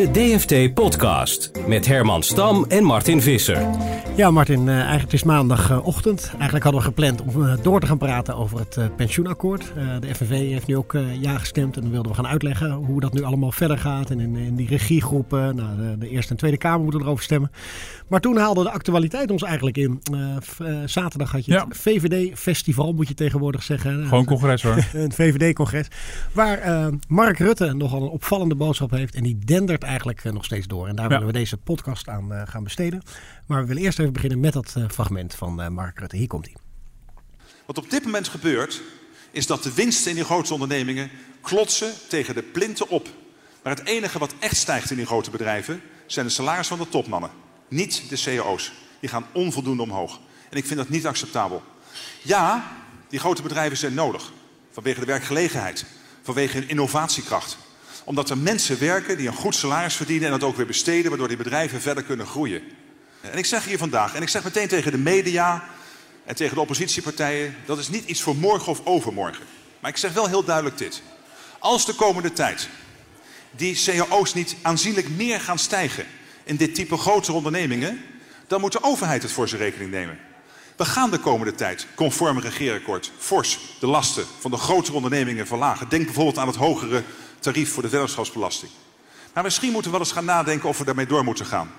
De 0.00 0.10
DFT-podcast 0.10 1.50
met 1.66 1.86
Herman 1.86 2.22
Stam 2.22 2.64
en 2.68 2.84
Martin 2.84 3.22
Visser. 3.22 3.66
Ja, 4.20 4.30
Martin, 4.30 4.66
uh, 4.66 4.80
eigenlijk 4.80 5.12
is 5.12 5.22
maandagochtend. 5.22 6.30
Eigenlijk 6.32 6.64
hadden 6.64 6.80
we 6.80 6.86
gepland 6.86 7.22
om 7.22 7.42
uh, 7.42 7.54
door 7.62 7.80
te 7.80 7.86
gaan 7.86 7.98
praten 7.98 8.36
over 8.36 8.58
het 8.58 8.76
uh, 8.76 8.84
pensioenakkoord. 8.96 9.72
de 10.00 10.14
FNV 10.14 10.28
heeft 10.28 10.66
nu 10.66 10.76
ook 10.76 10.98
ja 11.20 11.38
gestemd 11.38 11.76
en 11.76 11.82
dan 11.82 11.90
wilden 11.90 12.10
we 12.10 12.16
gaan 12.16 12.26
uitleggen 12.26 12.72
hoe 12.72 13.00
dat 13.00 13.12
nu 13.12 13.22
allemaal 13.22 13.52
verder 13.52 13.78
gaat. 13.78 14.10
En 14.10 14.20
in, 14.20 14.36
in 14.36 14.56
die 14.56 14.68
regiegroepen, 14.68 15.56
nou, 15.56 15.76
de, 15.76 15.98
de, 15.98 16.08
Eerste 16.08 16.30
en 16.30 16.36
Tweede 16.36 16.56
Kamer 16.56 16.80
moeten 16.80 17.00
erover 17.00 17.24
stemmen. 17.24 17.50
Maar 18.08 18.20
toen 18.20 18.36
haalde 18.36 18.62
de 18.62 18.70
actualiteit 18.70 19.30
ons 19.30 19.42
eigenlijk 19.42 19.76
in. 19.76 20.00
zaterdag 20.84 21.32
had 21.32 21.44
je 21.44 21.54
het 21.54 21.64
VVD-festival, 21.70 22.92
moet 22.92 23.08
je 23.08 23.14
tegenwoordig 23.14 23.62
zeggen. 23.62 24.06
Gewoon 24.06 24.24
congres 24.24 24.62
hoor. 24.62 24.76
een 24.92 25.12
VVD-congres. 25.12 25.86
Waar 26.32 26.90
Mark 27.08 27.38
Rutte 27.38 27.72
nogal 27.72 28.02
een 28.02 28.08
opvallende 28.08 28.54
boodschap 28.54 28.90
heeft. 28.90 29.14
En 29.14 29.22
die 29.22 29.38
dendert 29.44 29.82
eigenlijk 29.82 30.32
nog 30.32 30.44
steeds 30.44 30.66
door. 30.66 30.88
En 30.88 30.96
daar 30.96 31.04
ja. 31.04 31.10
willen 31.10 31.26
we 31.26 31.38
deze 31.38 31.56
podcast 31.56 32.08
aan 32.08 32.32
gaan 32.44 32.64
besteden. 32.64 33.02
Maar 33.50 33.60
we 33.60 33.66
willen 33.66 33.82
eerst 33.82 33.98
even 33.98 34.12
beginnen 34.12 34.40
met 34.40 34.52
dat 34.52 34.74
uh, 34.78 34.84
fragment 34.88 35.34
van 35.34 35.60
uh, 35.60 35.68
Mark 35.68 35.98
Rutte. 35.98 36.16
Hier 36.16 36.26
komt 36.26 36.46
hij. 36.46 36.56
Wat 37.66 37.78
op 37.78 37.90
dit 37.90 38.04
moment 38.04 38.28
gebeurt, 38.28 38.82
is 39.30 39.46
dat 39.46 39.62
de 39.62 39.74
winsten 39.74 40.10
in 40.10 40.16
die 40.16 40.24
grote 40.24 40.52
ondernemingen 40.52 41.10
klotsen 41.40 41.92
tegen 42.08 42.34
de 42.34 42.42
plinten 42.42 42.88
op. 42.88 43.08
Maar 43.62 43.76
het 43.76 43.86
enige 43.86 44.18
wat 44.18 44.34
echt 44.38 44.56
stijgt 44.56 44.90
in 44.90 44.96
die 44.96 45.06
grote 45.06 45.30
bedrijven 45.30 45.80
zijn 46.06 46.26
de 46.26 46.32
salarissen 46.32 46.76
van 46.76 46.86
de 46.86 46.92
topmannen. 46.92 47.30
Niet 47.68 48.02
de 48.08 48.16
cao's. 48.16 48.72
Die 49.00 49.08
gaan 49.08 49.26
onvoldoende 49.32 49.82
omhoog. 49.82 50.20
En 50.50 50.56
ik 50.56 50.66
vind 50.66 50.78
dat 50.78 50.88
niet 50.88 51.06
acceptabel. 51.06 51.62
Ja, 52.22 52.72
die 53.08 53.18
grote 53.18 53.42
bedrijven 53.42 53.78
zijn 53.78 53.94
nodig. 53.94 54.32
Vanwege 54.70 55.00
de 55.00 55.06
werkgelegenheid. 55.06 55.84
Vanwege 56.22 56.58
hun 56.58 56.68
innovatiekracht. 56.68 57.58
Omdat 58.04 58.30
er 58.30 58.38
mensen 58.38 58.78
werken 58.78 59.16
die 59.16 59.26
een 59.26 59.34
goed 59.34 59.54
salaris 59.54 59.94
verdienen 59.94 60.32
en 60.32 60.38
dat 60.38 60.48
ook 60.48 60.56
weer 60.56 60.66
besteden, 60.66 61.08
waardoor 61.08 61.28
die 61.28 61.36
bedrijven 61.36 61.80
verder 61.80 62.04
kunnen 62.04 62.26
groeien. 62.26 62.62
En 63.20 63.38
ik 63.38 63.46
zeg 63.46 63.64
hier 63.64 63.78
vandaag, 63.78 64.14
en 64.14 64.22
ik 64.22 64.28
zeg 64.28 64.44
meteen 64.44 64.68
tegen 64.68 64.92
de 64.92 64.98
media 64.98 65.64
en 66.24 66.34
tegen 66.34 66.54
de 66.54 66.60
oppositiepartijen, 66.60 67.56
dat 67.66 67.78
is 67.78 67.88
niet 67.88 68.04
iets 68.04 68.22
voor 68.22 68.36
morgen 68.36 68.72
of 68.72 68.80
overmorgen. 68.84 69.44
Maar 69.80 69.90
ik 69.90 69.96
zeg 69.96 70.12
wel 70.12 70.26
heel 70.26 70.44
duidelijk 70.44 70.78
dit. 70.78 71.02
Als 71.58 71.86
de 71.86 71.94
komende 71.94 72.32
tijd 72.32 72.68
die 73.50 73.82
cao's 73.84 74.34
niet 74.34 74.56
aanzienlijk 74.62 75.08
meer 75.08 75.40
gaan 75.40 75.58
stijgen 75.58 76.06
in 76.44 76.56
dit 76.56 76.74
type 76.74 76.96
grotere 76.96 77.36
ondernemingen, 77.36 78.04
dan 78.46 78.60
moet 78.60 78.72
de 78.72 78.82
overheid 78.82 79.22
het 79.22 79.32
voor 79.32 79.48
zijn 79.48 79.60
rekening 79.60 79.90
nemen. 79.90 80.18
We 80.76 80.84
gaan 80.84 81.10
de 81.10 81.18
komende 81.18 81.54
tijd, 81.54 81.86
conform 81.94 82.38
regeerakkoord, 82.38 83.12
fors 83.18 83.58
de 83.80 83.86
lasten 83.86 84.24
van 84.38 84.50
de 84.50 84.56
grotere 84.56 84.96
ondernemingen 84.96 85.46
verlagen. 85.46 85.88
Denk 85.88 86.04
bijvoorbeeld 86.04 86.38
aan 86.38 86.46
het 86.46 86.56
hogere 86.56 87.02
tarief 87.38 87.72
voor 87.72 87.82
de 87.82 87.88
vennootschapsbelasting. 87.88 88.70
Maar 89.34 89.42
misschien 89.42 89.72
moeten 89.72 89.90
we 89.90 89.96
wel 89.96 90.06
eens 90.06 90.16
gaan 90.16 90.24
nadenken 90.24 90.68
of 90.68 90.78
we 90.78 90.84
daarmee 90.84 91.06
door 91.06 91.24
moeten 91.24 91.46
gaan. 91.46 91.70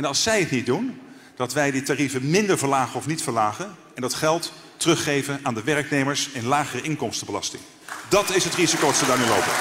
En 0.00 0.06
als 0.06 0.22
zij 0.22 0.40
het 0.40 0.50
niet 0.50 0.66
doen, 0.66 0.98
dat 1.36 1.52
wij 1.52 1.70
die 1.70 1.82
tarieven 1.82 2.30
minder 2.30 2.58
verlagen 2.58 2.98
of 2.98 3.06
niet 3.06 3.22
verlagen 3.22 3.66
en 3.94 4.02
dat 4.02 4.14
geld 4.14 4.52
teruggeven 4.76 5.38
aan 5.42 5.54
de 5.54 5.62
werknemers 5.64 6.30
in 6.30 6.44
lagere 6.44 6.82
inkomstenbelasting. 6.82 7.62
Dat 8.08 8.34
is 8.34 8.44
het 8.44 8.54
risico 8.54 8.86
dat 8.86 8.96
ze 8.96 9.06
daar 9.06 9.18
nu 9.18 9.24
lopen. 9.24 9.52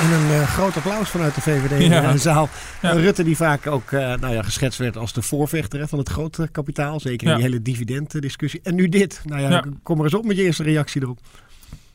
En 0.00 0.12
een 0.12 0.40
uh, 0.40 0.48
groot 0.48 0.76
applaus 0.76 1.08
vanuit 1.08 1.34
de 1.34 1.40
VVD 1.40 1.86
ja. 1.88 2.02
in 2.02 2.12
de 2.12 2.18
zaal. 2.18 2.48
Ja. 2.82 2.90
Rutte 2.90 3.24
die 3.24 3.36
vaak 3.36 3.66
ook 3.66 3.90
uh, 3.90 4.00
nou 4.00 4.34
ja, 4.34 4.42
geschetst 4.42 4.78
werd 4.78 4.96
als 4.96 5.12
de 5.12 5.22
voorvechter 5.22 5.80
hè, 5.80 5.88
van 5.88 5.98
het 5.98 6.08
grote 6.08 6.48
kapitaal. 6.52 7.00
Zeker 7.00 7.28
in 7.28 7.34
die 7.34 7.42
hele 7.42 7.62
dividenddiscussie. 7.62 8.60
En 8.62 8.74
nu 8.74 8.88
dit. 8.88 9.20
Nou 9.24 9.40
ja, 9.40 9.64
kom 9.82 9.96
maar 9.96 10.04
eens 10.04 10.14
op 10.14 10.24
met 10.24 10.36
je 10.36 10.42
eerste 10.42 10.62
reactie 10.62 11.02
erop. 11.02 11.18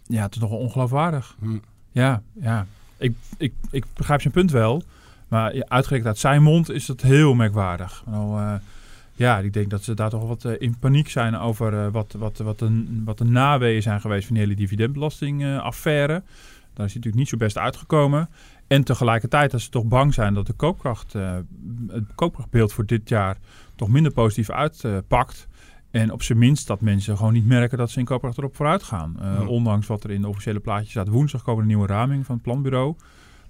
Ja, 0.08 0.24
het 0.24 0.36
is 0.36 0.42
nogal 0.42 0.58
ongeloofwaardig. 0.58 1.36
Hm. 1.40 1.58
Ja, 1.92 2.22
ja. 2.42 2.68
Ik, 2.98 3.14
ik, 3.38 3.54
ik 3.72 3.86
begrijp 3.94 4.22
zijn 4.22 4.34
punt 4.34 4.52
wel. 4.52 4.84
Maar 5.28 5.64
uitgerekend 5.68 6.08
uit 6.08 6.18
zijn 6.18 6.44
mond 6.44 6.70
is 6.70 6.86
dat 6.86 7.02
heel 7.02 7.34
merkwaardig. 7.34 8.04
Nou, 8.06 8.42
uh, 8.42 8.54
ja, 9.14 9.40
ik 9.40 9.54
denk 9.54 9.70
dat 9.70 9.84
ze 9.84 9.94
daar 9.94 10.10
toch 10.10 10.28
wat 10.28 10.44
uh, 10.44 10.54
in 10.58 10.78
paniek 10.80 11.10
zijn 11.10 11.38
over 11.38 11.74
uh, 11.74 11.88
wat, 11.92 12.16
wat, 12.18 12.38
wat, 12.38 12.60
de, 12.60 13.02
wat 13.06 13.18
de 13.18 13.24
naweeën 13.24 13.82
zijn 13.82 14.02
geweest 14.02 14.26
van 14.26 14.36
die 14.36 14.44
hele 14.44 14.58
dividendbelastingaffaire. 14.58 16.24
Daar 16.74 16.86
is 16.86 16.94
hij 16.94 17.02
natuurlijk 17.02 17.16
niet 17.16 17.30
zo 17.30 17.38
best 17.38 17.58
uitgekomen. 17.58 18.30
En 18.68 18.84
tegelijkertijd 18.84 19.52
dat 19.52 19.62
ze 19.62 19.70
toch 19.70 19.86
bang 19.86 20.14
zijn 20.14 20.34
dat 20.34 20.48
de 20.48 20.54
koopkracht, 20.54 21.14
het 21.88 22.16
koopkrachtbeeld 22.16 22.74
voor 22.74 22.86
dit 22.86 23.10
jaar 23.10 23.38
toch 23.76 23.90
minder 23.90 24.12
positief 24.12 24.50
uitpakt. 24.50 25.48
En 25.92 26.12
op 26.12 26.24
zijn 26.24 26.38
minst 26.38 26.68
dat 26.68 26.82
mensen 26.82 27.18
gewoon 27.18 27.34
niet 27.34 27.46
merken 27.46 27.78
dat 27.78 27.92
ze 27.92 28.00
in 28.00 28.06
koopkracht 28.06 28.38
erop 28.38 28.56
vooruit 28.56 28.84
gaan. 28.84 29.18
Ondanks 29.48 29.88
wat 29.88 30.04
er 30.04 30.12
in 30.12 30.22
de 30.22 30.28
officiële 30.28 30.60
plaatjes 30.60 30.92
staat. 30.92 31.08
Woensdag 31.08 31.44
komen 31.44 31.62
een 31.62 31.68
nieuwe 31.68 31.88
raming 31.88 32.26
van 32.26 32.36
het 32.36 32.44
planbureau 32.44 32.96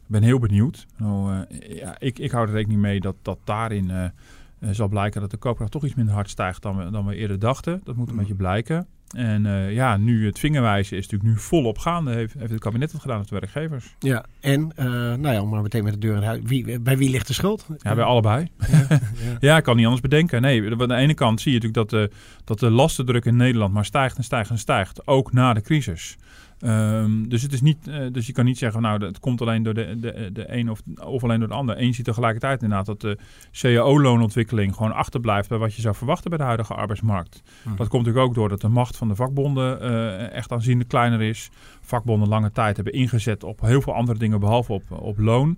ben 0.07 0.23
heel 0.23 0.39
benieuwd. 0.39 0.85
Nou, 0.97 1.33
uh, 1.33 1.77
ja, 1.77 1.95
ik, 1.99 2.19
ik 2.19 2.31
hou 2.31 2.47
er 2.47 2.53
rekening 2.53 2.81
mee 2.81 2.99
dat, 2.99 3.15
dat 3.21 3.39
daarin 3.43 3.89
uh, 3.89 4.69
zal 4.71 4.87
blijken 4.87 5.21
dat 5.21 5.31
de 5.31 5.37
koopkracht 5.37 5.71
toch 5.71 5.85
iets 5.85 5.95
minder 5.95 6.13
hard 6.13 6.29
stijgt 6.29 6.61
dan 6.61 6.77
we, 6.77 6.91
dan 6.91 7.05
we 7.05 7.15
eerder 7.15 7.39
dachten. 7.39 7.81
Dat 7.83 7.95
moet 7.95 8.07
een 8.07 8.13
mm. 8.13 8.19
beetje 8.19 8.35
blijken. 8.35 8.87
En 9.15 9.45
uh, 9.45 9.73
ja, 9.73 9.97
nu 9.97 10.25
het 10.25 10.39
vingerwijzen 10.39 10.97
is 10.97 11.03
natuurlijk 11.07 11.31
nu 11.31 11.39
volop 11.39 11.77
gaande. 11.77 12.11
Heeft, 12.11 12.33
heeft 12.33 12.51
het 12.51 12.59
kabinet 12.59 12.91
het 12.91 13.01
gedaan 13.01 13.19
of 13.19 13.25
de 13.25 13.39
werkgevers? 13.39 13.95
Ja, 13.99 14.25
en 14.39 14.71
nou 14.75 15.29
ja, 15.29 15.41
om 15.41 15.49
maar 15.49 15.61
meteen 15.61 15.83
met 15.83 15.93
de 15.93 15.99
deur 15.99 16.15
in 16.15 16.23
huis. 16.23 16.41
Wie, 16.43 16.79
bij 16.79 16.97
wie 16.97 17.09
ligt 17.09 17.27
de 17.27 17.33
schuld? 17.33 17.65
Ja, 17.77 17.95
bij 17.95 18.03
allebei. 18.03 18.47
Ja, 18.71 18.85
ja. 18.89 18.99
ja, 19.49 19.57
ik 19.57 19.63
kan 19.63 19.75
niet 19.75 19.85
anders 19.85 20.01
bedenken. 20.01 20.41
Nee, 20.41 20.71
aan 20.71 20.87
de 20.87 20.95
ene 20.95 21.13
kant 21.13 21.41
zie 21.41 21.51
je 21.51 21.59
natuurlijk 21.59 21.89
dat 21.89 21.99
de, 21.99 22.15
dat 22.43 22.59
de 22.59 22.69
lastendruk 22.69 23.25
in 23.25 23.35
Nederland 23.35 23.73
maar 23.73 23.85
stijgt 23.85 24.17
en 24.17 24.23
stijgt 24.23 24.49
en 24.49 24.57
stijgt. 24.57 25.07
Ook 25.07 25.33
na 25.33 25.53
de 25.53 25.61
crisis. 25.61 26.17
Um, 26.65 27.29
dus, 27.29 27.41
het 27.41 27.53
is 27.53 27.61
niet, 27.61 27.87
uh, 27.87 27.95
dus 28.11 28.27
je 28.27 28.33
kan 28.33 28.45
niet 28.45 28.57
zeggen, 28.57 28.81
nou, 28.81 29.05
het 29.05 29.19
komt 29.19 29.41
alleen 29.41 29.63
door 29.63 29.73
de, 29.73 29.95
de, 29.99 30.29
de 30.33 30.53
een 30.53 30.69
of, 30.69 30.81
of 31.03 31.23
alleen 31.23 31.39
door 31.39 31.47
de 31.47 31.53
ander. 31.53 31.81
Eén 31.81 31.93
ziet 31.93 32.05
tegelijkertijd 32.05 32.61
inderdaad 32.61 32.85
dat 32.85 33.01
de 33.01 33.17
cao-loonontwikkeling 33.51 34.75
gewoon 34.75 34.93
achterblijft 34.93 35.49
bij 35.49 35.57
wat 35.57 35.75
je 35.75 35.81
zou 35.81 35.95
verwachten 35.95 36.29
bij 36.29 36.39
de 36.39 36.45
huidige 36.45 36.73
arbeidsmarkt. 36.73 37.41
Mhm. 37.43 37.75
Dat 37.75 37.87
komt 37.87 38.05
natuurlijk 38.05 38.27
ook 38.27 38.35
door 38.35 38.49
dat 38.49 38.61
de 38.61 38.67
macht 38.67 38.97
van 38.97 39.07
de 39.07 39.15
vakbonden 39.15 39.81
uh, 39.81 40.31
echt 40.31 40.51
aanzienlijk 40.51 40.89
kleiner 40.89 41.21
is. 41.21 41.49
Vakbonden 41.81 42.27
lange 42.27 42.51
tijd 42.51 42.75
hebben 42.75 42.93
ingezet 42.93 43.43
op 43.43 43.61
heel 43.61 43.81
veel 43.81 43.93
andere 43.93 44.19
dingen 44.19 44.39
behalve 44.39 44.73
op, 44.73 44.83
op 44.91 45.17
loon. 45.17 45.57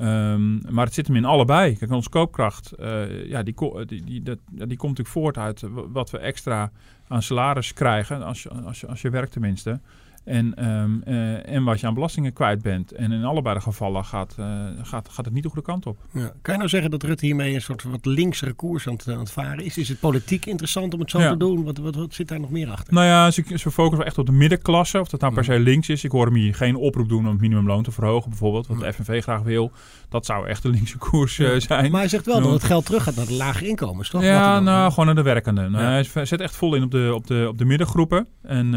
Um, 0.00 0.60
maar 0.70 0.84
het 0.84 0.94
zit 0.94 1.06
hem 1.06 1.16
in 1.16 1.24
allebei. 1.24 1.76
Kijk, 1.76 1.90
onze 1.90 2.08
koopkracht, 2.08 2.72
uh, 2.80 3.28
ja, 3.28 3.42
die, 3.42 3.54
die, 3.86 4.04
die, 4.04 4.22
dat, 4.22 4.38
die 4.50 4.76
komt 4.76 4.98
natuurlijk 4.98 5.08
voort 5.08 5.38
uit 5.38 5.64
wat 5.92 6.10
we 6.10 6.18
extra 6.18 6.70
aan 7.08 7.22
salaris 7.22 7.72
krijgen, 7.72 8.22
als 8.22 8.42
je, 8.42 8.50
als 8.50 8.80
je, 8.80 8.86
als 8.86 9.02
je 9.02 9.10
werkt 9.10 9.32
tenminste. 9.32 9.80
En, 10.24 10.68
um, 10.68 11.02
uh, 11.06 11.48
en 11.48 11.64
wat 11.64 11.80
je 11.80 11.86
aan 11.86 11.94
belastingen 11.94 12.32
kwijt 12.32 12.62
bent. 12.62 12.92
En 12.92 13.12
in 13.12 13.24
allebei 13.24 13.54
de 13.54 13.60
gevallen 13.60 14.04
gaat, 14.04 14.36
uh, 14.40 14.46
gaat, 14.82 15.08
gaat 15.08 15.24
het 15.24 15.34
niet 15.34 15.42
de 15.42 15.48
goede 15.48 15.64
kant 15.64 15.86
op. 15.86 15.98
Ja. 16.12 16.32
Kan 16.42 16.52
je 16.52 16.58
nou 16.58 16.68
zeggen 16.68 16.90
dat 16.90 17.02
Rutte 17.02 17.26
hiermee 17.26 17.54
een 17.54 17.62
soort 17.62 17.82
wat 17.82 18.06
linksere 18.06 18.52
koers 18.52 18.86
aan 18.86 18.92
het, 18.92 19.08
aan 19.08 19.18
het 19.18 19.30
varen 19.30 19.64
is? 19.64 19.78
Is 19.78 19.88
het 19.88 20.00
politiek 20.00 20.46
interessant 20.46 20.94
om 20.94 21.00
het 21.00 21.10
zo 21.10 21.20
ja. 21.20 21.30
te 21.30 21.36
doen? 21.36 21.64
Wat, 21.64 21.78
wat, 21.78 21.94
wat, 21.94 22.14
zit 22.14 22.28
daar 22.28 22.40
nog 22.40 22.50
meer 22.50 22.70
achter? 22.70 22.94
Nou 22.94 23.06
ja, 23.06 23.30
ze, 23.30 23.44
ze 23.54 23.70
focussen 23.70 24.06
echt 24.06 24.18
op 24.18 24.26
de 24.26 24.32
middenklasse. 24.32 25.00
Of 25.00 25.08
dat 25.08 25.20
nou 25.20 25.34
per 25.34 25.44
se 25.44 25.58
links 25.58 25.88
is. 25.88 26.04
Ik 26.04 26.10
hoor 26.10 26.26
hem 26.26 26.34
hier 26.34 26.54
geen 26.54 26.76
oproep 26.76 27.08
doen 27.08 27.24
om 27.24 27.30
het 27.30 27.40
minimumloon 27.40 27.82
te 27.82 27.90
verhogen 27.90 28.30
bijvoorbeeld. 28.30 28.66
Wat 28.66 28.80
de 28.80 28.92
FNV 28.92 29.22
graag 29.22 29.42
wil. 29.42 29.72
Dat 30.08 30.26
zou 30.26 30.48
echt 30.48 30.62
de 30.62 30.68
linkse 30.68 30.98
koers 30.98 31.38
uh, 31.38 31.60
zijn. 31.60 31.90
Maar 31.90 32.00
hij 32.00 32.08
zegt 32.08 32.26
wel 32.26 32.40
dat 32.40 32.52
het 32.52 32.64
geld 32.64 32.86
terug 32.86 33.02
gaat 33.02 33.16
naar 33.16 33.26
de 33.26 33.34
lage 33.36 33.68
inkomens, 33.68 34.10
toch? 34.10 34.22
Ja, 34.22 34.60
nou 34.60 34.90
gewoon 34.90 35.06
naar 35.06 35.14
de 35.14 35.22
werkenden. 35.22 35.70
Nou, 35.70 36.04
hij 36.12 36.24
zet 36.24 36.40
echt 36.40 36.56
vol 36.56 36.74
in 36.74 36.82
op 36.82 36.90
de, 36.90 37.12
op 37.14 37.26
de, 37.26 37.46
op 37.48 37.58
de 37.58 37.64
middengroepen. 37.64 38.26
En 38.42 38.70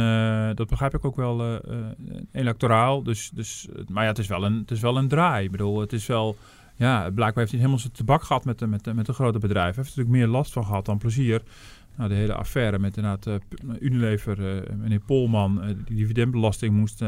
dat 0.55 0.69
begrijp 0.69 0.93
ik 0.93 1.05
ook 1.05 1.15
wel 1.15 1.40
electoraal. 2.31 3.03
Dus, 3.03 3.31
dus, 3.33 3.67
maar 3.87 4.03
ja, 4.03 4.09
het 4.09 4.19
is, 4.19 4.27
wel 4.27 4.45
een, 4.45 4.57
het 4.57 4.71
is 4.71 4.79
wel 4.79 4.97
een 4.97 5.07
draai. 5.07 5.45
Ik 5.45 5.51
bedoel, 5.51 5.79
het 5.79 5.93
is 5.93 6.05
wel... 6.05 6.37
Ja, 6.75 6.99
blijkbaar 7.01 7.37
heeft 7.37 7.51
hij 7.51 7.59
helemaal 7.59 7.79
zijn 7.79 7.93
tabak 7.93 8.23
gehad 8.23 8.45
met 8.45 8.59
de, 8.59 8.67
met, 8.67 8.83
de, 8.83 8.93
met 8.93 9.05
de 9.05 9.13
grote 9.13 9.39
bedrijven. 9.39 9.73
Hij 9.73 9.83
heeft 9.83 9.95
natuurlijk 9.95 10.25
meer 10.25 10.37
last 10.37 10.51
van 10.51 10.65
gehad 10.65 10.85
dan 10.85 10.97
plezier. 10.97 11.41
Nou, 11.95 12.09
de 12.09 12.15
hele 12.15 12.33
affaire 12.33 12.79
met 12.79 12.97
inderdaad 12.97 13.27
uh, 13.27 13.75
Unilever, 13.79 14.39
uh, 14.39 14.75
meneer 14.77 14.99
Polman, 14.99 15.59
uh, 15.63 15.75
die 15.85 15.95
dividendbelasting 15.95 16.75
moest, 16.75 17.03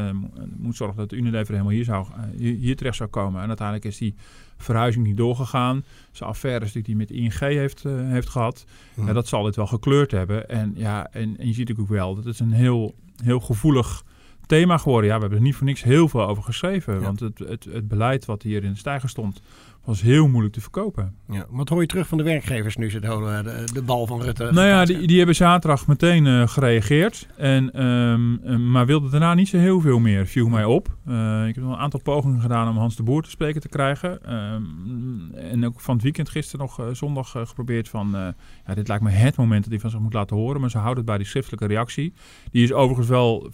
moest 0.56 0.76
zorgen 0.76 0.96
dat 0.96 1.12
Unilever 1.12 1.52
helemaal 1.52 1.72
hier, 1.72 1.84
zou, 1.84 2.06
hier, 2.36 2.76
terecht 2.76 2.96
zou 2.96 3.08
komen. 3.08 3.42
En 3.42 3.48
uiteindelijk 3.48 3.86
is 3.86 3.98
die 3.98 4.14
verhuizing 4.56 5.06
niet 5.06 5.16
doorgegaan. 5.16 5.84
Zijn 6.12 6.28
affaires 6.30 6.72
die 6.72 6.82
hij 6.86 6.94
met 6.94 7.10
ING 7.10 7.38
heeft, 7.38 7.82
heeft 7.82 8.28
gehad, 8.28 8.64
ja, 8.96 9.12
dat 9.12 9.28
zal 9.28 9.42
dit 9.42 9.56
wel 9.56 9.66
gekleurd 9.66 10.10
hebben. 10.10 10.48
En, 10.48 10.72
ja, 10.76 11.08
en, 11.10 11.22
en 11.38 11.46
je 11.46 11.54
ziet 11.54 11.68
natuurlijk 11.68 11.80
ook 11.80 11.96
wel 11.96 12.14
dat 12.14 12.24
het 12.24 12.38
een 12.38 12.52
heel 12.52 12.94
heel 13.22 13.40
gevoelig 13.40 14.04
thema 14.46 14.78
geworden. 14.78 15.10
Ja, 15.10 15.14
we 15.14 15.20
hebben 15.20 15.38
er 15.38 15.44
niet 15.44 15.56
voor 15.56 15.66
niks 15.66 15.82
heel 15.82 16.08
veel 16.08 16.26
over 16.26 16.42
geschreven. 16.42 17.02
Want 17.02 17.20
het, 17.20 17.38
het, 17.38 17.64
het 17.64 17.88
beleid 17.88 18.24
wat 18.24 18.42
hier 18.42 18.64
in 18.64 18.72
de 18.72 18.78
stijger 18.78 19.08
stond, 19.08 19.42
was 19.84 20.02
heel 20.02 20.28
moeilijk 20.28 20.54
te 20.54 20.60
verkopen. 20.60 21.14
Ja, 21.28 21.46
wat 21.50 21.68
hoor 21.68 21.80
je 21.80 21.86
terug 21.86 22.08
van 22.08 22.18
de 22.18 22.24
werkgevers 22.24 22.76
nu 22.76 22.90
ze 22.90 23.00
de, 23.00 23.64
de 23.72 23.82
bal 23.82 24.06
van 24.06 24.22
Rutte? 24.22 24.50
Nou 24.52 24.66
ja, 24.66 24.84
die, 24.84 25.06
die 25.06 25.16
hebben 25.16 25.34
zaterdag 25.34 25.86
meteen 25.86 26.24
uh, 26.26 26.48
gereageerd. 26.48 27.28
En, 27.36 27.84
um, 27.84 28.70
maar 28.70 28.86
wilden 28.86 29.10
daarna 29.10 29.34
niet 29.34 29.48
zo 29.48 29.56
heel 29.56 29.80
veel 29.80 29.98
meer, 29.98 30.26
viel 30.26 30.48
mij 30.48 30.64
op. 30.64 30.96
Uh, 31.08 31.46
ik 31.46 31.54
heb 31.54 31.64
nog 31.64 31.72
een 31.72 31.78
aantal 31.78 32.00
pogingen 32.00 32.40
gedaan 32.40 32.68
om 32.68 32.76
Hans 32.76 32.96
de 32.96 33.02
Boer 33.02 33.22
te 33.22 33.30
spreken 33.30 33.60
te 33.60 33.68
krijgen. 33.68 34.34
Um, 34.34 35.30
en 35.34 35.66
ook 35.66 35.80
van 35.80 35.94
het 35.94 36.02
weekend 36.02 36.28
gisteren 36.28 36.66
nog 36.66 36.80
uh, 36.80 36.86
zondag 36.92 37.30
geprobeerd 37.30 37.88
van... 37.88 38.34
ja, 38.66 38.74
dit 38.74 38.88
lijkt 38.88 39.02
me 39.02 39.10
het 39.10 39.36
moment 39.36 39.62
dat 39.62 39.70
hij 39.70 39.80
van 39.80 39.90
zich 39.90 40.00
moet 40.00 40.12
laten 40.12 40.36
horen. 40.36 40.60
Maar 40.60 40.70
ze 40.70 40.78
houden 40.78 40.96
het 40.96 41.06
bij 41.06 41.16
die 41.18 41.26
schriftelijke 41.26 41.66
reactie. 41.66 42.12
Die 42.50 42.62
is 42.62 42.72
overigens 42.72 43.08
wel... 43.08 43.50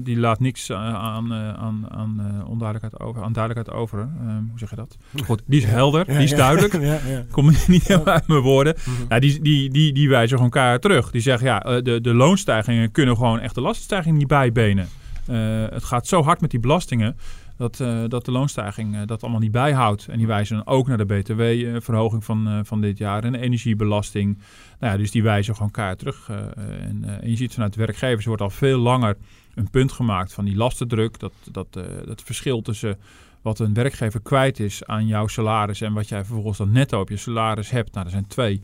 Die 0.00 0.18
laat 0.18 0.40
niks 0.40 0.72
aan, 0.72 1.32
aan, 1.32 1.90
aan 1.90 2.44
onduidelijkheid 2.46 3.00
over. 3.00 3.22
Aan 3.22 3.32
duidelijkheid 3.32 3.78
over. 3.78 3.98
Ehm, 3.98 4.42
hoe 4.48 4.58
zeg 4.58 4.70
je 4.70 4.76
dat? 4.76 4.96
Goed, 5.26 5.42
die 5.46 5.59
is 5.62 5.70
helder, 5.70 6.06
die 6.06 6.16
is 6.16 6.30
duidelijk. 6.30 6.72
Ja, 6.80 6.98
ja. 7.06 7.24
Komt 7.30 7.68
niet 7.68 7.86
helemaal 7.86 8.14
uit 8.14 8.26
mijn 8.26 8.40
woorden. 8.40 8.74
Mm 8.84 8.94
-hmm. 9.08 9.20
die, 9.20 9.40
die, 9.40 9.70
die, 9.70 9.92
die 9.92 10.08
wijzen 10.08 10.36
gewoon 10.36 10.52
elkaar 10.52 10.78
terug. 10.78 11.10
Die 11.10 11.20
zeggen, 11.20 11.46
ja, 11.46 11.62
eh, 11.62 11.82
de, 11.82 12.00
de 12.00 12.14
loonstijgingen 12.14 12.90
kunnen 12.90 13.16
gewoon 13.16 13.40
echt 13.40 13.54
de 13.54 13.60
lastenstijging 13.60 14.16
niet 14.16 14.26
bijbenen. 14.26 14.88
Uh, 15.30 15.64
het 15.70 15.84
gaat 15.84 16.06
zo 16.06 16.22
hard 16.22 16.40
met 16.40 16.50
die 16.50 16.60
belastingen 16.60 17.16
dat, 17.56 17.78
uh, 17.80 18.02
dat 18.08 18.24
de 18.24 18.30
loonstijging 18.30 18.94
uh, 18.94 19.00
dat 19.06 19.22
allemaal 19.22 19.40
niet 19.40 19.52
bijhoudt. 19.52 20.06
En 20.08 20.18
die 20.18 20.26
wijzen 20.26 20.56
dan 20.56 20.66
ook 20.66 20.88
naar 20.88 21.06
de 21.06 21.06
btw-verhoging 21.06 22.24
van, 22.24 22.62
van 22.66 22.80
dit 22.80 22.98
jaar 22.98 23.24
en 23.24 23.32
de 23.32 23.38
energiebelasting. 23.38 24.38
Nou 24.78 24.92
ja, 24.92 24.98
dus 24.98 25.10
die 25.10 25.22
wijzen 25.22 25.54
gewoon 25.54 25.70
elkaar 25.74 25.96
terug. 25.96 26.28
En, 26.28 27.04
en, 27.20 27.30
je 27.30 27.36
ziet 27.36 27.54
vanuit 27.54 27.72
de 27.72 27.78
werkgevers 27.78 28.26
wordt 28.26 28.42
al 28.42 28.50
veel 28.50 28.78
langer 28.78 29.16
een 29.54 29.70
punt 29.70 29.92
gemaakt 29.92 30.32
van 30.32 30.44
die 30.44 30.56
lastendruk. 30.56 31.18
Dat, 31.18 31.32
dat, 31.52 31.72
dat 32.04 32.22
verschil 32.22 32.62
tussen 32.62 32.98
wat 33.42 33.58
een 33.58 33.74
werkgever 33.74 34.20
kwijt 34.20 34.60
is 34.60 34.84
aan 34.84 35.06
jouw 35.06 35.26
salaris 35.26 35.80
en 35.80 35.92
wat 35.92 36.08
jij 36.08 36.24
vervolgens 36.24 36.58
dan 36.58 36.72
netto 36.72 37.00
op 37.00 37.08
je 37.08 37.16
salaris 37.16 37.70
hebt. 37.70 37.94
Nou, 37.94 38.06
er 38.06 38.12
zijn 38.12 38.26
twee. 38.26 38.62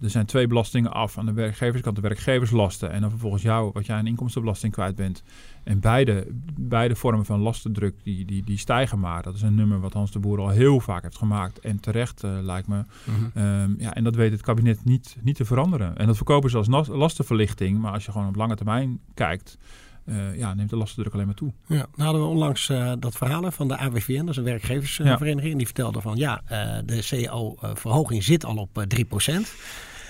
Er 0.00 0.10
zijn 0.10 0.26
twee 0.26 0.46
belastingen 0.46 0.92
af. 0.92 1.18
Aan 1.18 1.26
de 1.26 1.32
werkgeverskant 1.32 1.96
de 1.96 2.02
werkgeverslasten 2.02 2.90
en 2.90 3.00
dan 3.00 3.10
vervolgens 3.10 3.42
jou, 3.42 3.70
wat 3.72 3.86
jij 3.86 3.96
aan 3.96 4.06
inkomstenbelasting 4.06 4.72
kwijt 4.72 4.96
bent. 4.96 5.22
En 5.64 5.80
beide, 5.80 6.26
beide 6.60 6.96
vormen 6.96 7.24
van 7.24 7.40
lastendruk 7.40 7.94
die, 8.02 8.24
die, 8.24 8.44
die 8.44 8.58
stijgen 8.58 9.00
maar. 9.00 9.22
Dat 9.22 9.34
is 9.34 9.42
een 9.42 9.54
nummer 9.54 9.80
wat 9.80 9.92
Hans 9.92 10.10
de 10.10 10.18
Boer 10.18 10.40
al 10.40 10.48
heel 10.48 10.80
vaak 10.80 11.02
heeft 11.02 11.18
gemaakt. 11.18 11.58
En 11.58 11.80
terecht 11.80 12.24
uh, 12.24 12.38
lijkt 12.40 12.68
me. 12.68 12.84
Mm-hmm. 13.04 13.62
um, 13.62 13.76
ja, 13.78 13.94
en 13.94 14.04
dat 14.04 14.14
weet 14.14 14.32
het 14.32 14.42
kabinet 14.42 14.84
niet, 14.84 15.16
niet 15.22 15.36
te 15.36 15.44
veranderen. 15.44 15.96
En 15.96 16.06
dat 16.06 16.16
verkopen 16.16 16.50
ze 16.50 16.56
als 16.56 16.88
lastenverlichting. 16.88 17.78
Maar 17.78 17.92
als 17.92 18.04
je 18.04 18.12
gewoon 18.12 18.28
op 18.28 18.36
lange 18.36 18.56
termijn 18.56 19.00
kijkt 19.14 19.58
uh, 20.06 20.36
ja, 20.36 20.54
neemt 20.54 20.70
de 20.70 20.76
lastendruk 20.76 21.14
alleen 21.14 21.26
maar 21.26 21.34
toe. 21.34 21.52
Ja, 21.66 21.76
nou 21.76 21.88
hadden 21.96 22.22
we 22.22 22.28
onlangs 22.28 22.68
uh, 22.68 22.92
dat 22.98 23.16
verhaal 23.16 23.50
van 23.50 23.68
de 23.68 23.78
AWVN, 23.78 24.18
dat 24.18 24.28
is 24.28 24.36
een 24.36 24.44
werkgeversvereniging. 24.44 25.42
Ja. 25.42 25.50
En 25.50 25.56
die 25.56 25.66
vertelde 25.66 26.00
van 26.00 26.16
ja, 26.16 26.42
uh, 26.52 26.78
de 26.84 27.06
CO-verhoging 27.10 28.24
zit 28.24 28.44
al 28.44 28.56
op 28.56 28.84
3%. 29.28 29.32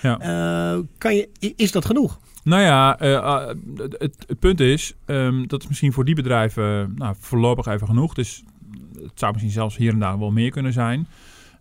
Ja. 0.01 0.17
kan 0.97 1.15
je, 1.15 1.29
is 1.55 1.71
dat 1.71 1.85
genoeg? 1.85 2.19
Nou 2.43 2.61
ja, 2.61 2.97
het, 3.77 4.25
het, 4.27 4.39
punt 4.39 4.59
is, 4.59 4.93
um, 5.05 5.47
dat 5.47 5.61
is 5.61 5.67
misschien 5.67 5.93
voor 5.93 6.05
die 6.05 6.15
bedrijven 6.15 6.93
nou, 6.95 7.15
voorlopig 7.19 7.65
even 7.65 7.87
genoeg. 7.87 8.13
Dus 8.13 8.43
het 9.01 9.11
zou 9.19 9.31
misschien 9.31 9.53
zelfs 9.53 9.77
hier 9.77 9.93
en 9.93 9.99
daar 9.99 10.19
wel 10.19 10.31
meer 10.31 10.51
kunnen 10.51 10.73
zijn. 10.73 11.07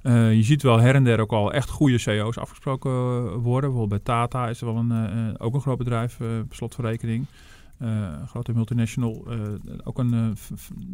je 0.03 0.43
ziet 0.43 0.63
wel 0.63 0.79
her 0.79 0.95
en 0.95 1.05
der 1.05 1.21
ook 1.21 1.33
al 1.33 1.53
echt 1.53 1.69
goede 1.69 2.03
CO's 2.03 2.39
afgesproken 2.39 2.91
worden. 3.39 3.71
Bijvoorbeeld 3.71 4.05
bij 4.05 4.15
Tata 4.15 4.49
is 4.49 4.61
er 4.61 4.67
wel 4.67 4.77
een, 4.77 5.41
ook 5.41 5.55
een 5.55 5.61
groot 5.61 5.79
bedrijf, 5.79 6.19
uh, 6.21 6.29
slot 6.51 6.75
van 6.75 6.85
rekening. 6.85 7.27
Uh, 7.83 8.09
grote 8.27 8.53
multinational, 8.53 9.25
uh, 9.29 9.39
ook 9.85 9.99
een, 9.99 10.13
uh, 10.15 10.27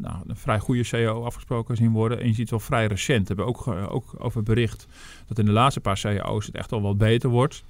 nou, 0.01 0.17
een 0.27 0.37
vrij 0.37 0.59
goede 0.59 0.83
CEO 0.83 1.25
afgesproken 1.25 1.77
zien 1.77 1.93
worden. 1.93 2.21
En 2.21 2.27
je 2.27 2.35
ziet 2.35 2.51
wel 2.51 2.61
vrij 2.61 2.87
recent, 2.87 3.29
hebben 3.29 3.47
we 3.47 3.53
ook, 3.53 3.67
ook 3.67 4.15
over 4.19 4.43
bericht, 4.43 4.87
dat 5.27 5.39
in 5.39 5.45
de 5.45 5.53
laatste 5.53 5.81
paar 5.81 5.97
CEO's 5.97 6.47
het 6.47 6.55
echt 6.55 6.73
al 6.73 6.83
wat 6.83 6.99
beter 6.99 7.31
wordt. 7.31 7.65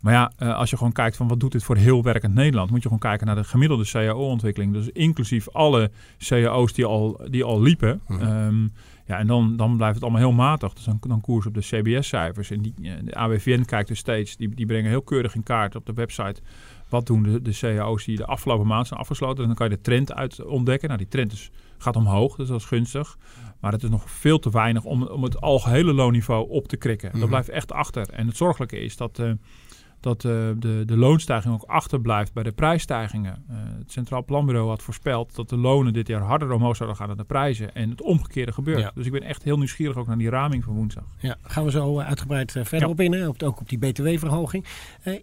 Maar 0.00 0.12
ja, 0.12 0.46
als 0.52 0.70
je 0.70 0.76
gewoon 0.76 0.92
kijkt 0.92 1.16
van 1.16 1.28
wat 1.28 1.40
doet 1.40 1.52
dit 1.52 1.64
voor 1.64 1.76
heel 1.76 2.02
werkend 2.02 2.34
Nederland, 2.34 2.70
moet 2.70 2.78
je 2.78 2.88
gewoon 2.88 2.98
kijken 2.98 3.26
naar 3.26 3.36
de 3.36 3.44
gemiddelde 3.44 3.84
CAO-ontwikkeling. 3.86 4.72
Dus 4.72 4.88
inclusief 4.88 5.48
alle 5.48 5.90
CAO's 6.18 6.72
die 6.72 6.84
al, 6.84 7.20
die 7.30 7.44
al 7.44 7.60
liepen. 7.62 8.00
Mhm. 8.06 8.22
Um, 8.22 8.72
ja, 9.08 9.18
en 9.18 9.26
dan, 9.26 9.56
dan 9.56 9.76
blijft 9.76 9.94
het 9.94 10.02
allemaal 10.02 10.20
heel 10.20 10.32
matig. 10.32 10.72
Dus 10.72 10.84
dan, 10.84 10.98
dan 11.00 11.20
koers 11.20 11.46
op 11.46 11.54
de 11.54 11.60
CBS-cijfers. 11.60 12.50
En 12.50 12.62
die, 12.62 12.74
de 13.04 13.14
AWVN 13.14 13.64
kijkt 13.64 13.88
dus 13.88 13.98
steeds, 13.98 14.36
die, 14.36 14.54
die 14.54 14.66
brengen 14.66 14.90
heel 14.90 15.02
keurig 15.02 15.34
in 15.34 15.42
kaart 15.42 15.74
op 15.74 15.86
de 15.86 15.92
website 15.92 16.40
wat 16.88 17.06
doen 17.06 17.22
de, 17.22 17.42
de 17.42 17.58
cao's 17.58 18.04
die 18.04 18.16
de 18.16 18.26
afgelopen 18.26 18.66
maand 18.66 18.86
zijn 18.86 19.00
afgesloten? 19.00 19.40
En 19.40 19.46
dan 19.46 19.56
kan 19.56 19.68
je 19.68 19.76
de 19.76 19.80
trend 19.80 20.12
uit 20.12 20.44
ontdekken. 20.44 20.88
Nou, 20.88 21.00
die 21.00 21.08
trend 21.08 21.32
is, 21.32 21.50
gaat 21.78 21.96
omhoog, 21.96 22.36
dus 22.36 22.48
dat 22.48 22.60
is 22.60 22.64
gunstig. 22.64 23.18
Maar 23.60 23.72
het 23.72 23.82
is 23.82 23.90
nog 23.90 24.10
veel 24.10 24.38
te 24.38 24.50
weinig 24.50 24.84
om, 24.84 25.02
om 25.02 25.22
het 25.22 25.40
algehele 25.40 25.92
loonniveau 25.92 26.48
op 26.48 26.68
te 26.68 26.76
krikken. 26.76 27.10
Dat 27.10 27.20
mhm. 27.20 27.28
blijft 27.28 27.48
echt 27.48 27.72
achter. 27.72 28.08
En 28.08 28.26
het 28.26 28.36
zorgelijke 28.36 28.80
is 28.80 28.96
dat... 28.96 29.18
Uh, 29.18 29.32
dat 30.00 30.24
uh, 30.24 30.32
de, 30.58 30.82
de 30.86 30.96
loonstijging 30.96 31.54
ook 31.54 31.62
achterblijft 31.62 32.32
bij 32.32 32.42
de 32.42 32.52
prijsstijgingen. 32.52 33.44
Uh, 33.50 33.56
het 33.78 33.92
Centraal 33.92 34.24
Planbureau 34.24 34.68
had 34.68 34.82
voorspeld 34.82 35.34
dat 35.34 35.48
de 35.48 35.56
lonen 35.56 35.92
dit 35.92 36.08
jaar 36.08 36.20
harder 36.20 36.52
omhoog 36.52 36.76
zouden 36.76 36.98
gaan 36.98 37.08
dan 37.08 37.16
de 37.16 37.24
prijzen. 37.24 37.74
En 37.74 37.90
het 37.90 38.02
omgekeerde 38.02 38.52
gebeurt. 38.52 38.80
Ja. 38.80 38.90
Dus 38.94 39.06
ik 39.06 39.12
ben 39.12 39.22
echt 39.22 39.42
heel 39.42 39.56
nieuwsgierig 39.56 39.96
ook 39.96 40.06
naar 40.06 40.18
die 40.18 40.30
raming 40.30 40.64
van 40.64 40.74
woensdag. 40.74 41.04
Ja, 41.18 41.36
gaan 41.42 41.64
we 41.64 41.70
zo 41.70 41.98
uitgebreid 41.98 42.52
verder 42.52 42.80
ja. 42.80 42.88
op 42.88 43.00
in. 43.00 43.28
Op, 43.28 43.42
ook 43.42 43.60
op 43.60 43.68
die 43.68 43.78
btw-verhoging. 43.78 44.64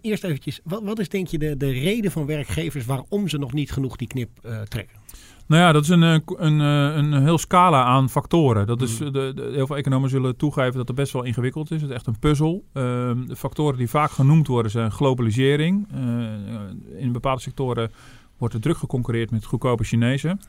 eerst 0.00 0.24
eventjes, 0.24 0.60
wat, 0.64 0.82
wat 0.82 0.98
is 0.98 1.08
denk 1.08 1.26
je 1.26 1.38
de, 1.38 1.56
de 1.56 1.70
reden 1.70 2.10
van 2.10 2.26
werkgevers 2.26 2.84
waarom 2.84 3.28
ze 3.28 3.38
nog 3.38 3.52
niet 3.52 3.72
genoeg 3.72 3.96
die 3.96 4.08
knip 4.08 4.30
trekken? 4.68 4.96
Nou 5.46 5.62
ja, 5.62 5.72
dat 5.72 5.82
is 5.82 5.88
een, 5.88 6.02
een, 6.02 6.22
een, 6.36 6.60
een 7.12 7.22
heel 7.22 7.38
scala 7.38 7.84
aan 7.84 8.10
factoren. 8.10 8.66
Dat 8.66 8.82
is, 8.82 8.96
de, 8.96 9.10
de, 9.10 9.50
heel 9.54 9.66
veel 9.66 9.76
economen 9.76 10.10
zullen 10.10 10.36
toegeven 10.36 10.76
dat 10.76 10.88
het 10.88 10.96
best 10.96 11.12
wel 11.12 11.22
ingewikkeld 11.22 11.70
is. 11.70 11.80
Het 11.80 11.90
is 11.90 11.96
echt 11.96 12.06
een 12.06 12.18
puzzel. 12.18 12.64
Um, 12.72 13.26
de 13.28 13.36
factoren 13.36 13.78
die 13.78 13.90
vaak 13.90 14.10
genoemd 14.10 14.46
worden 14.46 14.70
zijn 14.70 14.92
globalisering. 14.92 15.86
Uh, 15.94 17.02
in 17.02 17.12
bepaalde 17.12 17.40
sectoren 17.40 17.90
wordt 18.38 18.54
er 18.54 18.60
druk 18.60 18.76
geconcurreerd 18.76 19.30
met 19.30 19.44
goedkope 19.44 19.84
Chinezen. 19.84 20.40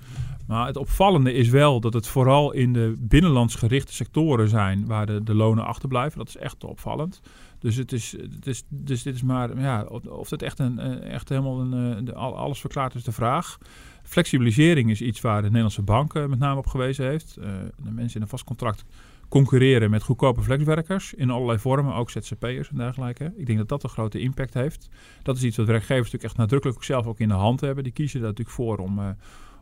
Maar 0.47 0.67
het 0.67 0.77
opvallende 0.77 1.33
is 1.33 1.49
wel 1.49 1.79
dat 1.79 1.93
het 1.93 2.07
vooral 2.07 2.51
in 2.51 2.73
de 2.73 2.95
binnenlands 2.99 3.55
gerichte 3.55 3.93
sectoren 3.93 4.49
zijn 4.49 4.85
waar 4.85 5.05
de, 5.05 5.23
de 5.23 5.33
lonen 5.33 5.65
achterblijven. 5.65 6.17
Dat 6.17 6.27
is 6.27 6.37
echt 6.37 6.63
opvallend. 6.63 7.21
Dus, 7.59 7.75
het 7.75 7.91
is, 7.91 8.11
het 8.11 8.47
is, 8.47 8.63
dus 8.69 9.03
dit 9.03 9.15
is 9.15 9.23
maar, 9.23 9.59
ja, 9.59 9.83
of 10.09 10.29
het 10.29 10.41
echt, 10.41 10.59
een, 10.59 10.79
echt 11.01 11.29
helemaal 11.29 11.59
een, 11.59 12.13
alles 12.13 12.59
verklaart 12.59 12.95
is 12.95 13.03
de 13.03 13.11
vraag. 13.11 13.57
Flexibilisering 14.03 14.89
is 14.89 15.01
iets 15.01 15.21
waar 15.21 15.41
de 15.41 15.47
Nederlandse 15.47 15.81
bank 15.81 16.13
met 16.13 16.39
name 16.39 16.59
op 16.59 16.67
gewezen 16.67 17.05
heeft. 17.05 17.35
Uh, 17.39 17.45
de 17.83 17.91
mensen 17.91 18.15
in 18.15 18.21
een 18.21 18.27
vast 18.27 18.43
contract 18.43 18.85
concurreren 19.29 19.89
met 19.89 20.03
goedkope 20.03 20.41
flexwerkers 20.41 21.13
in 21.13 21.29
allerlei 21.29 21.59
vormen, 21.59 21.93
ook 21.93 22.09
ZZP'ers 22.09 22.69
en 22.69 22.77
dergelijke. 22.77 23.33
Ik 23.35 23.45
denk 23.45 23.57
dat 23.57 23.69
dat 23.69 23.83
een 23.83 23.89
grote 23.89 24.19
impact 24.19 24.53
heeft. 24.53 24.89
Dat 25.23 25.37
is 25.37 25.43
iets 25.43 25.57
wat 25.57 25.65
werkgevers 25.65 25.97
natuurlijk 25.97 26.23
echt 26.23 26.37
nadrukkelijk 26.37 26.83
zelf 26.83 27.05
ook 27.05 27.19
in 27.19 27.27
de 27.27 27.33
hand 27.33 27.61
hebben. 27.61 27.83
Die 27.83 27.93
kiezen 27.93 28.19
daar 28.19 28.29
natuurlijk 28.29 28.55
voor 28.55 28.77
om, 28.77 28.99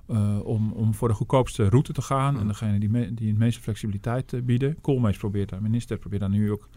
uh, 0.08 0.40
om, 0.44 0.72
om 0.72 0.94
voor 0.94 1.08
de 1.08 1.14
goedkoopste 1.14 1.70
route 1.70 1.94
te 1.94 2.02
gaan. 2.02 2.40
En 2.40 2.48
degene 2.48 2.80
die, 2.80 2.90
me, 2.90 3.14
die 3.14 3.30
het 3.30 3.38
meeste 3.38 3.62
flexibiliteit 3.62 4.46
bieden. 4.46 4.82
Koolmees 4.82 5.18
probeert 5.18 5.50
daar, 5.50 5.62
minister 5.62 5.98
probeert 5.98 6.22
daar 6.22 6.30
nu 6.30 6.52
ook 6.52 6.70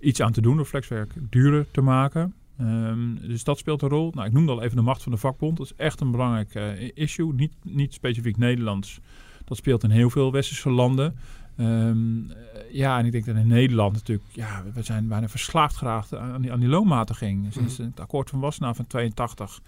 iets 0.00 0.20
aan 0.20 0.32
te 0.32 0.40
doen 0.40 0.56
door 0.56 0.64
flexwerk 0.64 1.12
duurder 1.30 1.66
te 1.70 1.80
maken. 1.80 2.34
Um, 2.60 3.18
dus 3.20 3.44
dat 3.44 3.58
speelt 3.58 3.82
een 3.82 3.88
rol. 3.88 4.12
Nou, 4.14 4.26
ik 4.26 4.32
noemde 4.32 4.52
al 4.52 4.62
even 4.62 4.76
de 4.76 4.82
macht 4.82 5.02
van 5.02 5.12
de 5.12 5.18
vakbond. 5.18 5.56
Dat 5.56 5.66
is 5.66 5.76
echt 5.76 6.00
een 6.00 6.10
belangrijk 6.10 6.54
uh, 6.54 6.90
issue. 6.94 7.34
Niet, 7.34 7.52
niet 7.62 7.92
specifiek 7.92 8.36
Nederlands. 8.36 9.00
Dat 9.44 9.56
speelt 9.56 9.82
in 9.82 9.90
heel 9.90 10.10
veel 10.10 10.32
westerse 10.32 10.70
landen. 10.70 11.16
Um, 11.60 12.30
ja, 12.70 12.98
en 12.98 13.06
ik 13.06 13.12
denk 13.12 13.24
dat 13.24 13.36
in 13.36 13.46
Nederland 13.46 13.92
natuurlijk... 13.92 14.28
Ja, 14.32 14.62
we 14.74 14.82
zijn 14.82 15.08
bijna 15.08 15.28
verslaafd 15.28 15.76
geraakt 15.76 16.14
aan 16.14 16.42
die, 16.42 16.52
aan 16.52 16.60
die 16.60 16.68
loonmatiging. 16.68 17.52
Sinds 17.52 17.78
mhm. 17.78 17.88
het 17.88 18.00
akkoord 18.00 18.30
van 18.30 18.40
Wassenaar 18.40 18.74
van 18.74 18.86
82 18.86 19.60
uh, 19.60 19.64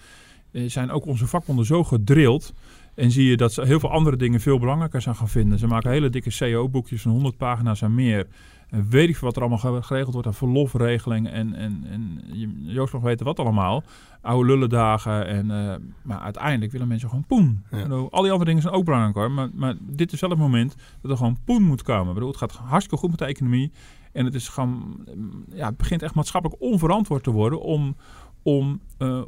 zijn 0.53 0.91
ook 0.91 1.07
onze 1.07 1.27
vakbonden 1.27 1.67
zo 1.67 1.85
gedrild... 1.85 2.53
En 2.99 3.11
zie 3.11 3.25
je 3.31 3.37
dat 3.37 3.53
ze 3.53 3.63
heel 3.63 3.81
veel 3.81 3.91
andere 3.91 4.17
dingen 4.17 4.41
veel 4.41 4.59
belangrijker 4.59 5.03
zijn 5.03 5.15
gaan 5.15 5.29
vinden. 5.29 5.59
Ze 5.59 5.67
maken 5.67 5.91
hele 5.91 6.11
dikke 6.11 6.31
CO-boekjes 6.39 7.03
van 7.03 7.11
100 7.11 7.37
pagina's 7.37 7.83
en 7.83 7.95
meer. 7.95 8.27
En 8.69 8.89
weet 8.89 9.09
ik 9.09 9.17
wat 9.17 9.37
er 9.37 9.43
allemaal 9.43 9.83
geregeld 9.83 10.13
wordt 10.13 10.27
aan 10.27 10.35
verlofregeling 10.35 11.29
en, 11.29 11.55
en, 11.55 11.85
en 11.91 12.23
Joost 12.63 12.93
mag 12.93 13.03
weten 13.03 13.27
wat 13.27 13.39
allemaal. 13.39 13.83
Oude 14.21 14.49
lullendagen. 14.49 15.27
En, 15.27 15.51
uh, 15.51 15.75
maar 16.03 16.19
uiteindelijk 16.19 16.73
willen 16.73 16.89
mensen 16.89 17.09
gewoon 17.09 17.25
poen. 17.27 17.65
Ja. 17.71 17.83
Bedoel, 17.83 18.11
al 18.11 18.23
die 18.23 18.31
andere 18.31 18.49
dingen 18.49 18.63
zijn 18.63 18.75
ook 18.75 18.85
belangrijk 18.85 19.15
hoor. 19.15 19.31
Maar, 19.31 19.49
maar 19.55 19.75
dit 19.81 20.13
is 20.13 20.21
wel 20.21 20.31
het 20.31 20.39
moment 20.39 20.77
dat 21.03 21.11
er 21.11 21.17
gewoon 21.17 21.39
poen 21.45 21.63
moet 21.63 21.83
komen. 21.83 22.15
Bedoel, 22.15 22.29
het 22.29 22.39
gaat 22.39 22.53
hartstikke 22.53 22.97
goed 22.97 23.11
met 23.11 23.19
de 23.19 23.25
economie. 23.25 23.73
En 24.13 24.25
het, 24.25 24.35
is 24.35 24.49
gewoon, 24.49 25.07
ja, 25.55 25.67
het 25.67 25.77
begint 25.77 26.03
echt 26.03 26.15
maatschappelijk 26.15 26.61
onverantwoord 26.63 27.23
te 27.23 27.31
worden 27.31 27.61
om, 27.61 27.97
om 28.43 28.81
uh, 28.99 29.23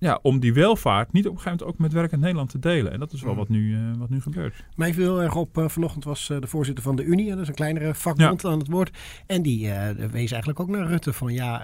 ja, 0.00 0.18
om 0.22 0.40
die 0.40 0.52
welvaart 0.54 1.12
niet 1.12 1.26
op 1.26 1.32
een 1.32 1.38
gegeven 1.40 1.58
moment 1.58 1.74
ook 1.76 1.82
met 1.82 1.92
werkend 1.92 2.20
Nederland 2.20 2.50
te 2.50 2.58
delen. 2.58 2.92
En 2.92 2.98
dat 2.98 3.12
is 3.12 3.20
wel 3.22 3.30
Mhm. 3.30 3.38
wat, 3.40 3.48
nu, 3.48 3.74
eh, 3.74 3.80
wat 3.98 4.10
nu 4.10 4.20
gebeurt. 4.20 4.64
Mij 4.76 4.94
viel 4.94 5.04
heel 5.04 5.22
erg 5.22 5.34
op, 5.36 5.58
eh, 5.58 5.68
vanochtend 5.68 6.04
was 6.04 6.30
eh, 6.30 6.40
de 6.40 6.46
voorzitter 6.46 6.84
van 6.84 6.96
de 6.96 7.02
Unie, 7.04 7.30
dat 7.30 7.38
is 7.38 7.48
een 7.48 7.54
kleinere 7.54 7.94
vakbond 7.94 8.44
aan 8.44 8.58
het 8.58 8.68
woord. 8.68 8.90
En 9.26 9.42
die 9.42 9.68
wees 10.10 10.30
eigenlijk 10.30 10.60
ook 10.60 10.68
naar 10.68 10.86
Rutte 10.86 11.12
van 11.12 11.32
ja, 11.32 11.60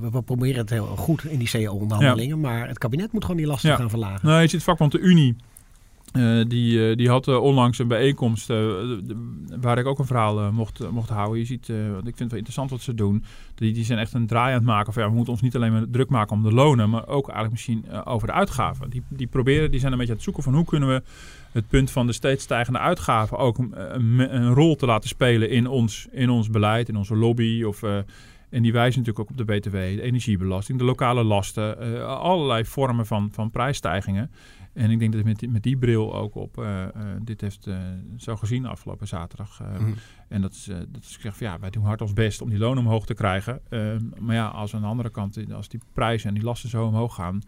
we, 0.00 0.10
we 0.10 0.22
proberen 0.22 0.60
het 0.60 0.70
heel 0.70 0.86
goed 0.86 1.24
in 1.24 1.38
die 1.38 1.50
CO-onderhandelingen, 1.50 2.40
maar 2.40 2.68
het 2.68 2.78
kabinet 2.78 3.12
moet 3.12 3.22
gewoon 3.24 3.36
die 3.36 3.46
lasten 3.46 3.70
Ja. 3.70 3.76
gaan 3.76 3.90
verlagen. 3.90 4.28
Nou, 4.28 4.40
je 4.40 4.46
ziet 4.48 4.62
vakbond 4.62 4.92
de 4.92 4.98
Unie. 4.98 5.36
Eh, 6.12 6.40
die, 6.48 6.88
eh, 6.88 6.96
die 6.96 7.08
had 7.08 7.28
eh, 7.28 7.42
onlangs 7.42 7.78
een 7.78 7.88
bijeenkomst 7.88 8.52
waar 9.60 9.78
ik 9.78 9.86
ook 9.86 9.98
een 9.98 10.06
verhaal 10.06 10.52
mocht, 10.52 10.90
mocht 10.90 11.08
houden. 11.08 11.38
Je 11.38 11.44
ziet, 11.44 11.66
want 11.68 12.08
ik 12.08 12.16
vind 12.16 12.18
het 12.18 12.28
wel 12.28 12.38
interessant 12.38 12.70
wat 12.70 12.80
ze 12.80 12.94
doen. 12.94 13.24
Die, 13.54 13.72
die 13.72 13.84
zijn 13.84 13.98
echt 13.98 14.12
een 14.12 14.26
draai 14.26 14.48
aan 14.48 14.58
het 14.58 14.66
maken 14.66 14.92
van 14.92 15.02
ja, 15.02 15.08
we 15.08 15.14
moeten 15.14 15.32
ons 15.32 15.42
niet 15.42 15.56
alleen 15.56 15.72
maar 15.72 15.84
druk 15.90 16.08
maken 16.08 16.36
om 16.36 16.42
de 16.42 16.52
lonen, 16.52 16.90
maar 16.90 17.06
ook 17.06 17.24
eigenlijk 17.24 17.50
misschien 17.50 18.04
over 18.04 18.26
de 18.26 18.32
uitgaven. 18.32 18.90
Die, 18.90 19.02
die 19.08 19.26
proberen, 19.26 19.70
die 19.70 19.80
zijn 19.80 19.92
een 19.92 19.98
beetje 19.98 20.12
aan 20.12 20.18
het 20.18 20.26
zoeken 20.26 20.42
van 20.42 20.54
hoe 20.54 20.64
kunnen 20.64 20.88
we 20.88 21.02
het 21.52 21.68
punt 21.68 21.90
van 21.90 22.06
de 22.06 22.12
steeds 22.12 22.42
stijgende 22.42 22.78
uitgaven 22.78 23.38
ook 23.38 23.58
een, 23.58 24.54
rol 24.54 24.76
te 24.76 24.86
laten 24.86 25.08
spelen 25.08 25.50
in 25.50 25.66
ons, 25.66 26.06
in 26.10 26.30
ons 26.30 26.50
beleid, 26.50 26.88
in 26.88 26.96
onze 26.96 27.16
lobby. 27.16 27.62
Of, 27.62 27.82
en 28.50 28.62
die 28.62 28.72
wijzen 28.72 29.00
natuurlijk 29.00 29.18
ook 29.18 29.38
op 29.38 29.46
de 29.46 29.54
BTW, 29.54 29.72
de 29.72 30.02
energiebelasting, 30.02 30.78
de 30.78 30.84
lokale 30.84 31.24
lasten, 31.24 32.06
allerlei 32.06 32.64
vormen 32.64 33.06
van, 33.06 33.28
van 33.32 33.50
prijsstijgingen. 33.50 34.30
En 34.76 34.90
ik 34.90 34.98
denk 34.98 35.12
dat 35.12 35.24
met 35.24 35.38
die, 35.38 35.48
met 35.48 35.62
die 35.62 35.76
bril 35.76 36.14
ook 36.14 36.34
op 36.34 36.58
eh, 36.58 36.84
eh, 36.84 36.92
dit 37.22 37.40
heeft 37.40 37.66
eh, 37.66 37.78
zo 38.16 38.36
gezien 38.36 38.66
afgelopen 38.66 39.08
zaterdag. 39.08 39.60
Mhm. 39.60 39.92
En 40.28 40.40
dat 40.40 40.52
is, 40.52 40.64
dat 40.64 41.02
is 41.02 41.14
gezegd 41.14 41.36
van 41.36 41.46
ja, 41.46 41.58
wij 41.58 41.70
doen 41.70 41.84
hard 41.84 42.02
ons 42.02 42.12
best 42.12 42.40
om 42.40 42.50
die 42.50 42.58
lonen 42.58 42.84
omhoog 42.84 43.06
te 43.06 43.14
krijgen. 43.14 43.60
Ehm, 43.68 44.04
maar 44.18 44.34
ja, 44.34 44.46
als 44.46 44.74
aan 44.74 44.80
de 44.80 44.86
andere 44.86 45.10
kant, 45.10 45.52
als 45.52 45.68
die 45.68 45.80
prijzen 45.92 46.28
en 46.28 46.34
die 46.34 46.44
lasten 46.44 46.68
zo 46.68 46.86
omhoog 46.86 47.14
gaan, 47.14 47.40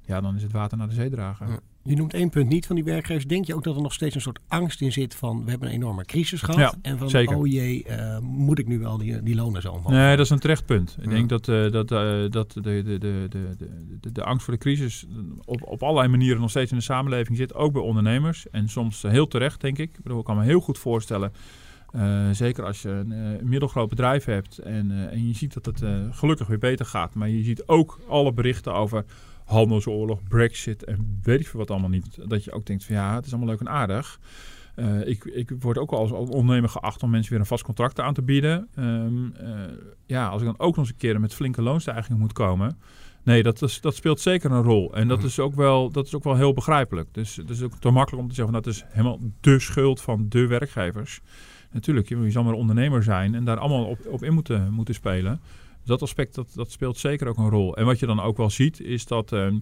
ja, 0.00 0.20
dan 0.20 0.34
is 0.34 0.42
het 0.42 0.52
water 0.52 0.78
naar 0.78 0.88
de 0.88 0.94
zee 0.94 1.10
dragen. 1.10 1.60
Je 1.84 1.96
noemt 1.96 2.14
één 2.14 2.30
punt 2.30 2.48
niet 2.48 2.66
van 2.66 2.74
die 2.76 2.84
werkgevers. 2.84 3.24
Denk 3.26 3.46
je 3.46 3.54
ook 3.54 3.64
dat 3.64 3.76
er 3.76 3.82
nog 3.82 3.92
steeds 3.92 4.14
een 4.14 4.20
soort 4.20 4.38
angst 4.48 4.80
in 4.80 4.92
zit 4.92 5.14
van 5.14 5.44
we 5.44 5.50
hebben 5.50 5.68
een 5.68 5.74
enorme 5.74 6.04
crisis 6.04 6.42
gehad. 6.42 6.58
Ja, 6.60 6.74
en 6.82 6.98
van 6.98 7.10
zeker. 7.10 7.36
oh 7.36 7.46
jee, 7.46 7.84
eh, 7.84 8.18
moet 8.18 8.58
ik 8.58 8.66
nu 8.66 8.78
wel 8.78 8.98
die, 8.98 9.22
die 9.22 9.34
lonen 9.34 9.62
zo 9.62 9.72
omhoog? 9.72 9.92
Nee, 9.92 10.16
dat 10.16 10.24
is 10.24 10.30
een 10.30 10.38
terecht 10.38 10.66
punt. 10.66 10.96
Ik 10.98 11.04
Ja. 11.04 11.10
denk 11.10 11.28
dat, 11.28 11.48
eh, 11.48 11.70
dat, 11.70 11.90
eh, 11.92 12.24
dat 12.30 12.52
de, 12.52 12.60
de, 12.60 12.82
de, 12.82 12.98
de, 12.98 13.28
de, 13.28 13.56
de, 14.00 14.12
de 14.12 14.24
angst 14.24 14.44
voor 14.44 14.54
de 14.54 14.60
crisis 14.60 15.06
op, 15.44 15.62
op 15.62 15.82
allerlei 15.82 16.08
manieren 16.08 16.40
nog 16.40 16.50
steeds 16.50 16.70
in 16.70 16.76
de 16.76 16.82
samenleving 16.82 17.36
zit. 17.36 17.54
Ook 17.54 17.72
bij 17.72 17.82
ondernemers. 17.82 18.50
En 18.50 18.68
soms 18.68 19.02
heel 19.02 19.28
terecht, 19.28 19.60
denk 19.60 19.78
ik. 19.78 19.90
Ik, 19.96 20.02
bedoel, 20.02 20.18
ik 20.18 20.24
kan 20.24 20.36
me 20.36 20.44
heel 20.44 20.60
goed 20.60 20.78
voorstellen. 20.78 21.32
Eh, 21.92 22.30
zeker 22.30 22.64
als 22.64 22.82
je 22.82 22.88
een, 22.88 23.12
eh, 23.12 23.30
een 23.40 23.48
middelgroot 23.48 23.88
bedrijf 23.88 24.24
hebt 24.24 24.58
en, 24.58 24.90
eh, 24.90 25.12
en 25.12 25.26
je 25.26 25.34
ziet 25.34 25.54
dat 25.62 25.66
het 25.66 25.84
gelukkig 26.10 26.46
weer 26.46 26.58
beter 26.58 26.86
gaat. 26.86 27.14
Maar 27.14 27.28
je 27.28 27.42
ziet 27.42 27.66
ook 27.66 28.00
alle 28.08 28.32
berichten 28.32 28.74
over 28.74 29.04
handelsoorlog, 29.44 30.22
brexit 30.28 30.84
en 30.84 31.20
weet 31.22 31.40
ik 31.40 31.48
veel 31.48 31.58
wat 31.60 31.70
allemaal 31.70 31.88
niet. 31.88 32.18
Dat 32.28 32.44
je 32.44 32.52
ook 32.52 32.66
denkt 32.66 32.84
van 32.84 32.94
ja, 32.94 33.14
het 33.14 33.26
is 33.26 33.30
allemaal 33.32 33.50
leuk 33.50 33.60
en 33.60 33.68
aardig. 33.68 34.18
Ik, 35.04 35.24
ik 35.24 35.52
word 35.58 35.78
ook 35.78 35.90
wel 35.90 36.00
als 36.00 36.10
ondernemer 36.10 36.68
geacht 36.68 37.02
om 37.02 37.10
mensen 37.10 37.30
weer 37.30 37.40
een 37.40 37.46
vast 37.46 37.64
contract 37.64 38.00
aan 38.00 38.14
te 38.14 38.22
bieden. 38.22 38.68
Ehm, 38.74 39.26
eh, 39.36 39.50
ja, 40.06 40.28
als 40.28 40.40
ik 40.40 40.46
dan 40.46 40.58
ook 40.58 40.76
nog 40.76 40.84
eens 40.84 40.88
een 40.88 40.96
keer 40.96 41.20
met 41.20 41.34
flinke 41.34 41.62
loonstijging 41.62 42.18
moet 42.18 42.32
komen. 42.32 42.78
Nee, 43.22 43.42
dat, 43.42 43.62
is, 43.62 43.80
dat 43.80 43.94
speelt 43.94 44.20
zeker 44.20 44.50
een 44.50 44.62
rol. 44.62 44.94
En 44.94 45.08
dat 45.08 45.18
Mhm. 45.18 45.26
is 45.26 45.38
ook 45.38 45.54
wel, 45.54 45.90
dat 45.90 46.06
is 46.06 46.14
ook 46.14 46.24
wel 46.24 46.36
heel 46.36 46.52
begrijpelijk. 46.52 47.08
Dus 47.14 47.36
het 47.36 47.50
is 47.50 47.62
ook 47.62 47.74
te 47.78 47.90
makkelijk 47.90 48.22
om 48.22 48.28
te 48.28 48.34
zeggen 48.34 48.54
van 48.54 48.62
dat 48.62 48.72
is 48.72 48.84
helemaal 48.88 49.18
de 49.40 49.58
schuld 49.60 50.00
van 50.00 50.26
de 50.28 50.46
werkgevers. 50.46 51.20
Natuurlijk, 51.72 52.08
je, 52.08 52.16
je 52.16 52.30
zal 52.30 52.44
maar 52.44 52.52
ondernemer 52.52 53.02
zijn 53.02 53.34
en 53.34 53.44
daar 53.44 53.58
allemaal 53.58 53.84
op, 53.84 53.98
op 54.06 54.22
in 54.22 54.34
moeten, 54.34 54.72
moeten 54.72 54.94
spelen. 54.94 55.40
Dat 55.84 56.02
aspect 56.02 56.34
dat, 56.34 56.52
dat 56.54 56.70
speelt 56.70 56.98
zeker 56.98 57.28
ook 57.28 57.36
een 57.36 57.48
rol. 57.48 57.76
En 57.76 57.84
wat 57.84 57.98
je 57.98 58.06
dan 58.06 58.20
ook 58.20 58.36
wel 58.36 58.50
ziet, 58.50 58.80
is 58.80 59.06
dat, 59.06 59.32
ehm, 59.32 59.58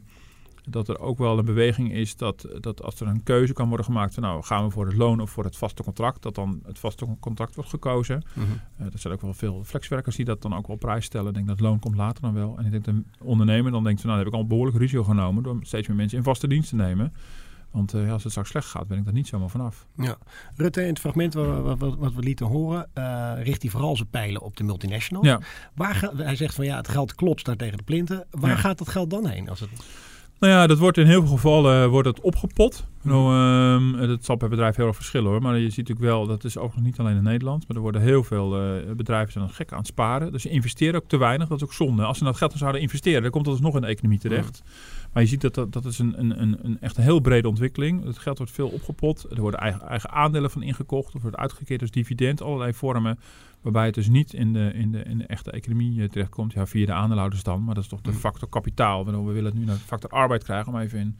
dat 0.62 0.88
er 0.88 0.99
ook 0.99 1.19
wel 1.19 1.38
een 1.38 1.45
beweging 1.45 1.93
is 1.93 2.17
dat, 2.17 2.49
dat 2.61 2.83
als 2.83 3.00
er 3.00 3.07
een 3.07 3.23
keuze 3.23 3.52
kan 3.52 3.69
worden 3.69 3.87
gemaakt 3.87 4.14
van 4.14 4.23
nou 4.23 4.43
gaan 4.43 4.64
we 4.64 4.71
voor 4.71 4.87
het 4.87 4.97
loon 4.97 5.21
of 5.21 5.31
voor 5.31 5.45
het 5.45 5.57
vaste 5.57 5.83
contract, 5.83 6.23
dat 6.23 6.35
dan 6.35 6.61
het 6.64 6.79
vaste 6.79 7.07
contract 7.21 7.55
wordt 7.55 7.71
gekozen. 7.71 8.23
Eh, 8.76 8.87
er 8.87 8.99
zijn 8.99 9.12
ook 9.12 9.21
wel 9.21 9.35
veel 9.35 9.64
flexwerkers 9.64 10.17
die 10.17 10.25
dat 10.25 10.43
dan 10.43 10.57
ook 10.57 10.67
wel 10.67 10.76
prijs 10.76 11.05
stellen. 11.05 11.29
Ik 11.29 11.35
denk 11.35 11.47
dat 11.47 11.61
loon 11.61 11.79
komt 11.79 11.97
later 11.97 12.23
dan 12.23 12.35
wel. 12.35 12.59
En 12.59 12.64
ik 12.64 12.71
denk 12.71 12.85
dat 12.85 12.95
een 12.95 13.07
ondernemer 13.23 13.73
dan 13.73 13.85
denkt 13.85 14.00
van 14.00 14.11
nou 14.11 14.25
dan 14.25 14.33
heb 14.33 14.40
ik 14.40 14.49
al 14.49 14.49
behoorlijk 14.49 14.79
risico 14.79 15.05
genomen 15.05 15.43
door 15.43 15.59
steeds 15.62 15.88
meer 15.88 15.97
mensen 15.97 16.19
in 16.19 16.25
vaste 16.25 16.49
dienst 16.49 16.69
te 16.69 16.76
nemen. 16.76 17.12
Want 17.71 17.95
eh, 17.95 18.12
als 18.12 18.23
het 18.23 18.31
straks 18.33 18.49
slecht 18.50 18.67
gaat, 18.69 18.87
ben 18.89 18.99
ik 18.99 19.05
daar 19.05 19.12
niet 19.12 19.27
zomaar 19.29 19.49
vanaf. 19.49 19.87
Ja. 19.97 20.17
Rutte 20.57 20.83
in 20.83 20.89
het 20.89 20.99
fragment 20.99 21.35
wat, 21.35 21.61
wat, 21.61 21.79
wat- 21.79 21.97
wat 21.99 22.15
we 22.15 22.21
lieten 22.23 22.47
horen, 22.47 22.89
eh, 22.95 23.33
richt 23.43 23.62
hij 23.62 23.71
vooral 23.71 23.97
zijn 23.97 24.09
pijlen 24.11 24.43
op 24.43 24.57
de 24.57 24.65
multinationals. 24.65 25.27
Ja. 25.27 25.41
Waar 25.75 25.95
ga- 25.95 26.12
hij 26.17 26.37
zegt 26.37 26.55
van 26.55 26.65
ja, 26.65 26.77
het 26.77 26.89
geld 26.89 27.15
klotst 27.15 27.47
daar 27.47 27.57
tegen 27.57 27.77
de 27.79 27.85
plinten. 27.85 28.27
Waar 28.31 28.50
Ja. 28.50 28.57
gaat 28.57 28.79
dat 28.79 28.89
geld 28.89 29.11
dan 29.11 29.27
heen? 29.27 29.49
Als 29.49 29.61
het... 29.61 29.69
Nou 30.39 30.53
ja, 30.53 30.67
dat 30.67 30.79
wordt 30.79 30.99
in 30.99 31.07
heel 31.07 31.21
veel 31.21 31.31
gevallen 31.37 31.91
wordt 31.91 32.09
het 32.09 32.21
opgepot. 32.21 32.87
Nou, 33.03 33.35
ehm, 33.99 34.07
dat 34.09 34.25
zal 34.25 34.37
per 34.37 34.49
bedrijf 34.49 34.77
heel 34.77 34.87
erg 34.87 34.97
verschillen 34.97 35.31
hoor. 35.31 35.43
Maar 35.43 35.55
je 35.59 35.69
ziet 35.71 35.77
natuurlijk 35.89 36.07
wel, 36.07 36.27
dat 36.27 36.45
is 36.45 36.57
ook 36.59 36.75
nog 36.75 36.85
niet 36.85 36.99
alleen 36.99 37.17
in 37.17 37.23
Nederland. 37.23 37.69
Maar 37.69 37.77
er 37.77 37.83
worden 37.83 38.00
heel 38.03 38.25
veel 38.25 38.57
eh, 38.62 38.93
bedrijven 38.97 39.33
zijn 39.33 39.49
gek 39.50 39.73
aan 39.73 39.79
het 39.79 39.87
sparen. 39.87 40.33
Dus 40.33 40.43
ze 40.43 40.49
investeren 40.49 41.00
ook 41.03 41.09
te 41.09 41.17
weinig. 41.17 41.49
Dat 41.49 41.57
is 41.57 41.65
ook 41.65 41.73
zonde. 41.73 42.05
Als 42.05 42.19
ze 42.19 42.25
dat 42.25 42.37
geld 42.37 42.50
dan 42.50 42.59
zouden 42.59 42.81
investeren, 42.81 43.23
dan 43.23 43.31
komt 43.31 43.45
dat 43.45 43.55
dus 43.55 43.62
nog 43.62 43.75
in 43.75 43.81
de 43.81 43.87
economie 43.87 44.19
terecht. 44.19 44.62
Maar 45.12 45.23
je 45.23 45.29
ziet 45.29 45.40
dat 45.40 45.55
dat, 45.55 45.73
dat 45.73 45.85
is 45.85 45.99
een, 45.99 46.21
een, 46.21 46.43
een, 46.43 46.59
een 46.62 46.81
echt 46.81 46.97
een 46.97 47.02
heel 47.02 47.21
brede 47.21 47.49
ontwikkeling. 47.49 48.05
Het 48.05 48.19
geld 48.19 48.38
wordt 48.38 48.52
veel 48.52 48.69
opgepot. 48.69 49.26
Er 49.31 49.40
worden 49.40 49.61
eigen, 49.61 49.81
eigen 49.88 50.11
aandelen 50.11 50.50
van 50.50 50.62
ingekocht. 50.62 51.14
Of 51.14 51.23
wordt 51.23 51.37
uitgekeerd 51.37 51.81
als 51.81 51.90
dividend. 51.90 52.43
Allerlei 52.43 52.73
vormen 52.75 53.19
waarbij 53.61 53.87
het 53.87 53.95
dus 53.95 54.09
niet 54.09 54.33
in 54.33 54.52
de, 54.52 54.71
in 54.75 54.93
de, 54.93 55.02
in 55.02 55.19
de 55.19 55.26
echte 55.26 55.50
economie 55.50 56.02
eh, 56.02 56.09
terechtkomt. 56.09 56.52
Ja, 56.52 56.67
via 56.67 56.87
de 56.87 56.93
aandeelhouders 56.93 57.43
dan. 57.43 57.64
Maar 57.64 57.75
dat 57.75 57.83
is 57.85 57.90
toch 57.90 58.00
de 58.00 58.11
Mm. 58.11 58.17
factor 58.17 58.49
kapitaal. 58.49 59.05
Waardoor 59.05 59.26
we 59.26 59.33
willen 59.33 59.50
het 59.50 59.61
nu 59.61 59.64
naar 59.67 59.75
de 59.75 59.81
factor 59.81 60.11
arbeid 60.11 60.45
krijgen. 60.45 60.73
Om 60.73 60.79
even 60.79 60.99
in 60.99 61.17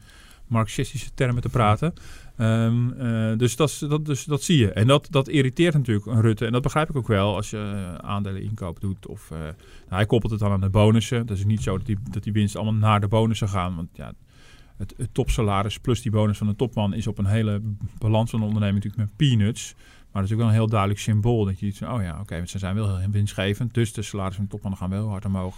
marxistische 0.51 1.13
termen 1.13 1.41
te 1.41 1.49
praten. 1.49 1.93
Ehm, 2.37 2.91
eh, 2.91 3.37
dus, 3.37 3.55
dat, 3.55 3.85
dat, 3.89 4.05
dus 4.05 4.23
dat 4.23 4.43
zie 4.43 4.57
je. 4.57 4.71
En 4.71 4.87
dat, 4.87 5.07
dat 5.09 5.27
irriteert 5.27 5.73
natuurlijk 5.73 6.05
een 6.05 6.21
Rutte. 6.21 6.45
En 6.45 6.51
dat 6.51 6.61
begrijp 6.61 6.89
ik 6.89 6.95
ook 6.95 7.07
wel 7.07 7.35
als 7.35 7.49
je 7.49 7.57
eh, 7.57 8.09
aandelen 8.09 8.41
inkoop 8.41 8.79
doet. 8.79 9.07
Of, 9.07 9.31
eh, 9.31 9.37
nou, 9.39 9.53
hij 9.87 10.05
koppelt 10.05 10.31
het 10.31 10.41
dan 10.41 10.51
aan 10.51 10.61
de 10.61 10.69
bonussen. 10.69 11.25
Dat 11.25 11.37
is 11.37 11.45
niet 11.45 11.61
zo 11.61 11.77
dat 11.77 11.85
die, 11.85 11.97
dat 12.11 12.23
die 12.23 12.33
winsten 12.33 12.59
allemaal 12.59 12.79
naar 12.79 13.01
de 13.01 13.07
bonussen 13.07 13.49
gaan. 13.49 13.75
Want 13.75 13.89
ja, 13.93 14.13
het, 14.77 14.93
het 14.97 15.13
topsalaris 15.13 15.77
plus 15.79 16.01
die 16.01 16.11
bonus 16.11 16.37
van 16.37 16.47
de 16.47 16.55
topman 16.55 16.93
is 16.93 17.07
op 17.07 17.17
een 17.17 17.25
hele 17.25 17.61
balans 17.97 18.29
van 18.29 18.39
de 18.39 18.45
onderneming 18.45 18.83
natuurlijk 18.83 19.09
met 19.09 19.29
peanuts. 19.29 19.75
Maar 20.11 20.21
dat 20.21 20.23
is 20.23 20.31
ook 20.31 20.37
wel 20.37 20.47
een 20.47 20.53
heel 20.53 20.69
duidelijk 20.69 20.99
symbool. 20.99 21.45
Dat 21.45 21.59
je 21.59 21.65
iets 21.65 21.77
van, 21.77 21.93
oh 21.93 22.01
ja, 22.01 22.19
oké, 22.19 22.45
ze 22.45 22.59
zijn 22.59 22.75
wel 22.75 22.97
heel 22.97 23.09
winstgevend. 23.09 23.73
Dus 23.73 23.93
de 23.93 24.01
salarissen 24.01 24.41
van 24.41 24.45
de 24.45 24.51
topman 24.51 24.77
gaan 24.77 24.89
wel 24.89 25.09
hard 25.09 25.25
omhoog. 25.25 25.55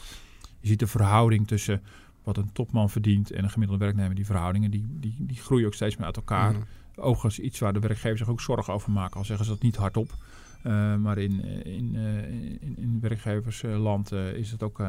Je 0.60 0.68
ziet 0.68 0.80
de 0.80 0.88
verhouding 0.88 1.48
tussen 1.48 1.82
wat 2.24 2.38
een 2.38 2.52
topman 2.54 2.90
verdient 2.90 3.32
en 3.32 3.44
een 3.44 3.50
gemiddelde 3.50 3.84
werknemer. 3.84 4.16
Die 4.16 4.26
verhoudingen, 4.26 4.72
die, 4.72 4.86
die, 4.90 5.16
die 5.20 5.38
groeien 5.38 5.66
ook 5.66 5.74
steeds 5.74 5.98
meer 5.98 6.06
uit 6.06 6.16
elkaar. 6.16 6.52
Mhm. 6.52 6.62
Overigens 6.96 7.40
iets 7.40 7.60
waar 7.60 7.74
de 7.74 7.80
werkgevers 7.80 8.20
zich 8.20 8.30
ook 8.30 8.42
zorgen 8.42 8.74
over 8.74 8.92
maken. 8.92 9.18
Al 9.18 9.26
zeggen 9.26 9.46
ze 9.46 9.52
dat 9.52 9.62
niet 9.62 9.76
hardop. 9.76 10.16
Eh, 10.64 10.96
maar 10.96 11.18
in, 11.18 11.44
eh, 11.44 11.74
in, 11.74 11.96
eh, 11.96 12.32
in, 12.62 12.78
in 12.78 12.98
werkgeversland 13.02 14.12
is 14.12 14.52
het 14.52 14.64
ook 14.64 14.82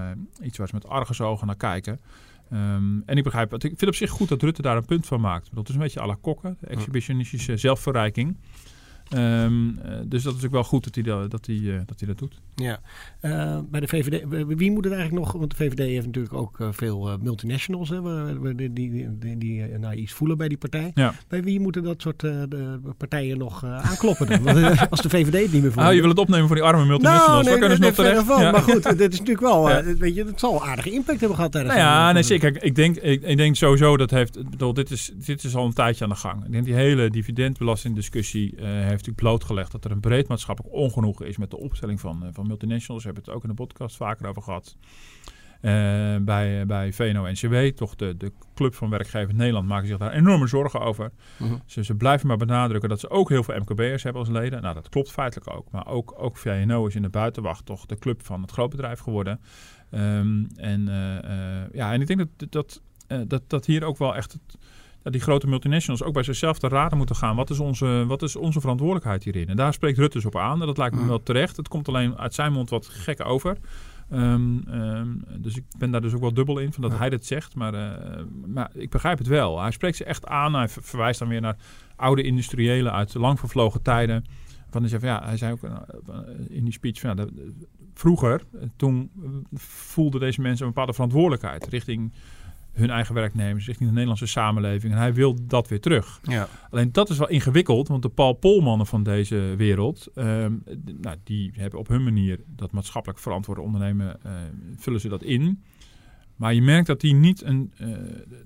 iets 0.42 0.58
waar 0.58 0.68
ze 0.68 0.74
met 0.74 0.88
argusogen 0.88 1.46
naar 1.46 1.56
kijken. 1.56 2.00
Ehm, 2.50 3.00
en 3.06 3.16
ik 3.16 3.24
begrijp, 3.24 3.54
ik 3.54 3.60
vind 3.60 3.86
op 3.86 3.94
zich 3.94 4.10
goed 4.10 4.28
dat 4.28 4.42
Rutte 4.42 4.62
daar 4.62 4.76
een 4.76 4.84
punt 4.84 5.06
van 5.06 5.20
maakt. 5.20 5.48
Dat 5.52 5.68
is 5.68 5.74
een 5.74 5.80
beetje 5.80 6.00
à 6.00 6.06
la 6.06 6.16
kokken, 6.20 6.56
de 6.60 6.66
exhibitionistische 6.66 7.56
zelfverrijking. 7.56 8.36
Ehm, 9.08 9.78
eh, 9.78 9.98
dus 10.06 10.22
dat 10.22 10.36
is 10.36 10.44
ook 10.44 10.50
wel 10.50 10.64
goed 10.64 10.84
dat 10.84 10.94
hij 10.94 11.04
dat, 11.04 11.30
dat, 11.30 11.46
hij, 11.46 11.82
dat, 11.86 11.98
hij 12.00 12.08
dat 12.08 12.18
doet. 12.18 12.40
Ja. 12.54 12.80
Eh, 13.20 13.58
bij 13.70 13.80
de 13.80 13.88
VVD, 13.88 14.24
wie 14.46 14.70
moet 14.70 14.84
het 14.84 14.92
eigenlijk 14.92 15.24
nog? 15.24 15.32
Want 15.32 15.50
de 15.50 15.56
VVD 15.56 15.78
heeft 15.78 16.06
natuurlijk 16.06 16.34
ook 16.34 16.60
eh, 16.60 16.68
veel 16.70 17.10
eh, 17.10 17.14
multinationals 17.20 17.88
hè, 17.88 18.00
die, 18.54 18.72
die, 18.72 19.18
die, 19.18 19.38
die, 19.38 19.78
nou, 19.78 19.94
iets 19.94 20.12
voelen 20.12 20.36
bij 20.36 20.48
die 20.48 20.58
partij. 20.58 20.90
Ja. 20.94 21.14
Bij 21.28 21.42
wie 21.42 21.60
moeten 21.60 21.82
dat 21.82 22.02
soort 22.02 22.20
de 22.20 22.80
partijen 22.98 23.38
nog 23.38 23.64
aankloppen 23.64 24.26
dan? 24.26 24.42
Want, 24.42 24.90
als 24.90 25.02
de 25.02 25.08
VVD 25.08 25.42
het 25.42 25.52
niet 25.52 25.62
meer 25.62 25.72
voelt. 25.72 25.86
Ah, 25.86 25.94
je 25.94 26.00
wil 26.00 26.08
het 26.08 26.18
opnemen 26.18 26.46
voor 26.46 26.56
die 26.56 26.64
arme 26.64 26.84
multinationals. 26.84 27.30
Nou, 27.30 27.42
nee, 27.42 27.50
Waar 27.50 27.60
kunnen 27.60 27.76
ze 27.76 27.82
nog 27.82 27.94
terecht? 27.94 28.24
van. 28.24 28.42
Ja. 28.42 28.50
Maar 28.50 28.62
goed, 28.62 28.98
dit 28.98 29.12
is 29.12 29.18
natuurlijk 29.18 29.46
wel, 29.46 29.68
Ja. 29.70 29.82
weet 29.82 30.14
je, 30.14 30.24
het 30.24 30.40
zal 30.40 30.64
aardige 30.64 30.90
impact 30.90 31.18
hebben 31.18 31.36
gehad 31.36 31.52
tijdens 31.52 31.74
Nou 31.74 31.86
ja, 31.86 32.12
nee, 32.12 32.22
zeker. 32.22 32.62
Ik 32.62 32.74
denk, 32.74 32.96
ik, 32.96 33.22
ik 33.22 33.36
denk 33.36 33.56
sowieso 33.56 33.96
dat 33.96 34.10
heeft. 34.10 34.50
Bedoel, 34.50 34.74
dit, 34.74 34.90
is, 34.90 35.12
dit 35.14 35.44
is 35.44 35.54
al 35.54 35.66
een 35.66 35.72
tijdje 35.72 36.04
aan 36.04 36.10
de 36.10 36.16
gang. 36.16 36.44
Ik 36.44 36.52
denk 36.52 36.64
die 36.64 36.74
hele 36.74 37.10
dividendbelastingdiscussie 37.10 38.54
heeft 38.56 38.90
natuurlijk 38.90 39.16
blootgelegd 39.16 39.72
dat 39.72 39.84
er 39.84 39.90
een 39.90 40.00
breed 40.00 40.28
maatschappelijk 40.28 40.74
ongenoegen 40.74 41.26
is 41.26 41.36
met 41.36 41.50
de 41.50 41.58
opstelling 41.58 42.00
van, 42.00 42.22
eh, 42.22 42.28
van 42.44 42.56
multinationals. 42.56 43.04
Hebben 43.04 43.22
het 43.24 43.34
ook 43.34 43.42
in 43.42 43.48
de 43.48 43.54
podcast 43.54 43.96
vaker 43.96 44.26
over 44.26 44.42
gehad. 44.42 44.76
Eh, 45.60 46.16
bij, 46.20 46.66
bij 46.66 46.92
VNO-NCW, 46.92 47.76
toch 47.76 47.94
de, 47.94 48.16
de 48.16 48.32
club 48.54 48.74
van 48.74 48.90
werkgevers 48.90 49.34
Nederland, 49.34 49.68
maken 49.68 49.88
zich 49.88 49.98
daar 49.98 50.12
enorme 50.12 50.46
zorgen 50.46 50.80
over. 50.80 51.10
Mhm. 51.38 51.54
Ze, 51.66 51.84
ze 51.84 51.94
blijven 51.94 52.28
maar 52.28 52.36
benadrukken 52.36 52.88
dat 52.88 53.00
ze 53.00 53.10
ook 53.10 53.28
heel 53.28 53.42
veel 53.42 53.58
MKB'ers 53.58 54.02
hebben 54.02 54.22
als 54.22 54.30
leden. 54.30 54.62
Nou, 54.62 54.74
dat 54.74 54.88
klopt 54.88 55.10
feitelijk 55.10 55.50
ook. 55.50 55.70
Maar 55.70 55.86
ook, 55.86 56.14
ook 56.16 56.36
VNO 56.36 56.86
is 56.86 56.94
in 56.94 57.02
de 57.02 57.08
buitenwacht 57.08 57.66
toch 57.66 57.86
de 57.86 57.98
club 57.98 58.24
van 58.24 58.42
het 58.42 58.50
grootbedrijf 58.50 59.00
geworden. 59.00 59.40
Ehm, 59.90 60.44
en, 60.56 60.88
eh, 60.88 61.62
eh, 61.62 61.70
ja, 61.72 61.92
en 61.92 62.00
ik 62.00 62.06
denk 62.06 62.18
dat, 62.18 62.52
dat, 62.52 62.82
eh, 63.06 63.18
dat, 63.26 63.42
dat 63.46 63.66
hier 63.66 63.84
ook 63.84 63.98
wel 63.98 64.16
echt 64.16 64.32
het, 64.32 64.58
dat 65.04 65.12
die 65.12 65.22
grote 65.22 65.46
multinationals 65.46 66.02
ook 66.02 66.12
bij 66.12 66.22
zichzelf 66.22 66.58
te 66.58 66.68
raden 66.68 66.98
moeten 66.98 67.16
gaan. 67.16 67.36
Wat 67.36 67.50
is, 67.50 67.58
onze, 67.58 68.04
wat 68.06 68.22
is 68.22 68.36
onze 68.36 68.60
verantwoordelijkheid 68.60 69.24
hierin? 69.24 69.48
En 69.48 69.56
daar 69.56 69.72
spreekt 69.72 69.98
Rutte 69.98 70.16
dus 70.16 70.26
op 70.26 70.36
aan. 70.36 70.60
En 70.60 70.66
dat 70.66 70.78
lijkt 70.78 70.96
me 70.96 71.06
wel 71.06 71.22
terecht. 71.22 71.56
Het 71.56 71.68
komt 71.68 71.88
alleen 71.88 72.18
uit 72.18 72.34
zijn 72.34 72.52
mond 72.52 72.70
wat 72.70 72.86
gek 72.86 73.24
over. 73.24 73.56
Ehm, 74.10 74.58
ehm, 74.68 75.08
dus 75.38 75.56
ik 75.56 75.64
ben 75.78 75.90
daar 75.90 76.00
dus 76.00 76.14
ook 76.14 76.20
wel 76.20 76.34
dubbel 76.34 76.58
in, 76.58 76.72
van 76.72 76.82
dat 76.82 76.98
hij 76.98 77.10
dit 77.10 77.26
zegt. 77.26 77.54
Maar, 77.54 77.74
eh, 77.74 78.24
maar 78.46 78.70
ik 78.74 78.90
begrijp 78.90 79.18
het 79.18 79.26
wel. 79.26 79.60
Hij 79.60 79.70
spreekt 79.70 79.96
ze 79.96 80.04
echt 80.04 80.26
aan. 80.26 80.54
Hij 80.54 80.68
verwijst 80.68 81.18
dan 81.18 81.28
weer 81.28 81.40
naar 81.40 81.56
oude 81.96 82.22
industriëlen 82.22 82.92
uit 82.92 83.14
lang 83.14 83.38
vervlogen 83.38 83.82
tijden. 83.82 84.24
Van 84.70 84.80
hij, 84.80 84.90
zei 84.90 85.00
van, 85.00 85.10
ja, 85.10 85.24
hij 85.24 85.36
zei 85.36 85.52
ook 85.52 85.62
eh, 85.62 86.18
in 86.48 86.64
die 86.64 86.72
speech 86.72 87.00
van, 87.00 87.16
ja, 87.16 87.26
vroeger, 87.94 88.42
toen 88.76 89.10
voelden 89.54 90.20
deze 90.20 90.40
mensen 90.40 90.66
een 90.66 90.72
bepaalde 90.72 90.92
verantwoordelijkheid 90.92 91.66
richting 91.66 92.12
hun 92.74 92.90
eigen 92.90 93.14
werknemers, 93.14 93.66
richting 93.66 93.88
de 93.88 93.92
Nederlandse 93.94 94.26
samenleving. 94.26 94.92
En 94.92 94.98
hij 94.98 95.14
wil 95.14 95.46
dat 95.46 95.68
weer 95.68 95.80
terug. 95.80 96.20
Ja. 96.22 96.48
Alleen 96.70 96.92
dat 96.92 97.10
is 97.10 97.18
wel 97.18 97.28
ingewikkeld, 97.28 97.88
want 97.88 98.02
de 98.02 98.08
Paul 98.08 98.32
Polmannen 98.32 98.86
van 98.86 99.02
deze 99.02 99.54
wereld, 99.56 100.08
ehm, 100.14 100.52
nou, 101.00 101.16
die 101.24 101.52
hebben 101.56 101.78
op 101.78 101.88
hun 101.88 102.04
manier 102.04 102.40
dat 102.46 102.72
maatschappelijk 102.72 103.20
verantwoorde 103.20 103.60
ondernemen, 103.60 104.20
uh, 104.26 104.32
vullen 104.76 105.00
ze 105.00 105.08
dat 105.08 105.22
in. 105.22 105.62
Maar 106.36 106.54
je 106.54 106.62
merkt 106.62 106.86
dat 106.86 107.00
die 107.00 107.14
niet 107.14 107.42
een, 107.42 107.72
uh, 107.80 107.88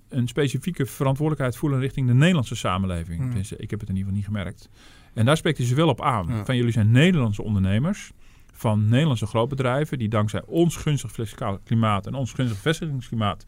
een 0.08 0.28
specifieke 0.28 0.86
verantwoordelijkheid 0.86 1.56
voelen 1.56 1.80
richting 1.80 2.06
de 2.06 2.14
Nederlandse 2.14 2.56
samenleving. 2.56 3.20
Hmm. 3.20 3.42
ik 3.56 3.70
heb 3.70 3.80
het 3.80 3.88
in 3.88 3.96
ieder 3.96 4.12
geval 4.12 4.12
niet 4.12 4.24
gemerkt. 4.24 4.68
En 5.14 5.24
daar 5.24 5.36
spreekt 5.36 5.58
hij 5.58 5.66
ze 5.66 5.74
wel 5.74 5.88
op 5.88 6.02
aan. 6.02 6.44
Van 6.44 6.56
jullie 6.56 6.72
zijn 6.72 6.90
Nederlandse 6.90 7.42
ondernemers 7.42 8.12
van 8.58 8.88
Nederlandse 8.88 9.26
grootbedrijven 9.26 9.98
die 9.98 10.08
dankzij 10.08 10.42
ons 10.46 10.76
gunstig 10.76 11.12
fiscaal 11.12 11.58
klimaat 11.64 12.06
en 12.06 12.14
ons 12.14 12.32
gunstig 12.32 12.58
vestigingsklimaat 12.58 13.44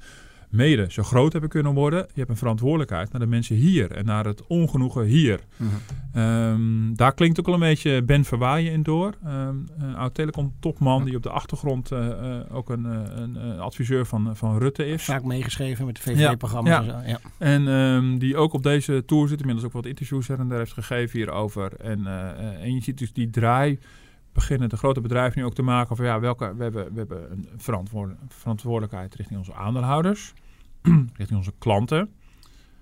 mede 0.50 0.86
zo 0.88 1.02
groot 1.02 1.32
hebben 1.32 1.50
kunnen 1.50 1.74
worden. 1.74 1.98
Je 1.98 2.18
hebt 2.18 2.30
een 2.30 2.36
verantwoordelijkheid 2.36 3.12
naar 3.12 3.20
de 3.20 3.26
mensen 3.26 3.56
hier 3.56 3.92
en 3.92 4.04
naar 4.04 4.24
het 4.24 4.46
ongenoegen 4.46 5.04
hier. 5.04 5.40
Mm 5.56 5.68
daar 6.94 7.14
klinkt 7.14 7.40
ook 7.40 7.46
al 7.46 7.54
een 7.54 7.60
beetje 7.60 8.02
Ben 8.02 8.24
Verwaaien 8.24 8.72
in 8.72 8.82
door. 8.82 9.14
Um, 9.26 9.66
een 9.78 9.94
oud 9.94 10.14
telecom-topman 10.14 11.04
die 11.04 11.16
op 11.16 11.22
de 11.22 11.30
achtergrond 11.30 11.92
uh, 11.92 12.06
uh, 12.06 12.56
ook 12.56 12.68
een, 12.68 12.84
een, 13.20 13.58
adviseur 13.58 14.06
van, 14.06 14.36
van 14.36 14.58
Rutte 14.58 14.86
is. 14.86 15.04
Vaak 15.04 15.24
meegeschreven 15.24 15.86
met 15.86 15.96
de 15.96 16.02
VVD-programma's. 16.02 16.86
Ja, 16.86 17.02
ja. 17.02 17.02
ja. 17.06 17.18
En 17.38 17.66
um, 17.66 18.18
die 18.18 18.36
ook 18.36 18.52
op 18.52 18.62
deze 18.62 19.04
tour 19.06 19.28
zit, 19.28 19.38
inmiddels 19.40 19.66
ook 19.66 19.72
wat 19.72 19.86
interviews 19.86 20.28
en 20.28 20.48
daar 20.48 20.58
heeft 20.58 20.72
gegeven 20.72 21.18
hierover. 21.18 21.72
En, 21.80 22.06
en 22.60 22.74
je 22.74 22.82
ziet 22.82 22.98
dus 22.98 23.12
die 23.12 23.30
draai 23.30 23.78
beginnen 24.40 24.68
de 24.68 24.76
grote 24.76 25.00
bedrijven 25.00 25.38
nu 25.38 25.44
ook 25.44 25.54
te 25.54 25.62
maken 25.62 25.96
van 25.96 26.04
ja, 26.04 26.20
welke, 26.20 26.54
we 26.56 26.62
hebben, 26.62 26.92
we 26.92 26.98
hebben 26.98 27.30
een 27.30 27.48
verantwoordelijkheid 28.28 29.14
richting 29.14 29.38
onze 29.38 29.54
aandeelhouders, 29.54 30.32
richting 31.20 31.38
onze 31.38 31.52
klanten, 31.58 32.10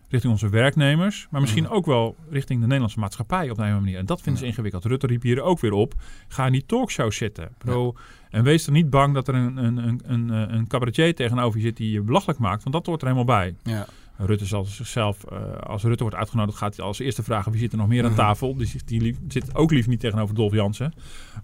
richting 0.09 0.33
onze 0.33 0.49
werknemers, 0.49 1.27
maar 1.31 1.41
misschien 1.41 1.69
ook 1.69 1.87
wel 1.87 2.17
richting 2.31 2.59
de 2.61 2.67
Nederlandse 2.67 2.99
maatschappij 2.99 3.51
op 3.51 3.59
een 3.59 3.73
manier. 3.73 3.99
En 3.99 4.07
dat 4.07 4.21
vinden 4.21 4.41
ze 4.41 4.47
ingewikkeld. 4.47 4.85
Rutte 4.85 5.07
riep 5.07 5.23
hier 5.23 5.41
ook 5.41 5.61
weer 5.61 5.73
op, 5.73 5.95
ga 6.29 6.47
in 6.47 6.53
die 6.53 6.67
talkshow 6.67 7.13
zitten. 7.13 7.49
Bro, 7.59 7.95
En 8.31 8.45
wees 8.45 8.67
er 8.67 8.73
niet 8.73 8.91
bang 8.91 9.15
dat 9.15 9.29
er 9.29 9.35
een, 9.35 9.57
een, 9.57 9.77
een, 9.77 10.01
een, 10.05 10.55
een 10.55 10.67
cabaretier 10.67 11.15
tegenover 11.15 11.59
je 11.59 11.67
zit 11.67 11.77
die 11.77 11.93
je 11.93 12.03
belachelijk 12.03 12.39
maakt, 12.39 12.63
want 12.63 12.75
dat 12.75 12.87
hoort 12.87 13.03
er 13.03 13.09
helemaal 13.09 13.37
bij. 13.37 13.55
Ja. 13.63 13.87
Rutte 14.21 14.47
zal 14.47 14.65
zichzelf, 14.65 15.25
uh, 15.33 15.53
als 15.59 15.83
Rutte 15.83 16.03
wordt 16.03 16.19
uitgenodigd, 16.19 16.59
gaat 16.59 16.77
hij 16.77 16.85
als 16.85 16.99
eerste 16.99 17.23
vragen 17.23 17.53
wie 17.53 17.61
zit 17.61 17.73
er 17.73 17.79
nog 17.79 17.89
meer 17.89 18.05
aan 18.05 18.11
mhm. 18.11 18.21
tafel. 18.21 18.55
Dus 18.55 18.77
die 18.85 19.01
lief, 19.01 19.17
zit 19.29 19.55
ook 19.55 19.71
lief 19.71 19.87
niet 19.87 20.01
tegenover 20.01 20.35
Dolf 20.35 20.53
Jansen. 20.53 20.93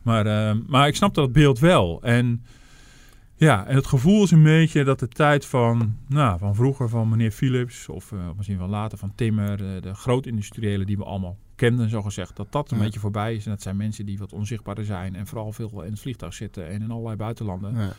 Maar, 0.02 0.26
uh, 0.26 0.60
maar 0.66 0.88
ik 0.88 0.96
snap 0.96 1.14
dat 1.14 1.32
beeld 1.32 1.58
wel. 1.58 2.02
En 2.02 2.44
ja, 3.36 3.66
en 3.66 3.76
het 3.76 3.86
gevoel 3.86 4.22
is 4.22 4.30
een 4.30 4.42
beetje 4.42 4.84
dat 4.84 4.98
de 4.98 5.08
tijd 5.08 5.46
van, 5.46 5.96
nou, 6.08 6.38
van 6.38 6.54
vroeger 6.54 6.88
van 6.88 7.08
meneer 7.08 7.30
Philips 7.30 7.88
of 7.88 8.12
uh, 8.12 8.20
misschien 8.36 8.58
wel 8.58 8.68
later 8.68 8.98
van 8.98 9.12
Timmer, 9.14 9.56
de, 9.56 9.78
de 9.80 9.94
grootindustriëlen 9.94 10.86
die 10.86 10.96
we 10.96 11.04
allemaal 11.04 11.36
kenden, 11.54 11.88
zo 11.88 12.02
gezegd, 12.02 12.36
dat 12.36 12.52
dat 12.52 12.70
een 12.70 12.78
beetje 12.78 13.00
voorbij 13.00 13.34
is. 13.34 13.44
En 13.44 13.50
dat 13.50 13.62
zijn 13.62 13.76
mensen 13.76 14.06
die 14.06 14.18
wat 14.18 14.32
onzichtbaarder 14.32 14.84
zijn 14.84 15.14
en 15.14 15.26
vooral 15.26 15.52
veel 15.52 15.82
in 15.82 15.90
het 15.90 16.00
vliegtuig 16.00 16.34
zitten 16.34 16.68
en 16.68 16.82
in 16.82 16.90
allerlei 16.90 17.16
buitenlanden. 17.16 17.74
Ja. 17.74 17.92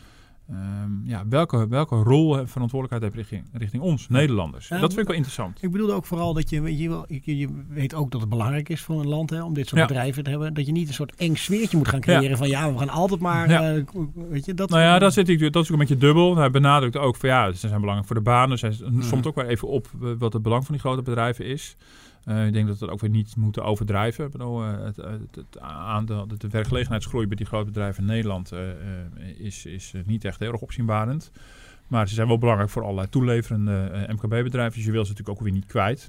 Um, 0.50 1.02
ja, 1.04 1.24
welke, 1.28 1.68
welke 1.68 1.94
rol 1.94 2.38
en 2.38 2.48
verantwoordelijkheid 2.48 3.02
heb 3.02 3.12
je 3.12 3.18
richting, 3.18 3.60
richting 3.60 3.82
ons, 3.82 4.08
Nederlanders? 4.08 4.68
dat 4.68 4.78
vind 4.78 4.98
ik 4.98 5.06
wel 5.06 5.16
interessant. 5.16 5.62
Ik 5.62 5.70
bedoelde 5.70 5.92
ook 5.92 6.04
vooral 6.04 6.34
dat 6.34 6.50
je, 6.50 6.76
je, 6.76 7.04
je, 7.22 7.38
je 7.38 7.64
weet 7.68 7.94
ook 7.94 8.10
dat 8.10 8.20
het 8.20 8.30
belangrijk 8.30 8.68
is 8.68 8.82
voor 8.82 9.00
een 9.00 9.08
land 9.08 9.30
hè, 9.30 9.42
om 9.42 9.54
dit 9.54 9.68
soort 9.68 9.86
bedrijven 9.86 10.24
te 10.24 10.30
hebben. 10.30 10.54
Dat 10.54 10.66
je 10.66 10.72
niet 10.72 10.88
een 10.88 10.94
soort 10.94 11.14
eng 11.14 11.34
sfeertje 11.34 11.76
moet 11.76 11.88
gaan 11.88 12.00
creëren 12.00 12.38
van 12.38 12.48
ja, 12.48 12.72
we 12.72 12.78
gaan 12.78 12.88
altijd 12.88 13.20
maar, 13.20 13.50
uh, 13.50 13.84
weet 14.14 14.44
je, 14.44 14.54
dat... 14.54 14.68
Nou 14.70 14.82
ja, 14.82 14.98
dat, 14.98 15.12
zit 15.12 15.28
ik, 15.28 15.52
dat 15.52 15.62
is 15.62 15.68
ook 15.68 15.72
een 15.72 15.78
beetje 15.78 15.98
dubbel. 15.98 16.36
Hij 16.36 16.50
benadrukt 16.50 16.96
ook 16.96 17.16
van 17.16 17.28
ja, 17.28 17.52
ze 17.52 17.68
zijn 17.68 17.80
belangrijk 17.80 18.06
voor 18.06 18.16
de 18.16 18.22
banen. 18.22 18.58
Hij 18.60 18.76
somt 19.00 19.26
ook 19.26 19.34
wel 19.34 19.44
even 19.44 19.68
op 19.68 19.90
wat 20.18 20.32
het 20.32 20.42
belang 20.42 20.64
van 20.64 20.74
die 20.74 20.82
grote 20.82 21.02
bedrijven 21.02 21.44
is. 21.44 21.76
Uh, 22.28 22.46
ik 22.46 22.52
denk 22.52 22.66
dat 22.66 22.78
we 22.78 22.84
dat 22.84 22.94
ook 22.94 23.00
weer 23.00 23.10
niet 23.10 23.36
moeten 23.36 23.64
overdrijven. 23.64 24.30
Bedoel, 24.30 24.64
uh, 24.64 24.84
het, 24.84 24.96
het, 24.96 25.60
aandeel, 25.60 26.26
de 26.26 26.48
werkgelegenheidsgroei 26.48 27.26
bij 27.26 27.36
die 27.36 27.46
grote 27.46 27.64
bedrijven 27.64 28.02
in 28.02 28.08
Nederland 28.08 28.52
is, 29.38 29.66
is 29.66 29.92
niet 30.04 30.24
echt 30.24 30.38
heel 30.38 30.52
erg 30.52 30.60
opzienbarend. 30.60 31.30
Maar 31.86 32.08
ze 32.08 32.14
zijn 32.14 32.28
wel 32.28 32.38
belangrijk 32.38 32.70
voor 32.70 32.82
allerlei 32.82 33.08
toeleverende 33.08 34.06
MKB-bedrijven. 34.08 34.74
Dus 34.74 34.84
je 34.84 34.92
wil 34.92 35.04
ze 35.04 35.10
natuurlijk 35.10 35.38
ook 35.38 35.44
weer 35.44 35.54
niet 35.54 35.66
kwijt. 35.66 36.08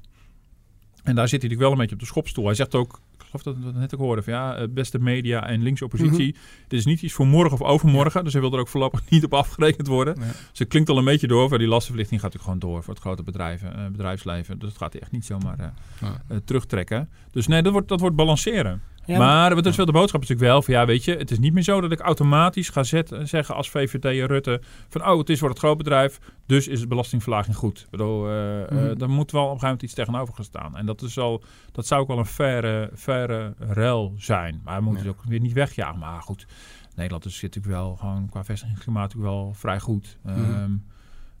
En 1.02 1.14
daar 1.14 1.28
zit 1.28 1.40
hij 1.40 1.50
natuurlijk 1.50 1.60
wel 1.60 1.70
een 1.70 1.78
beetje 1.78 1.94
op 1.94 2.00
de 2.00 2.06
schopstoel. 2.06 2.46
Hij 2.46 2.54
zegt 2.54 2.74
ook, 2.74 3.00
geloof 3.30 3.42
dat 3.42 3.72
we 3.72 3.78
net 3.78 3.94
ook 3.94 4.00
hoorden, 4.00 4.24
van 4.24 4.32
ja, 4.32 4.56
eh, 4.56 4.68
beste 4.70 4.98
media 4.98 5.46
en 5.46 5.62
linkse 5.62 5.84
oppositie. 5.84 6.26
Mm 6.26 6.40
Dit 6.68 6.78
is 6.78 6.84
niet 6.84 7.02
iets 7.02 7.12
voor 7.12 7.26
morgen 7.26 7.52
of 7.52 7.62
overmorgen, 7.62 8.24
dus 8.24 8.32
hij 8.32 8.42
wil 8.42 8.52
er 8.52 8.58
ook 8.58 8.68
voorlopig 8.68 9.02
niet 9.10 9.24
op 9.24 9.34
afgerekend 9.34 9.86
worden. 9.86 10.14
Ja. 10.18 10.26
Dus 10.50 10.58
het 10.58 10.68
klinkt 10.68 10.88
al 10.88 10.98
een 10.98 11.04
beetje 11.04 11.26
door, 11.26 11.48
voor 11.48 11.58
die 11.58 11.68
lastenverlichting 11.68 12.20
gaat 12.20 12.32
natuurlijk 12.32 12.60
gewoon 12.60 12.74
door 12.74 12.84
voor 12.84 12.94
het 12.94 13.02
grote 13.02 13.22
bedrijven, 13.22 13.78
uh, 13.78 13.86
bedrijfsleven. 13.86 14.58
Dus 14.58 14.68
dat 14.68 14.78
gaat 14.78 14.92
hij 14.92 15.02
echt 15.02 15.12
niet 15.12 15.24
zomaar 15.24 15.74
uh, 16.02 16.10
terugtrekken. 16.44 17.08
Dus 17.30 17.46
nee, 17.46 17.62
dat 17.62 17.72
wordt, 17.72 17.88
dat 17.88 18.00
wordt 18.00 18.16
balanceren 18.16 18.82
maar 19.16 19.54
wat 19.54 19.66
is 19.66 19.76
wel 19.76 19.86
de 19.86 19.92
boodschap 19.92 20.22
is 20.22 20.28
natuurlijk 20.28 20.54
wel 20.54 20.62
van 20.62 20.74
ja, 20.74 20.86
weet 20.86 21.04
je, 21.04 21.16
het 21.16 21.30
is 21.30 21.38
niet 21.38 21.52
meer 21.52 21.62
zo 21.62 21.80
dat 21.80 21.92
ik 21.92 22.00
automatisch 22.00 22.68
ga 22.68 22.82
zetten, 22.82 23.28
zeggen 23.28 23.54
als 23.54 23.70
VVD 23.70 24.04
en 24.04 24.26
Rutte 24.26 24.60
van 24.88 25.06
oh, 25.06 25.18
het 25.18 25.28
is 25.28 25.38
voor 25.38 25.48
het 25.48 25.58
grootbedrijf, 25.58 26.18
dus 26.46 26.68
is 26.68 26.80
het 26.80 26.88
belastingverlaging 26.88 27.56
goed. 27.56 27.78
Ik 27.80 27.90
bedoel, 27.90 28.30
uh, 28.30 28.68
mm. 28.70 28.98
daar 28.98 29.10
moet 29.10 29.30
wel 29.30 29.42
op 29.42 29.52
een 29.52 29.60
gegeven 29.60 29.60
moment 29.60 29.82
iets 29.82 29.94
tegenover 29.94 30.34
gaan 30.34 30.44
staan. 30.44 30.76
En 30.76 30.86
dat 30.86 31.02
is 31.02 31.18
al, 31.18 31.42
dat 31.72 31.86
zou 31.86 32.00
ook 32.00 32.08
wel 32.08 32.18
een 32.18 32.26
verre, 32.26 32.90
verre 32.92 33.54
rel 33.58 34.14
zijn. 34.18 34.60
Maar 34.64 34.78
we 34.78 34.84
moeten 34.84 35.04
ja. 35.04 35.10
het 35.10 35.18
ook 35.18 35.24
weer 35.24 35.40
niet 35.40 35.52
wegjagen. 35.52 35.98
Maar 35.98 36.22
goed, 36.22 36.46
Nederland 36.94 37.24
is, 37.24 37.36
zit 37.36 37.54
natuurlijk 37.54 37.82
wel 37.82 37.96
gewoon 37.96 38.28
qua 38.28 38.44
vestigingsklimaat 38.44 39.14
wel 39.14 39.52
vrij 39.54 39.80
goed. 39.80 40.18
Mm. 40.22 40.84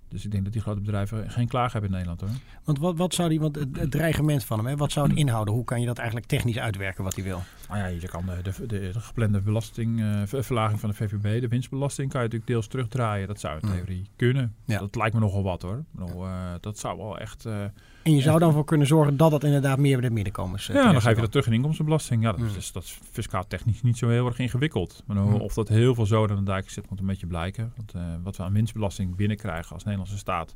Dus 0.08 0.24
ik 0.24 0.30
denk 0.30 0.44
dat 0.44 0.52
die 0.52 0.62
grote 0.62 0.80
bedrijven 0.80 1.30
geen 1.30 1.48
klaag 1.48 1.72
hebben 1.72 1.90
in 1.90 1.96
Nederland 1.96 2.20
hoor. 2.20 2.30
Want 2.64 2.78
wat, 2.78 2.96
wat 2.96 3.14
zou 3.14 3.28
die, 3.28 3.40
want 3.40 3.56
het, 3.56 3.90
dreigement 3.90 4.44
van 4.44 4.58
hem, 4.58 4.66
hè, 4.66 4.76
wat 4.76 4.92
zou 4.92 5.08
het 5.08 5.18
inhouden? 5.18 5.54
Hoe 5.54 5.64
kan 5.64 5.80
je 5.80 5.86
dat 5.86 5.98
eigenlijk 5.98 6.28
technisch 6.28 6.58
uitwerken 6.58 7.04
wat 7.04 7.14
hij 7.14 7.24
wil? 7.24 7.42
Nou 7.68 7.80
ja, 7.80 7.86
je 7.86 8.08
kan 8.08 8.26
de, 8.26 8.42
de, 8.42 8.66
de, 8.66 8.90
de 8.92 9.00
geplande 9.00 9.40
belastingverlaging 9.40 10.74
uh, 10.74 10.80
van 10.80 10.88
de 10.88 10.96
VVB, 10.96 11.40
de 11.40 11.48
winstbelasting, 11.48 12.10
kan 12.10 12.20
je 12.20 12.26
natuurlijk 12.26 12.50
deels 12.50 12.66
terugdraaien. 12.66 13.28
Dat 13.28 13.40
zou 13.40 13.58
in 13.60 13.68
theorie 13.68 14.06
kunnen. 14.16 14.54
Ja. 14.64 14.78
Dat 14.78 14.96
lijkt 14.96 15.14
me 15.14 15.20
nogal 15.20 15.42
wat 15.42 15.62
hoor. 15.62 15.84
Uh, 15.98 16.52
dat 16.60 16.78
zou 16.78 16.98
wel 16.98 17.18
echt. 17.18 17.46
Uh, 17.46 17.64
en 18.08 18.14
je 18.14 18.22
zou 18.22 18.38
dan 18.38 18.52
voor 18.52 18.64
kunnen 18.64 18.86
zorgen 18.86 19.16
dat 19.16 19.30
dat 19.30 19.44
inderdaad 19.44 19.78
meer 19.78 19.98
bij 19.98 20.08
de 20.08 20.14
middenkomers. 20.14 20.68
Uh, 20.68 20.76
ja, 20.76 20.92
dan 20.92 21.00
geef 21.00 21.14
je 21.14 21.20
dat 21.20 21.30
terug 21.30 21.46
in 21.46 21.52
inkomstenbelasting. 21.52 22.22
Ja, 22.22 22.30
dat, 22.30 22.40
mm. 22.40 22.56
is, 22.56 22.72
dat 22.72 22.82
is 22.82 22.98
fiscaal 23.10 23.46
technisch 23.46 23.82
niet 23.82 23.98
zo 23.98 24.08
heel 24.08 24.26
erg 24.26 24.38
ingewikkeld. 24.38 25.02
Maar 25.06 25.16
mm. 25.16 25.34
of 25.34 25.54
dat 25.54 25.68
heel 25.68 25.94
veel 25.94 26.06
zoden 26.06 26.36
aan 26.36 26.44
de 26.44 26.50
dijk 26.50 26.70
zit, 26.70 26.90
moet 26.90 27.00
een 27.00 27.06
beetje 27.06 27.26
blijken. 27.26 27.72
Want 27.76 27.92
wat 28.22 28.36
we 28.36 28.42
aan 28.42 28.52
winstbelasting 28.52 29.16
binnenkrijgen 29.16 29.74
als 29.74 29.84
Nederlandse 29.84 30.18
staat 30.18 30.54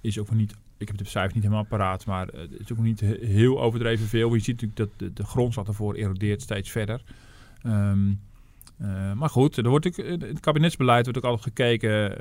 is 0.00 0.18
ook 0.18 0.30
niet, 0.30 0.54
ik 0.78 0.88
heb 0.88 0.96
de 0.96 1.04
cijfers 1.04 1.34
niet 1.34 1.42
helemaal 1.42 1.64
paraat, 1.64 2.06
maar 2.06 2.26
het 2.26 2.60
is 2.60 2.72
ook 2.72 2.78
niet 2.78 3.00
heel 3.20 3.60
overdreven 3.60 4.06
veel. 4.06 4.34
Je 4.34 4.40
ziet 4.40 4.60
natuurlijk 4.60 4.76
dat 4.76 4.88
de, 4.98 5.12
de 5.12 5.24
grondslag 5.24 5.66
ervoor 5.66 5.94
erodeert 5.94 6.42
steeds 6.42 6.70
verder. 6.70 7.02
Um, 7.66 8.20
uh, 8.82 9.12
maar 9.12 9.28
goed, 9.28 9.56
er 9.56 9.68
wordt 9.68 9.86
ook, 9.86 9.96
in 9.96 10.20
het 10.20 10.40
kabinetsbeleid 10.40 11.04
wordt 11.04 11.18
ook 11.18 11.30
altijd 11.30 11.42
gekeken 11.42 12.16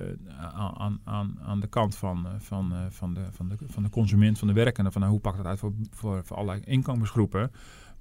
aan, 0.53 0.99
aan, 1.03 1.39
aan 1.41 1.59
de 1.59 1.67
kant 1.67 1.95
van, 1.95 2.27
van, 2.39 2.73
van, 2.89 3.13
de, 3.13 3.21
van, 3.31 3.49
de, 3.49 3.55
van 3.67 3.83
de 3.83 3.89
consument, 3.89 4.39
van 4.39 4.47
de 4.47 4.53
werkende. 4.53 4.91
Van 4.91 5.01
nou, 5.01 5.13
hoe 5.13 5.21
pakt 5.21 5.37
dat 5.37 5.45
uit 5.45 5.59
voor, 5.59 5.73
voor, 5.91 6.21
voor 6.25 6.37
allerlei 6.37 6.61
inkomensgroepen. 6.65 7.51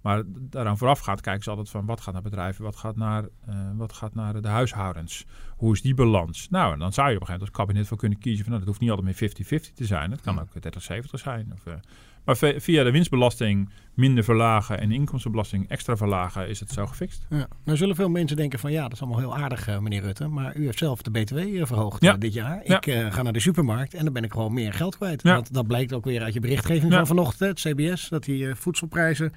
Maar 0.00 0.22
daaraan 0.26 0.78
vooraf 0.78 0.98
gaat 0.98 1.20
kijken 1.20 1.42
ze 1.42 1.50
altijd 1.50 1.70
van 1.70 1.86
wat 1.86 2.00
gaat 2.00 2.12
naar 2.12 2.22
bedrijven, 2.22 2.64
wat 2.64 2.76
gaat 2.76 2.96
naar, 2.96 3.22
uh, 3.22 3.54
wat 3.76 3.92
gaat 3.92 4.14
naar 4.14 4.42
de 4.42 4.48
huishoudens. 4.48 5.26
Hoe 5.56 5.72
is 5.72 5.82
die 5.82 5.94
balans? 5.94 6.48
Nou, 6.48 6.78
dan 6.78 6.92
zou 6.92 7.08
je 7.08 7.14
op 7.14 7.20
een 7.20 7.26
gegeven 7.26 7.26
moment 7.26 7.40
als 7.40 7.50
kabinet 7.50 7.86
voor 7.86 7.96
kunnen 7.96 8.18
kiezen 8.18 8.44
van 8.44 8.52
nou, 8.52 8.64
dat 8.64 8.68
hoeft 8.68 8.80
niet 8.80 8.90
altijd 8.90 9.20
meer 9.20 9.60
50-50 9.70 9.74
te 9.74 9.84
zijn. 9.84 10.10
Het 10.10 10.20
kan 10.20 10.40
ook 10.40 10.48
30-70 10.48 11.00
zijn. 11.10 11.52
Of, 11.52 11.66
uh, 11.66 11.74
maar 12.28 12.54
via 12.56 12.84
de 12.84 12.90
winstbelasting 12.90 13.68
minder 13.94 14.24
verlagen 14.24 14.80
en 14.80 14.88
de 14.88 14.94
inkomstenbelasting 14.94 15.68
extra 15.68 15.96
verlagen 15.96 16.48
is 16.48 16.60
het 16.60 16.70
zo 16.70 16.86
gefixt. 16.86 17.26
Ja. 17.30 17.48
Nou 17.64 17.78
zullen 17.78 17.96
veel 17.96 18.08
mensen 18.08 18.36
denken 18.36 18.58
van 18.58 18.72
ja, 18.72 18.82
dat 18.82 18.92
is 18.92 19.00
allemaal 19.00 19.18
heel 19.18 19.36
aardig 19.36 19.68
uh, 19.68 19.78
meneer 19.78 20.02
Rutte. 20.02 20.28
Maar 20.28 20.56
u 20.56 20.64
heeft 20.64 20.78
zelf 20.78 21.02
de 21.02 21.10
BTW 21.10 21.38
verhoogd 21.66 22.02
ja. 22.02 22.16
dit 22.16 22.32
jaar. 22.32 22.60
Ik 22.64 22.84
ja. 22.84 23.10
ga 23.10 23.22
naar 23.22 23.32
de 23.32 23.40
supermarkt 23.40 23.94
en 23.94 24.04
dan 24.04 24.12
ben 24.12 24.24
ik 24.24 24.32
gewoon 24.32 24.52
meer 24.52 24.72
geld 24.72 24.96
kwijt. 24.96 25.22
Dat, 25.22 25.48
dat 25.52 25.66
blijkt 25.66 25.92
ook 25.92 26.04
weer 26.04 26.22
uit 26.22 26.34
je 26.34 26.40
berichtgeving 26.40 26.92
van 26.92 27.06
vanochtend, 27.06 27.62
het 27.62 27.74
CBS. 27.74 28.08
Dat 28.08 28.24
die 28.24 28.54
voedselprijzen 28.54 29.32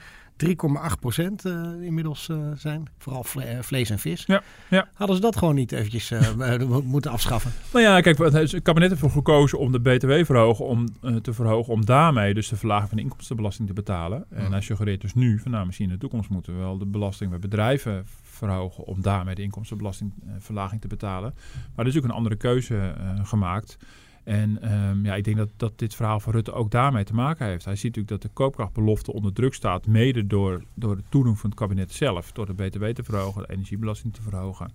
3,8 0.46 1.00
procent 1.00 1.46
uh, 1.46 1.82
inmiddels 1.82 2.28
uh, 2.30 2.52
zijn. 2.56 2.88
Vooral 2.98 3.24
vle 3.24 3.54
uh, 3.54 3.60
vlees 3.62 3.90
en 3.90 4.00
vis. 4.00 4.24
Ja, 4.26 4.42
ja. 4.70 4.88
Hadden 4.94 5.16
ze 5.16 5.22
dat 5.22 5.36
gewoon 5.36 5.56
niet 5.56 5.72
eventjes 5.72 6.14
moeten 6.84 7.12
afschaffen? 7.12 7.52
Nou 7.74 7.86
ja, 7.86 8.02
kijk, 8.02 8.18
het 8.18 8.62
kabinet 8.62 8.90
heeft 8.90 9.02
ervoor 9.02 9.12
gekozen 9.12 9.60
om 9.60 9.72
de 9.72 9.80
BTW 9.80 10.26
verhogen, 10.26 10.66
om, 10.66 10.86
te 11.22 11.34
verhogen. 11.34 11.74
Om 11.74 11.86
daarmee 11.86 12.34
dus 12.34 12.50
de 12.50 12.56
verlaging 12.56 12.90
van 12.90 12.98
de 12.98 13.04
inkomstenbelasting 13.04 13.68
te 13.68 13.74
betalen. 13.74 14.26
En 14.30 14.52
hij 14.52 14.62
suggereert 14.62 15.02
dus 15.02 15.14
nu, 15.14 15.40
van 15.40 15.52
nou 15.52 15.66
misschien 15.66 15.88
in 15.88 15.94
de 15.94 16.00
toekomst 16.00 16.30
moeten 16.30 16.54
we 16.54 16.60
wel 16.60 16.78
de 16.78 16.86
belasting 16.86 17.30
bij 17.30 17.40
bedrijven 17.40 18.06
verhogen. 18.24 18.86
Om 18.86 19.02
daarmee 19.02 19.36
de 19.36 19.42
inkomstenbelastingverlaging 19.42 20.82
te 20.82 20.88
betalen. 20.88 21.34
Maar 21.76 21.86
er 21.86 21.92
is 21.92 21.98
ook 21.98 22.04
een 22.04 22.12
andere 22.12 22.36
keuze 22.36 22.94
gemaakt. 23.24 23.78
En 24.24 24.74
um, 24.74 25.06
ja, 25.06 25.16
ik 25.16 25.24
denk 25.24 25.38
dat, 25.38 25.50
dat 25.58 25.80
dit 25.80 25.96
verhaal 25.96 26.20
van 26.20 26.34
Rutte 26.34 26.52
ook 26.52 26.72
daarmee 26.72 27.04
te 27.04 27.14
maken 27.14 27.46
heeft. 27.46 27.66
Hij 27.66 27.76
ziet 27.76 27.96
natuurlijk 27.96 28.22
dat 28.22 28.32
de 28.32 28.38
koopkrachtbelofte 28.38 29.14
onder 29.14 29.34
druk 29.34 29.54
staat, 29.54 29.88
mede 29.88 30.28
door, 30.28 30.64
door 30.74 30.96
het 30.96 31.06
toedoen 31.10 31.38
van 31.38 31.50
het 31.50 31.60
kabinet 31.60 31.92
zelf. 31.92 32.32
Door 32.32 32.46
de 32.46 32.54
btw 32.54 32.86
te 32.86 33.04
verhogen, 33.04 33.42
de 33.42 33.54
energiebelasting 33.54 34.14
te 34.14 34.22
verhogen. 34.22 34.72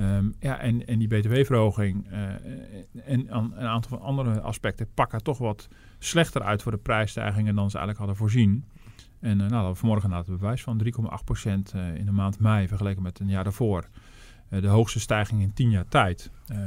Um, 0.00 0.34
ja, 0.40 0.58
en, 0.58 0.86
en 0.86 0.98
die 0.98 1.08
btw-verhoging 1.08 2.06
uh, 2.12 2.18
en 3.04 3.36
een 3.36 3.56
aantal 3.56 3.98
van 3.98 4.00
andere 4.00 4.40
aspecten 4.40 4.88
pakken 4.94 5.22
toch 5.22 5.38
wat 5.38 5.68
slechter 5.98 6.42
uit 6.42 6.62
voor 6.62 6.72
de 6.72 6.78
prijsstijgingen 6.78 7.54
dan 7.54 7.70
ze 7.70 7.78
eigenlijk 7.78 7.98
hadden 7.98 8.16
voorzien. 8.16 8.64
En 9.20 9.40
uh, 9.40 9.46
nou, 9.46 9.76
vanmorgen 9.76 10.10
na 10.10 10.18
het 10.18 10.26
bewijs 10.26 10.62
van 10.62 10.80
3,8% 10.84 11.76
uh, 11.76 11.94
in 11.94 12.04
de 12.04 12.12
maand 12.12 12.38
mei 12.38 12.68
vergeleken 12.68 13.02
met 13.02 13.18
een 13.18 13.28
jaar 13.28 13.44
daarvoor. 13.44 13.88
Eh, 14.52 14.60
de 14.60 14.68
hoogste 14.68 15.00
stijging 15.00 15.40
in 15.40 15.52
tien 15.52 15.70
jaar 15.70 15.88
tijd. 15.88 16.30
Uh, 16.52 16.58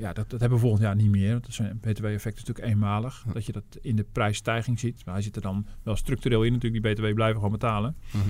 ja, 0.00 0.12
dat, 0.12 0.30
dat 0.30 0.40
hebben 0.40 0.58
we 0.58 0.64
volgend 0.64 0.82
jaar 0.82 0.96
niet 0.96 1.10
meer. 1.10 1.32
Want 1.32 1.58
een 1.58 1.78
btw-effect 1.80 2.36
is 2.36 2.44
natuurlijk 2.44 2.74
eenmalig. 2.74 3.24
Dat 3.32 3.46
je 3.46 3.52
dat 3.52 3.62
in 3.80 3.96
de 3.96 4.06
prijsstijging 4.12 4.78
ziet. 4.78 5.02
Maar 5.04 5.14
hij 5.14 5.22
zit 5.22 5.36
er 5.36 5.42
dan 5.42 5.66
wel 5.82 5.96
structureel 5.96 6.42
in 6.42 6.52
natuurlijk. 6.52 6.82
Die 6.82 6.92
btw 6.94 7.14
blijven 7.14 7.36
gewoon 7.36 7.52
betalen. 7.52 7.96
Mhm. 8.10 8.24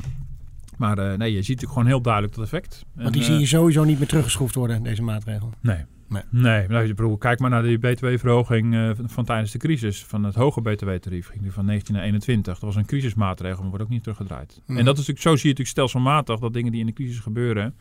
Maar 0.77 0.99
uh, 0.99 1.05
nee, 1.05 1.31
je 1.31 1.37
ziet 1.37 1.49
natuurlijk 1.49 1.73
gewoon 1.73 1.87
heel 1.87 2.01
duidelijk 2.01 2.35
dat 2.35 2.45
effect. 2.45 2.85
Want 2.93 3.13
die 3.13 3.23
zie 3.23 3.39
je 3.39 3.47
sowieso 3.47 3.85
niet 3.85 3.99
meer 3.99 4.09
teruggeschroefd 4.09 4.55
worden, 4.55 4.83
deze 4.83 5.03
maatregel. 5.03 5.53
Nee. 5.61 5.85
Nee. 6.09 6.23
nee 6.31 6.69
nou, 6.69 6.87
bedoel, 6.87 7.17
kijk 7.17 7.39
maar 7.39 7.51
naar 7.51 7.63
die 7.63 7.79
btw-verhoging 7.79 8.75
uh, 8.75 8.91
van, 8.95 9.09
van, 9.09 9.25
tijdens 9.25 9.51
de 9.51 9.59
crisis. 9.59 10.05
Van 10.05 10.25
het 10.25 10.35
hoge 10.35 10.61
btw-tarief 10.61 11.29
ging 11.29 11.43
die 11.43 11.53
van 11.53 11.65
19 11.65 11.95
naar 11.95 12.05
21. 12.05 12.53
Dat 12.53 12.63
was 12.63 12.77
een 12.77 12.87
crisismaatregel, 12.87 13.61
maar 13.61 13.69
wordt 13.69 13.85
ook 13.85 13.91
niet 13.91 14.03
teruggedraaid. 14.03 14.61
Mhm. 14.67 14.79
En 14.79 14.85
dat 14.85 14.99
is 14.99 15.07
natuurlijk, 15.07 15.21
zo 15.21 15.31
zie 15.31 15.43
je 15.43 15.49
natuurlijk 15.49 15.69
stelselmatig 15.69 16.39
dat 16.39 16.53
dingen 16.53 16.73
die 16.73 16.81
in 16.81 16.87
de 16.87 16.93
crisis 16.93 17.19
gebeuren 17.19 17.75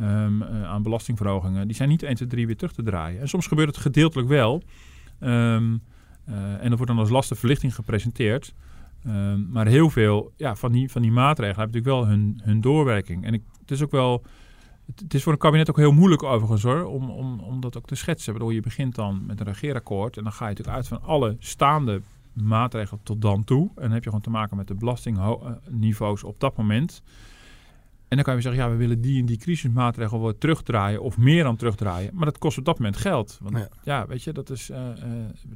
um, 0.00 0.42
uh, 0.42 0.64
aan 0.64 0.82
belastingverhogingen, 0.82 1.66
die 1.66 1.76
zijn 1.76 1.88
niet 1.88 2.02
1, 2.02 2.14
2, 2.14 2.28
3 2.28 2.46
weer 2.46 2.56
terug 2.56 2.72
te 2.72 2.82
draaien. 2.82 3.20
En 3.20 3.28
soms 3.28 3.46
gebeurt 3.46 3.68
het 3.68 3.76
gedeeltelijk 3.76 4.28
wel. 4.28 4.62
Um, 5.20 5.82
uh, 6.28 6.34
en 6.34 6.68
dat 6.68 6.78
wordt 6.78 6.86
dan 6.86 6.98
als 6.98 7.10
lastenverlichting 7.10 7.74
gepresenteerd. 7.74 8.54
Um, 9.06 9.48
maar 9.50 9.66
heel 9.66 9.90
veel 9.90 10.32
ja, 10.36 10.54
van, 10.54 10.72
die, 10.72 10.90
van 10.90 11.02
die 11.02 11.12
maatregelen 11.12 11.58
hebben 11.58 11.80
natuurlijk 11.80 12.08
wel 12.08 12.16
hun, 12.16 12.40
hun 12.42 12.60
doorwerking. 12.60 13.24
En 13.24 13.34
ik, 13.34 13.42
het 13.60 13.70
is 13.70 13.82
ook 13.82 13.90
wel. 13.90 14.24
Het, 14.96 15.14
is 15.14 15.22
voor 15.22 15.32
een 15.32 15.38
kabinet 15.38 15.70
ook 15.70 15.76
heel 15.76 15.92
moeilijk 15.92 16.22
overigens 16.22 16.62
hoor, 16.62 16.84
om, 16.84 17.10
om, 17.10 17.40
om 17.40 17.60
dat 17.60 17.76
ook 17.76 17.86
te 17.86 17.94
schetsen. 17.94 18.32
Waardoor 18.32 18.54
je 18.54 18.60
begint 18.60 18.94
dan 18.94 19.26
met 19.26 19.40
een 19.40 19.46
regeerakkoord 19.46 20.16
en 20.16 20.22
dan 20.22 20.32
ga 20.32 20.44
je 20.44 20.50
natuurlijk 20.50 20.76
uit 20.76 20.88
van 20.88 21.02
alle 21.02 21.36
staande 21.38 22.00
maatregelen 22.32 23.00
tot 23.02 23.20
dan 23.20 23.44
toe. 23.44 23.68
En 23.74 23.82
dan 23.82 23.90
heb 23.90 24.02
je 24.02 24.08
gewoon 24.08 24.24
te 24.24 24.30
maken 24.30 24.56
met 24.56 24.66
de 24.66 24.74
belastingniveaus 24.74 26.24
op 26.24 26.40
dat 26.40 26.56
moment. 26.56 27.02
En 28.08 28.16
dan 28.16 28.24
kan 28.24 28.34
je 28.34 28.40
zeggen, 28.40 28.62
ja, 28.62 28.70
we 28.70 28.76
willen 28.76 29.00
die 29.00 29.20
en 29.20 29.26
die 29.26 29.36
crisismaatregel 29.36 30.20
wel 30.20 30.38
terugdraaien 30.38 31.02
of 31.02 31.18
meer 31.18 31.42
dan 31.42 31.56
terugdraaien. 31.56 32.10
Maar 32.14 32.24
dat 32.24 32.38
kost 32.38 32.58
op 32.58 32.64
dat 32.64 32.78
moment 32.78 32.96
geld. 32.96 33.38
Want 33.42 33.68
ja, 33.82 34.06
weet 34.06 34.22
je, 34.22 34.32
dat 34.32 34.50
is, 34.50 34.70
uh, 34.70 34.76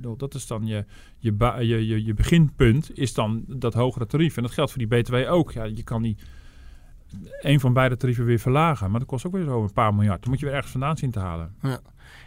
uh, 0.03 0.13
dat 0.17 0.35
is 0.35 0.47
dan 0.47 0.67
je, 0.67 0.85
je, 1.19 1.37
je, 1.59 1.87
je, 1.87 2.05
je 2.05 2.15
beginpunt, 2.15 2.99
is 2.99 3.15
dan 3.15 3.45
dat 3.47 3.75
hogere 3.75 4.07
tarief. 4.07 4.37
En 4.37 4.43
dat 4.43 4.53
geldt 4.53 4.71
voor 4.71 4.87
die 4.87 5.03
BTW 5.03 5.15
ook. 5.15 5.53
Ja, 5.53 5.65
je 5.65 5.83
kan 5.83 6.03
die 6.03 6.17
een 7.41 7.61
van 7.61 7.73
beide 7.73 7.97
tarieven 7.97 8.25
weer 8.25 8.39
verlagen. 8.39 8.91
Maar 8.91 9.01
dat 9.01 9.09
kost 9.09 9.27
ook 9.27 9.33
weer 9.33 9.45
zo 9.45 9.63
een 9.63 9.73
paar 9.73 9.95
miljard. 9.95 10.21
Dan 10.21 10.31
moet 10.31 10.41
je 10.41 10.47
weer 10.47 10.55
ergens 10.55 10.73
vandaan 10.73 10.97
zien 10.97 11.11
te 11.11 11.19
halen. 11.19 11.55
Ja. 11.63 11.81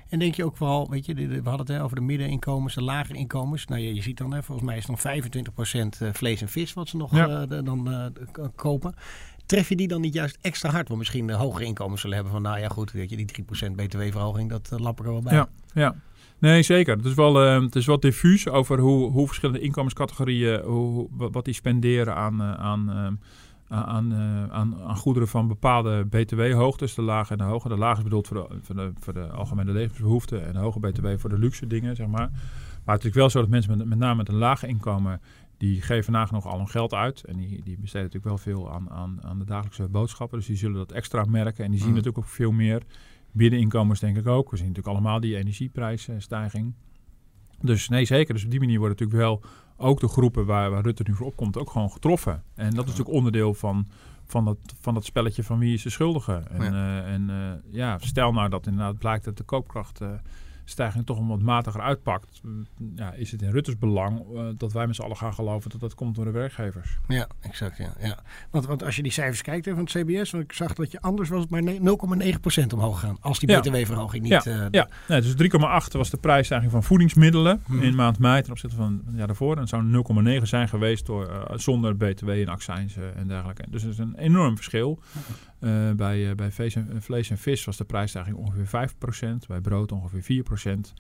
En 0.10 0.20
denk 0.20 0.36
je 0.36 0.46
ook 0.46 0.58
vooral, 0.58 0.90
weet 0.90 1.06
je, 1.06 1.14
we 1.16 1.34
hadden 1.34 1.66
het 1.66 1.68
hè, 1.68 1.84
over 1.84 1.96
de 1.96 2.02
middeninkomens, 2.02 2.76
de 2.76 2.84
lagere 2.84 3.18
inkomens. 3.18 3.66
Nou, 3.66 3.82
je, 3.82 3.94
je 3.94 4.02
ziet 4.02 4.18
dan, 4.18 4.34
hè, 4.34 4.44
volgens 4.44 4.68
mij 4.68 4.78
is 4.78 4.88
het 4.88 5.02
dan 5.04 5.88
25% 5.98 6.00
eh, 6.00 6.10
vlees 6.14 6.42
en 6.42 6.50
vis 6.50 6.74
wat 6.74 6.90
ze 6.90 6.98
nog 6.98 7.16
ja. 7.16 7.46
uh, 7.50 7.64
dan 7.64 7.92
uh, 7.92 8.46
kopen 8.56 8.96
tref 9.46 9.70
je 9.70 9.76
die 9.76 9.88
dan 9.88 10.02
niet 10.02 10.14
juist 10.14 10.38
extra 10.42 10.70
hard? 10.70 10.88
Want 10.88 11.00
misschien 11.00 11.28
de 11.28 11.34
hogere 11.34 11.66
inkomens 11.66 12.02
zullen 12.02 12.16
hebben 12.16 12.34
van, 12.34 12.42
nou 12.42 12.60
ja 12.60 12.68
goed, 12.68 12.92
weet 12.92 13.10
je, 13.10 13.16
die 13.16 13.46
3% 13.70 13.72
btw-verhoging, 13.76 14.50
dat 14.50 14.70
uh, 14.74 14.80
lap 14.80 15.00
ik 15.00 15.06
er 15.06 15.12
wel 15.12 15.22
bij. 15.22 15.34
Ja, 15.34 15.50
ja. 15.74 15.96
Nee, 16.40 16.64
zeker. 16.64 16.96
Het 16.96 17.06
is 17.06 17.14
wel, 17.14 17.46
uh, 17.46 17.62
het 17.62 17.76
is 17.76 17.86
wel 17.86 18.00
diffuus 18.00 18.50
over 18.50 18.80
hoe, 18.80 19.12
hoe 19.12 19.28
verschillende 19.28 19.62
inkomenscategorieën, 19.62 20.62
hoe, 20.62 21.08
wat 21.18 21.46
die 21.46 21.54
spenderen 21.54 22.16
aan, 22.16 22.42
aan, 22.42 22.92
aan, 23.68 24.14
aan, 24.52 24.76
aan, 24.88 24.96
goederen 24.96 25.28
van 25.28 25.48
bepaalde 25.48 26.06
btw-hoogtes, 26.06 26.94
de 26.94 27.02
lage 27.02 27.32
en 27.32 27.38
de 27.38 27.44
hoge. 27.44 27.70
De 27.70 27.78
lage 27.78 27.98
is 27.98 28.04
bedoeld 28.04 28.28
voor 28.28 28.38
de, 28.38 28.56
voor 28.62 28.76
de, 28.76 28.92
voor 29.00 29.14
de 29.14 29.28
algemene 29.28 29.72
levensbehoeften 29.72 30.46
en 30.46 30.54
de 30.54 30.60
hoge 30.60 30.80
btw 30.80 31.08
voor 31.18 31.30
de 31.30 31.40
luxe 31.40 31.68
dingen, 31.68 31.96
zeg 31.96 32.08
maar. 32.08 32.30
Maar 32.86 32.96
het 32.96 33.06
is 33.06 33.12
wel 33.12 33.30
zo 33.30 33.40
dat 33.40 33.50
mensen 33.50 33.78
met, 33.78 33.88
met 33.88 33.98
name 33.98 34.16
met 34.16 34.30
een 34.30 34.36
lage 34.36 34.68
inkomen 34.68 35.22
die 35.64 35.82
geven 35.82 36.14
nagenoeg 36.14 36.46
al 36.46 36.58
hun 36.58 36.70
geld 36.70 36.94
uit. 36.94 37.24
En 37.24 37.38
die, 37.38 37.64
die 37.64 37.78
besteden 37.80 38.10
natuurlijk 38.12 38.24
wel 38.24 38.38
veel 38.38 38.72
aan, 38.72 38.90
aan, 38.90 39.24
aan 39.24 39.40
de 39.40 39.46
dagelijkse 39.46 39.88
boodschappen. 39.88 40.38
Dus 40.38 40.48
die 40.48 40.58
zullen 40.58 40.78
dat 40.78 40.92
extra 40.92 41.24
merken. 41.24 41.64
En 41.66 41.72
die 41.72 41.80
zien 41.80 41.90
mm. 41.90 41.96
natuurlijk 41.96 42.24
ook 42.24 42.32
veel 42.32 42.52
meer. 42.52 42.84
Binneninkomens 43.32 44.00
denk 44.00 44.18
ik 44.18 44.28
ook. 44.28 44.52
We 44.52 44.58
zien 44.58 44.68
natuurlijk 44.68 44.96
allemaal 44.96 45.20
die 45.20 45.38
energieprijsstijging. 45.38 46.74
Dus 47.62 47.90
nee, 47.90 48.06
zeker. 48.06 48.34
Dus 48.34 48.44
op 48.44 48.52
die 48.52 48.60
manier 48.60 48.80
worden 48.80 48.98
natuurlijk 48.98 49.20
wel 49.20 49.42
ook 49.78 50.00
de 50.00 50.08
groepen 50.08 50.46
waar, 50.46 50.72
waar 50.72 50.84
Rutte 50.84 51.04
nu 51.08 51.16
voor 51.16 51.28
opkomt 51.28 51.58
ook 51.58 51.70
gewoon 51.70 51.92
getroffen. 51.92 52.44
En 52.56 52.70
dat 52.70 52.84
is 52.84 52.90
natuurlijk 52.90 53.16
onderdeel 53.16 53.54
van, 53.54 53.88
van, 54.26 54.46
dat, 54.46 54.58
van 54.80 54.94
dat 54.94 55.06
spelletje 55.06 55.44
van 55.44 55.60
wie 55.60 55.74
is 55.74 55.84
de 55.84 55.90
schuldige. 55.90 56.34
En, 56.34 56.64
ja. 56.64 56.72
Uh, 56.72 57.14
en 57.14 57.30
uh, 57.30 57.74
ja, 57.74 57.98
stel 57.98 58.32
nou 58.32 58.50
dat 58.50 58.68
inderdaad 58.68 58.98
blijkt 58.98 59.26
dat 59.26 59.38
de 59.38 59.44
koopkracht... 59.44 60.02
Uh, 60.02 60.10
stijging 60.66 61.06
toch 61.06 61.20
een 61.20 61.28
wat 61.28 61.42
matiger 61.42 61.82
uitpakt, 61.82 62.42
ja, 62.96 63.14
is 63.14 63.32
het 63.32 63.42
in 63.42 63.52
Rutte's 63.52 63.78
belang 63.78 64.22
uh, 64.34 64.48
dat 64.58 64.74
wij 64.74 64.88
met 64.88 64.96
z'n 64.96 65.02
allen 65.02 65.18
gaan 65.18 65.34
geloven 65.34 65.70
dat 65.70 65.80
dat 65.80 65.96
komt 65.96 66.16
door 66.16 66.26
de 66.26 66.32
werkgevers. 66.32 66.98
Ja, 67.08 67.28
exact. 67.40 67.78
Ja, 67.78 67.94
ja. 68.00 68.20
Want, 68.50 68.66
want 68.66 68.84
als 68.84 68.96
je 68.96 69.04
die 69.04 69.12
cijfers 69.12 69.42
kijkt 69.42 69.66
hè, 69.66 69.72
van 69.76 69.84
het 69.84 69.92
CBS, 69.92 70.32
want 70.32 70.44
ik 70.44 70.54
zag 70.54 70.74
dat 70.74 70.92
je 70.92 71.02
anders 71.02 71.30
was 71.30 71.42
het 71.42 71.50
maar 71.50 71.62
0,9% 71.64 72.68
omhoog 72.74 73.00
gaan 73.00 73.18
als 73.20 73.40
die 73.40 73.60
btw-verhoging 73.60 74.24
niet... 74.24 74.44
Ja, 74.44 74.46
uh, 74.46 74.66
ja. 74.72 74.90
Nee, 75.08 75.22
dus 75.22 75.34
3,8 75.34 75.92
was 75.92 76.10
de 76.10 76.18
prijsstijging 76.18 76.72
van 76.72 76.84
voedingsmiddelen 76.84 77.62
hmm. 77.66 77.82
in 77.82 77.96
maand 77.96 78.20
mei 78.20 78.42
ten 78.42 78.52
opzichte 78.52 78.76
van 78.76 79.02
het 79.06 79.18
jaar 79.18 79.28
daarvoor. 79.28 79.56
En 79.56 79.60
het 79.60 79.70
zou 79.70 80.04
0,9 80.40 80.44
zijn 80.44 80.70
geweest 80.70 81.06
door, 81.06 81.30
uh, 81.30 81.58
zonder 81.58 81.96
btw 81.96 82.30
en 82.30 82.48
accijns 82.48 82.96
en 83.16 83.28
dergelijke. 83.28 83.64
Dus 83.70 83.82
dat 83.82 83.92
is 83.92 83.98
een 83.98 84.16
enorm 84.16 84.56
verschil. 84.56 85.00
Uh, 85.64 85.92
bij, 85.92 86.30
uh, 86.30 86.36
bij 86.36 86.52
vlees 86.52 86.76
en, 86.76 87.02
vlees 87.02 87.30
en, 87.30 87.38
vis 87.38 87.66
was 87.66 87.78
de 87.78 87.84
prijsstijging 87.84 88.36
ongeveer 88.36 88.90
5%, 89.46 89.48
bij 89.48 89.62
brood 89.62 89.92
ongeveer 89.92 90.44
4%. 90.46 90.94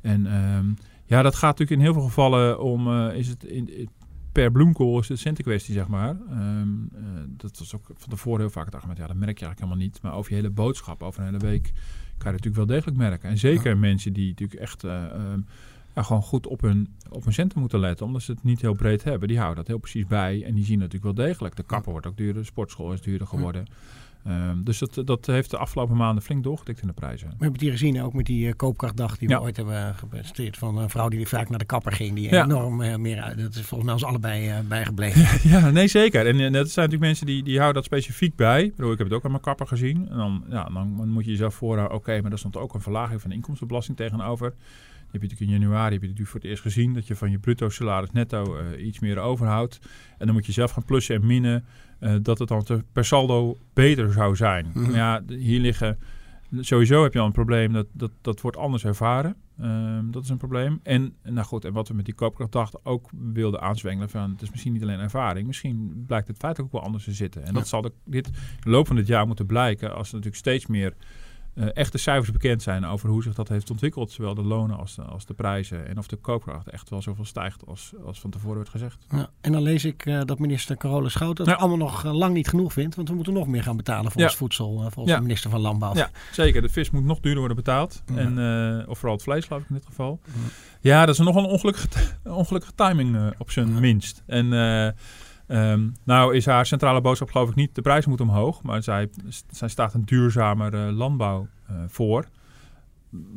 En 0.00 0.34
um, 0.34 0.76
ja, 1.04 1.22
dat 1.22 1.34
gaat 1.34 1.58
natuurlijk 1.58 1.80
in 1.80 1.80
heel 1.80 1.92
veel 1.92 2.02
gevallen 2.02 2.60
om, 2.60 2.88
uh, 2.88 3.14
is 3.14 3.28
het 3.28 3.44
in, 3.44 3.88
per 4.32 4.50
bloemkool 4.50 4.98
is 4.98 5.08
het 5.08 5.18
centenkwestie, 5.18 5.74
zeg 5.74 5.88
maar. 5.88 6.16
Um, 6.30 6.90
dat 7.28 7.58
was 7.58 7.74
ook 7.74 7.86
van 7.96 8.08
tevoren 8.08 8.40
heel 8.40 8.50
vaak 8.50 8.64
het 8.64 8.74
argument, 8.74 8.98
ja, 8.98 9.06
dat 9.06 9.16
merk 9.16 9.38
je 9.38 9.44
eigenlijk 9.44 9.60
helemaal 9.60 9.92
niet. 9.92 10.02
Maar 10.02 10.12
over 10.12 10.30
je 10.30 10.36
hele 10.36 10.50
boodschap, 10.50 11.02
over 11.02 11.20
een 11.20 11.26
hele 11.26 11.38
week, 11.38 11.72
kan 12.18 12.32
je 12.32 12.36
natuurlijk 12.36 12.56
wel 12.56 12.66
degelijk 12.66 12.96
merken. 12.96 13.28
En 13.28 13.38
zeker 13.38 13.70
ja. 13.70 13.76
mensen 13.76 14.12
die 14.12 14.28
natuurlijk 14.28 14.60
echt 14.60 14.82
um, 14.82 15.46
ja, 15.98 16.02
gewoon 16.04 16.22
goed 16.22 16.46
op 16.46 16.60
hun, 16.60 16.94
op 17.10 17.24
hun 17.24 17.32
centen 17.32 17.60
moeten 17.60 17.78
letten. 17.78 18.06
Omdat 18.06 18.22
ze 18.22 18.32
het 18.32 18.42
niet 18.42 18.60
heel 18.60 18.74
breed 18.74 19.04
hebben. 19.04 19.28
Die 19.28 19.36
houden 19.36 19.56
dat 19.56 19.66
heel 19.66 19.78
precies 19.78 20.06
bij. 20.06 20.44
En 20.44 20.54
die 20.54 20.64
zien 20.64 20.78
natuurlijk 20.78 21.16
wel 21.16 21.26
degelijk. 21.26 21.56
De 21.56 21.62
kapper 21.62 21.92
wordt 21.92 22.06
ook 22.06 22.16
duurder. 22.16 22.42
De 22.42 22.48
sportschool 22.48 22.92
is 22.92 23.00
duurder 23.00 23.26
geworden. 23.26 23.66
Um, 24.28 24.64
dus 24.64 24.78
dat, 24.78 25.06
dat 25.06 25.26
heeft 25.26 25.50
de 25.50 25.56
afgelopen 25.58 25.96
maanden 25.96 26.22
flink 26.22 26.44
doorgetikt 26.44 26.80
in 26.80 26.86
de 26.86 26.92
prijzen. 26.92 27.26
We 27.26 27.32
hebben 27.32 27.52
het 27.52 27.60
hier 27.60 27.70
gezien, 27.70 28.02
ook 28.02 28.12
met 28.12 28.26
die 28.26 28.46
uh, 28.46 28.52
koopkrachtdag 28.56 29.18
die 29.18 29.28
we 29.28 29.34
ja. 29.34 29.40
ooit 29.40 29.56
hebben 29.56 29.94
gepresenteerd. 29.94 30.56
Van 30.56 30.78
een 30.78 30.90
vrouw 30.90 31.08
die 31.08 31.28
vaak 31.28 31.48
naar 31.48 31.58
de 31.58 31.64
kapper 31.64 31.92
ging. 31.92 32.14
Die 32.14 32.30
ja. 32.30 32.44
enorm 32.44 32.80
uh, 32.80 32.96
meer 32.96 33.20
uit. 33.20 33.38
Dat 33.38 33.54
is 33.54 33.60
volgens 33.60 33.84
mij 33.84 33.92
ons 33.92 34.04
allebei 34.04 34.48
uh, 34.48 34.58
bijgebleven. 34.68 35.26
ja, 35.50 35.70
nee 35.70 35.86
zeker. 35.86 36.26
En, 36.26 36.40
en, 36.40 36.52
dat 36.52 36.70
zijn 36.70 36.88
natuurlijk 36.88 37.00
mensen 37.00 37.26
die, 37.26 37.42
die 37.42 37.56
houden 37.56 37.74
dat 37.74 37.84
specifiek 37.84 38.36
bij. 38.36 38.64
Ik, 38.64 38.76
bedoel, 38.76 38.92
ik 38.92 38.98
heb 38.98 39.06
het 39.06 39.16
ook 39.16 39.24
aan 39.24 39.30
mijn 39.30 39.42
kapper 39.42 39.66
gezien. 39.66 40.08
En 40.08 40.16
dan, 40.16 40.44
ja, 40.48 40.64
dan 40.64 41.08
moet 41.10 41.24
je 41.24 41.30
jezelf 41.30 41.54
voorhouden. 41.54 41.96
Oké, 41.96 42.10
okay, 42.10 42.20
maar 42.20 42.32
er 42.32 42.38
stond 42.38 42.56
ook 42.56 42.74
een 42.74 42.80
verlaging 42.80 43.20
van 43.20 43.30
de 43.30 43.36
inkomstenbelasting 43.36 43.96
tegenover. 43.96 44.54
Heb 45.10 45.22
je 45.22 45.28
natuurlijk 45.28 45.50
in 45.50 45.60
januari 45.60 45.92
heb 45.92 46.02
je 46.02 46.08
natuurlijk 46.08 46.30
voor 46.30 46.40
het 46.40 46.48
eerst 46.48 46.62
gezien 46.62 46.94
dat 46.94 47.06
je 47.06 47.16
van 47.16 47.30
je 47.30 47.38
bruto 47.38 47.68
salaris 47.68 48.10
netto 48.10 48.58
uh, 48.58 48.86
iets 48.86 48.98
meer 48.98 49.18
overhoudt. 49.18 49.78
En 50.18 50.26
dan 50.26 50.34
moet 50.34 50.46
je 50.46 50.52
zelf 50.52 50.70
gaan 50.70 50.84
plussen 50.84 51.14
en 51.14 51.26
minnen 51.26 51.64
uh, 52.00 52.14
dat 52.22 52.38
het 52.38 52.48
dan 52.48 52.62
te, 52.62 52.84
per 52.92 53.04
saldo 53.04 53.56
beter 53.72 54.12
zou 54.12 54.36
zijn. 54.36 54.70
Mm 54.74 54.84
-hmm. 54.84 54.94
Ja, 54.94 55.22
hier 55.26 55.60
liggen. 55.60 55.98
Sowieso 56.60 57.02
heb 57.02 57.12
je 57.12 57.18
al 57.18 57.26
een 57.26 57.32
probleem 57.32 57.72
dat 57.72 57.86
dat, 57.92 58.10
dat 58.20 58.40
wordt 58.40 58.56
anders 58.56 58.84
ervaren. 58.84 59.36
Um, 59.60 60.10
dat 60.10 60.22
is 60.22 60.28
een 60.28 60.36
probleem. 60.36 60.80
En, 60.82 61.14
nou 61.22 61.46
goed, 61.46 61.64
en 61.64 61.72
wat 61.72 61.88
we 61.88 61.94
met 61.94 62.04
die 62.04 62.14
koopkrachtdag 62.14 62.70
ook 62.82 63.10
wilden 63.32 63.60
aanzwengelen 63.60 64.10
van 64.10 64.30
het 64.30 64.42
is 64.42 64.50
misschien 64.50 64.72
niet 64.72 64.82
alleen 64.82 65.00
ervaring, 65.00 65.46
misschien 65.46 66.04
blijkt 66.06 66.28
het 66.28 66.36
feitelijk 66.36 66.74
ook 66.74 66.80
wel 66.80 66.86
anders 66.86 67.04
te 67.04 67.12
zitten. 67.12 67.40
En 67.42 67.48
ja. 67.48 67.52
dat 67.52 67.68
zal 67.68 67.82
de, 67.82 67.92
dit 68.04 68.26
in 68.26 68.32
de 68.60 68.70
loop 68.70 68.86
van 68.86 68.96
dit 68.96 69.06
jaar 69.06 69.26
moeten 69.26 69.46
blijken 69.46 69.94
als 69.94 70.08
er 70.08 70.14
natuurlijk 70.14 70.42
steeds 70.42 70.66
meer 70.66 70.94
echte 71.54 71.98
cijfers 71.98 72.30
bekend 72.30 72.62
zijn 72.62 72.84
over 72.84 73.08
hoe 73.08 73.22
zich 73.22 73.34
dat 73.34 73.48
heeft 73.48 73.70
ontwikkeld. 73.70 74.12
Zowel 74.12 74.34
de 74.34 74.42
lonen 74.42 74.78
als 74.78 74.94
de, 74.94 75.02
als 75.02 75.26
de 75.26 75.34
prijzen. 75.34 75.88
En 75.88 75.98
of 75.98 76.06
de 76.06 76.16
koopkracht 76.16 76.68
echt 76.68 76.90
wel 76.90 77.02
zoveel 77.02 77.24
stijgt 77.24 77.66
als, 77.66 77.92
als 78.04 78.20
van 78.20 78.30
tevoren 78.30 78.56
werd 78.56 78.68
gezegd. 78.68 79.06
Ja, 79.10 79.30
en 79.40 79.52
dan 79.52 79.62
lees 79.62 79.84
ik 79.84 80.06
uh, 80.06 80.20
dat 80.24 80.38
minister 80.38 80.76
Carola 80.76 81.08
Schout 81.08 81.36
dat 81.36 81.48
allemaal 81.48 81.76
nog 81.76 82.04
uh, 82.04 82.12
lang 82.14 82.34
niet 82.34 82.48
genoeg 82.48 82.72
vindt. 82.72 82.96
Want 82.96 83.08
we 83.08 83.14
moeten 83.14 83.32
nog 83.32 83.46
meer 83.46 83.62
gaan 83.62 83.76
betalen 83.76 84.12
voor 84.12 84.22
ons 84.22 84.36
voedsel. 84.36 84.90
volgens 84.90 85.14
de 85.14 85.22
minister 85.22 85.50
van 85.50 85.60
Landbouw. 85.60 85.94
Ja, 85.94 86.10
zeker. 86.32 86.62
De 86.62 86.68
vis 86.68 86.90
moet 86.90 87.04
nog 87.04 87.20
duurder 87.20 87.38
worden 87.38 87.56
betaald. 87.56 88.02
En, 88.14 88.38
of 88.88 88.98
vooral 88.98 89.16
het 89.16 89.24
vlees 89.24 89.44
geloof 89.44 89.62
ik 89.62 89.68
in 89.68 89.74
dit 89.74 89.86
geval. 89.86 90.20
Ja, 90.80 91.06
dat 91.06 91.14
is 91.14 91.20
nog 91.20 91.36
een 91.36 91.44
ongelukkige, 91.44 91.88
ongelukkige 92.24 92.74
timing 92.74 93.34
op 93.38 93.50
zijn 93.50 93.80
minst. 93.80 94.22
En... 94.26 94.94
Um, 95.48 95.94
nou 96.04 96.34
is 96.34 96.46
haar 96.46 96.66
centrale 96.66 97.00
boodschap 97.00 97.30
geloof 97.30 97.48
ik 97.48 97.54
niet 97.54 97.74
de 97.74 97.82
prijs 97.82 98.06
moet 98.06 98.20
omhoog. 98.20 98.62
Maar 98.62 98.82
zij, 98.82 99.08
zij 99.50 99.68
staat 99.68 99.94
een 99.94 100.04
duurzamer 100.04 100.92
landbouw 100.92 101.48
uh, 101.70 101.76
voor. 101.86 102.28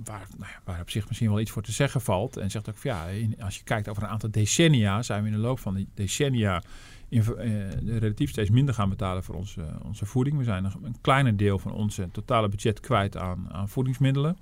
Waar, 0.04 0.28
nou 0.38 0.52
ja, 0.52 0.60
waar 0.64 0.82
op 0.82 0.90
zich 0.90 1.08
misschien 1.08 1.30
wel 1.30 1.40
iets 1.40 1.52
voor 1.52 1.62
te 1.62 1.72
zeggen 1.72 2.02
valt. 2.02 2.38
En 2.38 2.52
zegt 2.52 2.70
ook, 2.70 2.78
ja, 2.84 3.06
in, 3.06 3.36
als 3.42 3.58
je 3.58 3.64
kijkt 3.64 3.90
over 3.90 4.04
een 4.04 4.10
aantal 4.10 4.32
decennia, 4.32 5.02
zijn 5.02 5.22
we 5.24 5.30
in 5.30 5.36
de 5.36 5.42
loop 5.42 5.60
van 5.60 5.74
die 5.74 5.88
decennia 5.94 6.64
in, 7.10 7.24
uh, 7.38 8.00
relatief 8.00 8.30
steeds 8.30 8.50
minder 8.50 8.74
gaan 8.74 8.90
betalen 8.90 9.24
voor 9.24 9.36
onze, 9.36 9.66
onze 9.84 10.06
voeding. 10.06 10.38
We 10.38 10.44
zijn 10.44 10.66
een, 10.66 10.96
kleiner 11.02 11.38
deel 11.38 11.60
van 11.60 11.72
onze 11.72 12.10
totale 12.12 12.50
budget 12.50 12.80
kwijt 12.80 13.18
aan, 13.18 13.48
aan 13.52 13.70
voedingsmiddelen. 13.70 14.38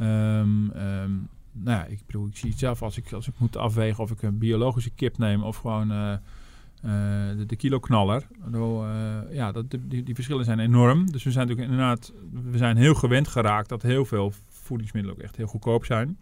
Um, 0.00 0.06
um, 0.76 1.28
nou 1.52 1.78
ja, 1.78 1.84
ik 1.84 2.06
bedoel, 2.06 2.26
ik 2.26 2.36
zie 2.36 2.50
het 2.50 2.58
zelf 2.58 2.82
als 2.82 2.96
ik, 2.96 3.12
als 3.12 3.28
ik 3.28 3.34
moet 3.38 3.56
afwegen 3.56 4.02
of 4.02 4.10
ik 4.10 4.22
een 4.22 4.38
biologische 4.38 4.90
kip 4.90 5.18
neem 5.18 5.42
of 5.42 5.56
gewoon 5.56 6.20
uh, 6.84 6.92
de, 7.36 7.46
de 7.46 7.56
kilo 7.56 7.78
knaller. 7.78 8.26
Uh, 8.54 9.18
ja, 9.30 9.52
dat, 9.52 9.70
die, 9.70 10.02
die, 10.02 10.14
verschillen 10.14 10.44
zijn 10.44 10.58
enorm. 10.58 11.10
Dus 11.10 11.22
we 11.22 11.30
zijn 11.30 11.46
natuurlijk 11.46 11.72
inderdaad 11.72 12.12
we 12.50 12.58
zijn 12.58 12.76
heel 12.76 12.94
gewend 12.94 13.28
geraakt 13.28 13.68
dat 13.68 13.82
heel 13.82 14.04
veel 14.04 14.32
voedingsmiddelen 14.48 15.16
ook 15.18 15.22
echt 15.22 15.36
heel 15.36 15.46
goedkoop 15.46 15.84
zijn. 15.84 16.18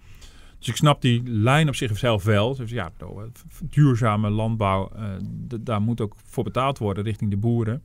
Dus 0.59 0.69
ik 0.69 0.77
snap 0.77 1.03
die 1.03 1.23
lijn 1.25 1.69
op 1.69 1.75
zichzelf 1.75 2.25
wel. 2.25 2.57
Dus 2.57 2.71
ja, 2.71 2.93
duurzame 3.71 4.31
landbouw, 4.31 4.91
uh, 4.97 5.03
daar 5.61 5.83
moet 5.83 6.01
ook 6.01 6.15
voor 6.25 6.45
betaald 6.45 6.79
worden 6.79 7.05
richting 7.05 7.31
de 7.31 7.37
boeren. 7.37 7.83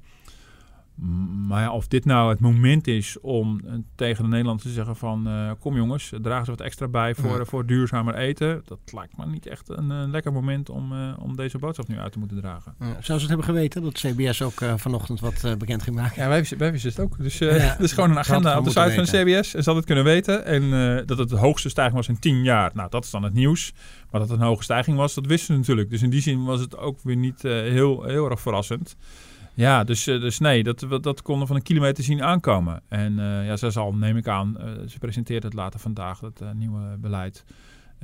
Maar 1.48 1.62
ja, 1.62 1.72
of 1.72 1.88
dit 1.88 2.06
nou 2.06 2.30
het 2.30 2.40
moment 2.40 2.88
is 2.88 3.20
om 3.22 3.62
eh, 3.66 3.74
tegen 3.96 4.24
de 4.24 4.30
Nederlanders 4.30 4.68
te 4.68 4.74
zeggen 4.74 4.96
van... 4.96 5.28
Uh, 5.28 5.52
kom 5.60 5.76
jongens, 5.76 6.12
dragen 6.22 6.46
ze 6.46 6.52
wat 6.52 6.62
extra 6.62 6.88
bij 6.88 7.16
voor, 7.16 7.38
ja. 7.38 7.46
voor 7.46 7.66
duurzamer 7.66 8.16
eten. 8.16 8.62
Dat 8.66 8.80
lijkt 8.94 9.18
me 9.18 9.26
niet 9.26 9.46
echt 9.46 9.70
een, 9.70 9.90
een 9.90 10.12
lekker 10.12 10.34
moment 10.34 10.70
om, 10.70 10.92
uh, 10.92 11.14
om 11.20 11.36
deze 11.36 11.58
boodschap 11.58 11.88
nu 11.88 12.00
uit 12.00 12.12
te 12.12 12.20
moeten 12.20 12.38
dragen. 12.38 12.76
Ja. 12.80 12.86
Zou 12.86 13.04
ze 13.04 13.14
het 13.14 13.28
hebben 13.28 13.46
geweten 13.46 13.82
dat 13.82 13.94
CBS 13.94 14.42
ook 14.42 14.62
uh, 14.62 14.74
vanochtend 14.78 15.20
wat 15.20 15.58
bekend 15.58 15.84
ging 15.84 15.96
maken? 15.96 16.24
Ja, 16.24 16.30
wij, 16.30 16.46
wij 16.58 16.72
wisten 16.72 16.90
het 16.90 17.00
ook. 17.00 17.18
Dus 17.18 17.40
het 17.40 17.80
is 17.88 17.92
gewoon 17.92 18.10
een 18.10 18.20
agenda 18.20 18.58
op 18.58 18.64
de 18.64 18.70
site 18.70 18.92
van 18.92 19.04
de 19.04 19.24
CBS. 19.24 19.54
En 19.54 19.64
ze 19.64 19.70
hadden 19.72 19.76
het 19.76 19.86
kunnen 19.86 20.04
weten. 20.04 20.46
En 20.46 21.06
dat 21.06 21.18
het 21.18 21.30
de 21.30 21.38
hoogste 21.38 21.70
stijging 21.70 21.96
was 21.96 22.08
in 22.08 22.20
tien 22.20 22.44
jaar. 22.44 22.72
Nou, 22.74 22.90
dat 22.90 23.04
is 23.04 23.10
dan 23.10 23.24
het 23.24 23.34
nieuws. 23.34 23.74
Maar 24.12 24.22
dat 24.22 24.30
het 24.30 24.40
een 24.40 24.46
hoge 24.46 24.64
stijging 24.64 24.98
was, 24.98 25.14
dat 25.14 25.26
wisten 25.26 25.54
ze 25.54 25.60
natuurlijk. 25.60 25.90
Dus 25.90 26.02
in 26.02 26.10
die 26.10 26.22
zin 26.22 26.44
was 26.44 26.60
het 26.60 26.78
ook 26.78 27.00
weer 27.04 27.16
niet 27.16 27.42
heel, 27.42 28.04
heel 28.04 28.30
erg 28.30 28.42
verrassend. 28.42 28.96
Ja, 29.54 29.84
dus, 29.84 30.04
dus 30.04 30.40
nee, 30.40 30.64
dat, 30.64 30.86
dat 31.02 31.22
konden 31.22 31.48
van 31.48 31.56
een 31.56 31.62
kilometer 31.62 32.04
zien 32.04 32.24
aankomen. 32.24 32.82
En 32.88 33.14
uh, 33.14 33.46
ja, 33.46 33.58
ze 33.58 33.72
zal, 33.72 33.94
neem 33.94 34.18
ik 34.18 34.28
aan, 34.28 34.58
uh, 34.60 34.88
ze 34.88 35.00
presenteert 35.00 35.44
het 35.44 35.54
later 35.54 35.80
vandaag, 35.80 36.22
uh, 36.42 36.52
nieuwe 36.52 36.98
beleid. 36.98 37.46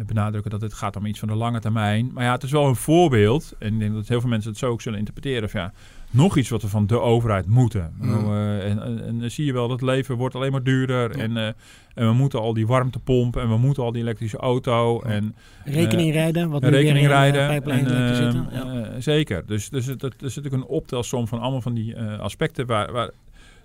Benadrukken 0.05 0.51
dat 0.51 0.61
het 0.61 0.73
gaat 0.73 0.95
om 0.95 1.05
iets 1.05 1.19
van 1.19 1.27
de 1.27 1.35
lange 1.35 1.59
termijn. 1.59 2.11
Maar 2.13 2.23
ja, 2.23 2.31
het 2.31 2.43
is 2.43 2.51
wel 2.51 2.67
een 2.67 2.75
voorbeeld. 2.75 3.55
En 3.59 3.73
ik 3.73 3.79
denk 3.79 3.93
dat 3.93 4.07
heel 4.07 4.19
veel 4.19 4.29
mensen 4.29 4.49
het 4.49 4.59
zo 4.59 4.69
ook 4.69 4.81
zullen 4.81 4.99
interpreteren. 4.99 5.49
Ja, 5.53 5.73
nog 6.11 6.37
iets 6.37 6.49
wat 6.49 6.61
we 6.61 6.67
van 6.67 6.87
de 6.87 6.99
overheid 6.99 7.47
moeten. 7.47 7.93
Mm. 7.99 8.09
Uh, 8.09 8.69
en, 8.69 8.81
en, 8.81 9.05
en, 9.05 9.19
dan 9.19 9.29
zie 9.29 9.45
je 9.45 9.53
wel 9.53 9.67
dat 9.67 9.81
leven 9.81 10.15
wordt 10.15 10.35
alleen 10.35 10.51
maar 10.51 10.63
duurder. 10.63 11.17
Ja. 11.17 11.23
En, 11.23 11.31
uh, 11.31 11.45
en 11.93 12.07
we 12.07 12.13
moeten 12.13 12.39
al 12.39 12.53
die 12.53 12.67
warmtepomp 12.67 13.37
en 13.37 13.49
we 13.49 13.57
moeten 13.57 13.83
al 13.83 13.91
die 13.91 14.01
elektrische 14.01 14.37
auto. 14.37 15.01
Ja. 15.03 15.09
En, 15.09 15.35
rekening 15.65 16.11
rijden, 16.11 16.49
wat 16.49 16.61
nu 16.61 16.69
rekening 16.69 17.07
weer 17.07 17.15
rijden. 17.15 17.49
En, 17.49 18.15
zitten. 18.15 18.47
Ja. 18.51 18.99
zeker. 18.99 19.43
Dus, 19.45 19.69
dus 19.69 19.85
het, 19.85 20.03
er 20.03 20.11
zit 20.11 20.35
natuurlijk 20.35 20.63
een 20.63 20.69
optelsom 20.69 21.27
van 21.27 21.39
allemaal 21.39 21.61
van 21.61 21.73
die 21.73 21.97
aspecten 21.99 22.65
waar... 22.65 22.91
waar 22.91 23.09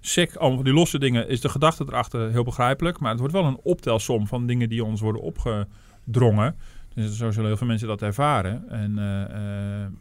SEC, 0.01 0.37
allemaal 0.37 0.57
van 0.57 0.65
die 0.65 0.75
losse 0.75 0.99
dingen, 0.99 1.29
is 1.29 1.41
de 1.41 1.49
gedachte 1.49 1.85
erachter 1.89 2.31
heel 2.31 2.45
begrijpelijk. 2.45 2.99
Maar 2.99 3.11
het 3.11 3.19
wordt 3.19 3.35
wel 3.35 3.45
een 3.45 3.61
optelsom 3.63 4.27
van 4.27 4.47
dingen 4.47 4.69
die 4.69 4.85
ons 4.85 5.01
worden 5.01 5.23
opgedrongen. 6.07 6.57
Dus 6.95 7.17
zo 7.17 7.31
zullen 7.31 7.49
heel 7.49 7.57
veel 7.57 7.67
mensen 7.67 7.89
dat 7.89 8.03
ervaren. 8.03 8.69
En 8.69 8.99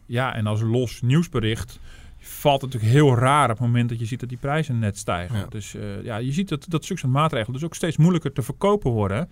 ja, 0.06 0.34
en 0.34 0.46
als 0.46 0.60
los 0.60 1.02
nieuwsbericht 1.02 1.80
valt 2.26 2.62
het 2.62 2.72
natuurlijk 2.72 3.00
heel 3.00 3.16
raar 3.16 3.50
op 3.50 3.58
het 3.58 3.66
moment 3.66 3.88
dat 3.88 3.98
je 3.98 4.04
ziet 4.04 4.20
dat 4.20 4.28
die 4.28 4.38
prijzen 4.38 4.78
net 4.78 4.98
stijgen. 4.98 5.38
Ja. 5.38 5.46
Dus 5.46 5.74
uh, 5.74 6.04
ja, 6.04 6.16
je 6.16 6.32
ziet 6.32 6.48
dat, 6.48 6.66
dat 6.68 6.84
zulke 6.84 7.06
maatregelen 7.06 7.52
dus 7.52 7.64
ook 7.64 7.74
steeds 7.74 7.96
moeilijker 7.96 8.32
te 8.32 8.42
verkopen 8.42 8.90
worden. 8.90 9.28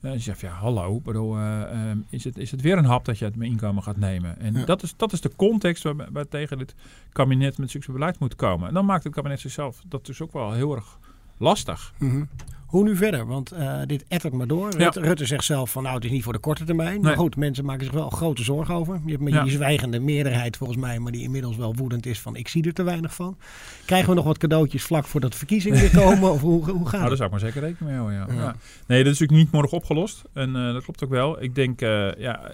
Uh, 0.00 0.12
je 0.12 0.18
zegt, 0.18 0.40
ja, 0.40 0.50
hallo, 0.50 1.00
bedoel, 1.00 1.38
uh, 1.38 1.62
is, 2.10 2.24
het, 2.24 2.38
is 2.38 2.50
het 2.50 2.60
weer 2.60 2.78
een 2.78 2.84
hap 2.84 3.04
dat 3.04 3.18
je 3.18 3.24
het 3.24 3.36
inkomen 3.36 3.82
gaat 3.82 3.96
nemen? 3.96 4.38
En 4.38 4.54
ja. 4.54 4.64
dat, 4.64 4.82
is, 4.82 4.94
dat 4.96 5.12
is 5.12 5.20
de 5.20 5.30
context 5.36 5.82
waar, 5.82 5.94
waar 6.12 6.28
tegen 6.28 6.58
dit 6.58 6.74
kabinet 7.12 7.58
met 7.58 7.70
zulke 7.70 7.92
beleid 7.92 8.18
moet 8.18 8.34
komen. 8.34 8.68
En 8.68 8.74
dan 8.74 8.84
maakt 8.84 9.04
het 9.04 9.14
kabinet 9.14 9.40
zichzelf 9.40 9.82
dat 9.86 10.06
dus 10.06 10.20
ook 10.20 10.32
wel 10.32 10.52
heel 10.52 10.74
erg 10.74 10.98
lastig. 11.38 11.92
Mm 11.98 12.10
-hmm. 12.10 12.28
Hoe 12.74 12.84
nu 12.84 12.96
verder? 12.96 13.26
Want 13.26 13.52
uh, 13.52 13.80
dit 13.86 14.04
ettert 14.08 14.32
maar 14.32 14.46
door. 14.46 14.72
Ja. 14.72 14.78
Rutte, 14.78 15.00
Rutte 15.00 15.26
zegt 15.26 15.44
zelf 15.44 15.70
van 15.70 15.82
nou 15.82 15.94
het 15.94 16.04
is 16.04 16.10
niet 16.10 16.22
voor 16.22 16.32
de 16.32 16.38
korte 16.38 16.64
termijn. 16.64 16.92
Nee. 16.92 17.00
Maar 17.00 17.16
goed, 17.16 17.36
mensen 17.36 17.64
maken 17.64 17.84
zich 17.84 17.94
wel 17.94 18.10
grote 18.10 18.42
zorgen 18.42 18.74
over. 18.74 19.00
Je 19.04 19.10
hebt 19.10 19.22
met 19.22 19.42
die 19.42 19.52
zwijgende 19.52 20.00
meerderheid 20.00 20.56
volgens 20.56 20.78
mij, 20.78 20.98
maar 20.98 21.12
die 21.12 21.22
inmiddels 21.22 21.56
wel 21.56 21.74
woedend 21.74 22.06
is 22.06 22.20
van 22.20 22.36
ik 22.36 22.48
zie 22.48 22.64
er 22.64 22.72
te 22.72 22.82
weinig 22.82 23.14
van. 23.14 23.36
Krijgen 23.84 24.08
we 24.08 24.14
nog 24.14 24.24
wat 24.24 24.38
cadeautjes 24.38 24.82
vlak 24.82 25.04
voordat 25.04 25.32
de 25.32 25.38
verkiezingen 25.38 25.80
weer 25.80 25.90
komen? 26.04 26.30
of 26.32 26.40
hoe, 26.40 26.70
hoe 26.70 26.88
gaat 26.88 26.92
nou, 26.92 27.08
daar 27.08 27.16
zou 27.16 27.24
ik 27.24 27.30
maar 27.30 27.40
zeker 27.40 27.60
rekening 27.60 27.90
mee 27.90 28.16
houden. 28.16 28.36
Ja. 28.36 28.42
ja. 28.42 28.56
Nee, 28.86 29.04
dat 29.04 29.12
is 29.12 29.18
natuurlijk 29.18 29.38
niet 29.38 29.52
morgen 29.52 29.76
opgelost. 29.76 30.24
En 30.32 30.48
uh, 30.48 30.72
dat 30.72 30.82
klopt 30.82 31.04
ook 31.04 31.10
wel. 31.10 31.42
Ik 31.42 31.54
denk, 31.54 31.80
uh, 31.82 32.14
ja, 32.14 32.52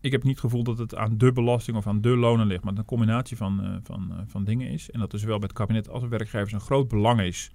ik 0.00 0.12
heb 0.12 0.22
niet 0.22 0.32
het 0.32 0.40
gevoel 0.40 0.62
dat 0.62 0.78
het 0.78 0.94
aan 0.94 1.18
de 1.18 1.32
belasting 1.32 1.76
of 1.76 1.86
aan 1.86 2.00
de 2.00 2.16
lonen 2.16 2.46
ligt, 2.46 2.64
maar 2.64 2.76
een 2.76 2.84
combinatie 2.84 3.36
van, 3.36 3.60
uh, 3.62 3.70
van, 3.82 4.12
van 4.26 4.44
dingen 4.44 4.68
is. 4.68 4.90
En 4.90 5.00
dat 5.00 5.10
dus 5.10 5.24
wel 5.24 5.38
bij 5.38 5.48
het 5.48 5.56
kabinet 5.56 5.88
als 5.88 6.08
werkgevers 6.08 6.52
een 6.52 6.60
groot 6.60 6.88
belang 6.88 7.20
is 7.20 7.50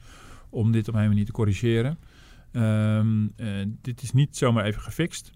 om 0.53 0.71
dit 0.71 0.87
op 0.87 0.95
een 0.95 1.07
manier 1.07 1.25
te 1.25 1.31
corrigeren. 1.31 1.97
Um, 2.51 3.33
uh, 3.37 3.65
dit 3.81 4.01
is 4.01 4.11
niet 4.11 4.37
zomaar 4.37 4.65
even 4.65 4.81
gefixt. 4.81 5.31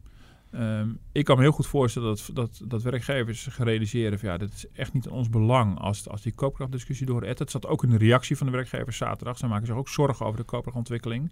Um, 0.51 0.99
ik 1.11 1.25
kan 1.25 1.35
me 1.35 1.41
heel 1.41 1.51
goed 1.51 1.67
voorstellen 1.67 2.07
dat, 2.07 2.29
dat, 2.33 2.61
dat 2.65 2.83
werkgevers 2.83 3.43
zich 3.43 3.57
realiseren 3.57 4.19
van 4.19 4.29
ja, 4.29 4.37
dit 4.37 4.53
is 4.53 4.65
echt 4.73 4.93
niet 4.93 5.05
in 5.05 5.11
ons 5.11 5.29
belang 5.29 5.79
als, 5.79 6.09
als 6.09 6.21
die 6.21 6.33
koopkrachtdiscussie 6.33 7.05
doorettert. 7.05 7.39
Het 7.39 7.51
zat 7.51 7.67
ook 7.67 7.83
in 7.83 7.89
de 7.89 7.97
reactie 7.97 8.37
van 8.37 8.45
de 8.45 8.51
werkgevers 8.51 8.97
zaterdag. 8.97 9.37
Ze 9.37 9.47
maken 9.47 9.67
zich 9.67 9.75
ook 9.75 9.89
zorgen 9.89 10.25
over 10.25 10.39
de 10.39 10.45
koopkrachtontwikkeling. 10.45 11.31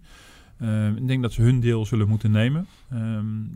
Um, 0.62 0.96
ik 0.96 1.06
denk 1.06 1.22
dat 1.22 1.32
ze 1.32 1.42
hun 1.42 1.60
deel 1.60 1.86
zullen 1.86 2.08
moeten 2.08 2.30
nemen. 2.30 2.66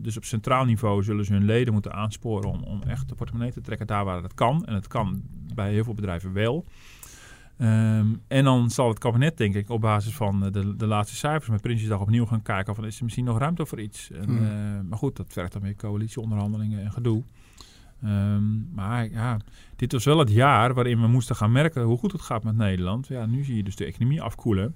Dus 0.01 0.17
op 0.17 0.23
centraal 0.23 0.65
niveau 0.65 1.03
zullen 1.03 1.25
ze 1.25 1.33
hun 1.33 1.45
leden 1.45 1.73
moeten 1.73 1.93
aansporen 1.93 2.49
om, 2.49 2.63
om 2.63 2.81
echt 2.81 3.09
de 3.09 3.15
portemonnee 3.15 3.51
te 3.51 3.61
trekken 3.61 3.87
daar 3.87 4.05
waar 4.05 4.23
het 4.23 4.33
kan. 4.33 4.65
En 4.65 4.73
het 4.73 4.87
kan 4.87 5.21
bij 5.53 5.71
heel 5.71 5.83
veel 5.83 5.93
bedrijven 5.93 6.33
wel. 6.33 6.65
Um, 7.61 8.21
en 8.27 8.43
dan 8.43 8.69
zal 8.69 8.87
het 8.89 8.99
kabinet, 8.99 9.37
denk 9.37 9.55
ik, 9.55 9.69
op 9.69 9.81
basis 9.81 10.13
van 10.13 10.51
de, 10.51 10.75
de 10.75 10.87
laatste 10.87 11.15
cijfers 11.15 11.49
met 11.49 11.61
Prinsjesdag 11.61 11.99
opnieuw 11.99 12.25
gaan 12.25 12.41
kijken 12.41 12.75
van 12.75 12.85
is 12.85 12.97
er 12.97 13.03
misschien 13.03 13.25
nog 13.25 13.37
ruimte 13.37 13.65
voor 13.65 13.81
iets. 13.81 14.11
En, 14.11 14.23
hmm. 14.23 14.43
uh, 14.43 14.49
maar 14.89 14.97
goed, 14.97 15.15
dat 15.15 15.25
vergt 15.29 15.53
dan 15.53 15.61
weer 15.61 15.75
coalitieonderhandelingen 15.75 16.83
en 16.83 16.91
gedoe. 16.91 17.23
Um, 18.05 18.69
maar 18.73 19.09
ja, 19.09 19.37
dit 19.75 19.91
was 19.91 20.05
wel 20.05 20.19
het 20.19 20.31
jaar 20.31 20.73
waarin 20.73 21.01
we 21.01 21.07
moesten 21.07 21.35
gaan 21.35 21.51
merken 21.51 21.83
hoe 21.83 21.97
goed 21.97 22.11
het 22.11 22.21
gaat 22.21 22.43
met 22.43 22.55
Nederland. 22.55 23.07
Ja, 23.07 23.25
nu 23.25 23.43
zie 23.43 23.55
je 23.55 23.63
dus 23.63 23.75
de 23.75 23.85
economie 23.85 24.21
afkoelen. 24.21 24.75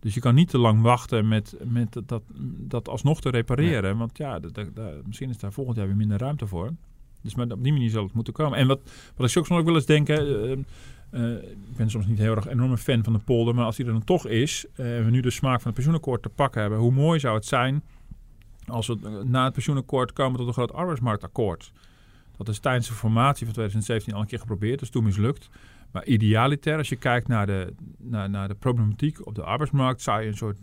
Dus 0.00 0.14
je 0.14 0.20
kan 0.20 0.34
niet 0.34 0.48
te 0.48 0.58
lang 0.58 0.82
wachten 0.82 1.28
met, 1.28 1.56
met 1.64 2.02
dat, 2.06 2.22
dat 2.58 2.88
alsnog 2.88 3.20
te 3.20 3.30
repareren. 3.30 3.90
Nee. 3.90 3.94
Want 3.94 4.18
ja, 4.18 4.38
dat, 4.38 4.54
dat, 4.54 5.06
misschien 5.06 5.30
is 5.30 5.38
daar 5.38 5.52
volgend 5.52 5.76
jaar 5.76 5.86
weer 5.86 5.96
minder 5.96 6.18
ruimte 6.18 6.46
voor. 6.46 6.70
Dus 7.22 7.34
maar 7.34 7.46
op 7.50 7.62
die 7.62 7.72
manier 7.72 7.90
zal 7.90 8.04
het 8.04 8.12
moeten 8.12 8.32
komen. 8.32 8.58
En 8.58 8.66
wat, 8.66 8.80
wat 9.16 9.30
ik 9.30 9.38
ook 9.38 9.48
nog 9.48 9.64
wel 9.64 9.74
eens 9.74 9.86
denken... 9.86 10.48
Uh, 10.50 10.58
Uh, 11.14 11.42
ik 11.42 11.76
ben 11.76 11.90
soms 11.90 12.06
niet 12.06 12.18
heel 12.18 12.36
erg 12.36 12.46
enorme 12.46 12.78
fan 12.78 13.04
van 13.04 13.12
de 13.12 13.18
polder, 13.18 13.54
maar 13.54 13.64
als 13.64 13.76
die 13.76 13.86
er 13.86 13.92
dan 13.92 14.04
toch 14.04 14.26
is, 14.26 14.66
en 14.74 14.86
uh, 14.86 15.04
we 15.04 15.10
nu 15.10 15.20
de 15.20 15.30
smaak 15.30 15.56
van 15.56 15.64
het 15.64 15.74
pensioenakkoord 15.74 16.22
te 16.22 16.28
pakken 16.28 16.60
hebben, 16.60 16.78
hoe 16.78 16.92
mooi 16.92 17.20
zou 17.20 17.34
het 17.34 17.46
zijn 17.46 17.82
als 18.66 18.86
we 18.86 19.22
na 19.24 19.44
het 19.44 19.52
pensioenakkoord 19.52 20.12
komen 20.12 20.38
tot 20.38 20.46
een 20.46 20.52
groot 20.52 20.72
arbeidsmarktakkoord. 20.72 21.72
Dat 22.36 22.48
is 22.48 22.58
tijdens 22.58 22.88
de 22.88 22.94
formatie 22.94 23.44
van 23.44 23.54
2017 23.54 24.14
al 24.14 24.20
een 24.20 24.26
keer 24.26 24.38
geprobeerd, 24.38 24.74
dat 24.74 24.82
is 24.82 24.90
toen 24.90 25.04
mislukt. 25.04 25.48
Maar 25.90 26.04
idealiter, 26.04 26.76
als 26.76 26.88
je 26.88 26.96
kijkt 26.96 27.28
naar 27.28 27.46
de, 27.46 27.74
naar, 27.98 28.30
naar 28.30 28.48
de 28.48 28.54
problematiek 28.54 29.26
op 29.26 29.34
de 29.34 29.42
arbeidsmarkt, 29.42 30.02
zou 30.02 30.22
je 30.22 30.28
een 30.28 30.36
soort 30.36 30.58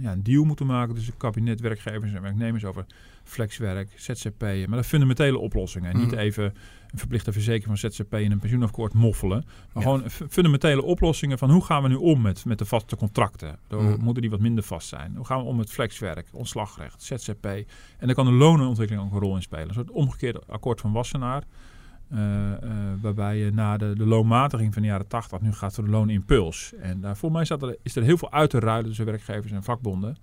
ja, 0.00 0.12
een 0.12 0.22
deal 0.22 0.44
moeten 0.44 0.66
maken 0.66 0.94
tussen 0.94 1.16
kabinet, 1.16 1.60
werkgevers 1.60 2.12
en 2.12 2.22
werknemers 2.22 2.64
over 2.64 2.86
flexwerk, 3.24 3.92
ZZP'en. 3.96 4.68
Maar 4.68 4.78
de 4.78 4.84
fundamentele 4.84 5.38
oplossingen. 5.38 5.90
En 5.90 5.96
mm. 5.96 6.04
niet 6.04 6.12
even 6.12 6.44
een 6.90 6.98
verplichte 6.98 7.32
verzekering 7.32 7.78
van 7.80 7.90
ZZP 7.90 8.12
en 8.12 8.32
een 8.32 8.38
pensioenakkoord 8.38 8.94
moffelen. 8.94 9.44
Maar 9.72 9.84
ja. 9.84 9.90
gewoon 9.90 10.10
fundamentele 10.10 10.82
oplossingen 10.82 11.38
van 11.38 11.50
hoe 11.50 11.64
gaan 11.64 11.82
we 11.82 11.88
nu 11.88 11.94
om 11.94 12.20
met, 12.20 12.44
met 12.44 12.58
de 12.58 12.64
vaste 12.64 12.96
contracten. 12.96 13.58
Door, 13.68 13.82
mm. 13.82 14.00
Moeten 14.00 14.22
die 14.22 14.30
wat 14.30 14.40
minder 14.40 14.64
vast 14.64 14.88
zijn? 14.88 15.16
Hoe 15.16 15.26
gaan 15.26 15.38
we 15.38 15.44
om 15.44 15.56
met 15.56 15.70
flexwerk, 15.70 16.28
ontslagrecht, 16.32 17.02
ZZP? 17.02 17.44
En 17.44 17.66
daar 18.06 18.14
kan 18.14 18.26
de 18.26 18.32
lonenontwikkeling 18.32 19.06
ook 19.06 19.12
een 19.12 19.20
rol 19.20 19.36
in 19.36 19.42
spelen. 19.42 19.68
Een 19.68 19.74
soort 19.74 19.90
omgekeerde 19.90 20.42
akkoord 20.46 20.80
van 20.80 20.92
Wassenaar. 20.92 21.42
Uh, 22.12 22.18
uh, 22.18 22.70
waarbij 23.00 23.38
je 23.38 23.50
na 23.52 23.76
de, 23.76 23.94
de 23.96 24.06
loonmatiging 24.06 24.72
van 24.72 24.82
de 24.82 24.88
jaren 24.88 25.06
80 25.06 25.40
nu 25.40 25.52
gaat 25.52 25.74
voor 25.74 25.84
de 25.84 25.90
loonimpuls. 25.90 26.74
En 26.74 27.00
daar 27.00 27.16
voor 27.16 27.32
mij 27.32 27.44
er, 27.44 27.76
is 27.82 27.96
er 27.96 28.02
heel 28.02 28.18
veel 28.18 28.32
uit 28.32 28.50
te 28.50 28.58
ruilen 28.58 28.86
tussen 28.86 29.04
werkgevers 29.04 29.52
en 29.52 29.62
vakbonden. 29.62 30.16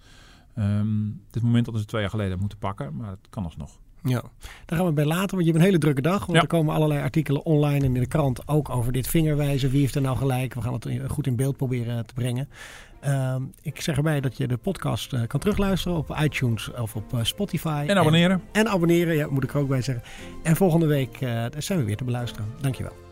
Ehm 0.55 1.09
dit 1.29 1.43
moment 1.43 1.65
hadden 1.65 1.81
ze 1.81 1.87
twee 1.87 2.01
jaar 2.01 2.09
geleden 2.09 2.39
moeten 2.39 2.57
pakken, 2.57 2.95
maar 2.95 3.09
het 3.09 3.27
kan 3.29 3.43
alsnog. 3.43 3.79
Ja, 4.03 4.23
daar 4.65 4.77
gaan 4.77 4.87
we 4.87 4.93
bij 4.93 5.05
later, 5.05 5.29
want 5.35 5.39
je 5.41 5.45
hebt 5.51 5.57
een 5.57 5.65
hele 5.69 5.77
drukke 5.77 6.01
dag. 6.01 6.19
Want 6.19 6.31
Ja. 6.31 6.41
er 6.41 6.47
komen 6.47 6.73
allerlei 6.75 7.01
artikelen 7.01 7.45
online 7.45 7.85
en 7.85 7.95
in 7.95 8.01
de 8.01 8.07
krant 8.07 8.47
ook 8.47 8.69
over 8.69 8.91
dit 8.91 9.07
vingerwijzen. 9.07 9.69
Wie 9.69 9.79
heeft 9.79 9.95
er 9.95 10.01
nou 10.01 10.17
gelijk? 10.17 10.53
We 10.53 10.61
gaan 10.61 10.73
het 10.73 10.87
goed 11.07 11.27
in 11.27 11.35
beeld 11.35 11.57
proberen 11.57 12.05
te 12.05 12.13
brengen. 12.13 12.49
Ehm, 12.99 13.41
ik 13.61 13.81
zeg 13.81 13.95
erbij 13.97 14.21
dat 14.21 14.37
je 14.37 14.47
de 14.47 14.57
podcast 14.57 15.13
eh, 15.13 15.21
kan 15.27 15.39
terugluisteren 15.39 15.97
op 15.97 16.17
iTunes 16.21 16.71
of 16.73 16.95
op 16.95 17.13
eh, 17.13 17.19
Spotify. 17.23 17.83
En 17.87 17.97
abonneren. 17.97 18.41
En, 18.51 18.65
en 18.65 18.71
abonneren, 18.71 19.15
ja, 19.15 19.27
moet 19.29 19.43
ik 19.43 19.53
er 19.53 19.59
ook 19.59 19.67
bij 19.67 19.81
zeggen. 19.81 20.03
En 20.43 20.55
volgende 20.55 20.85
week 20.85 21.21
eh, 21.21 21.45
zijn 21.57 21.79
we 21.79 21.85
weer 21.85 21.97
te 21.97 22.03
beluisteren. 22.03 22.47
Dankjewel. 22.61 23.02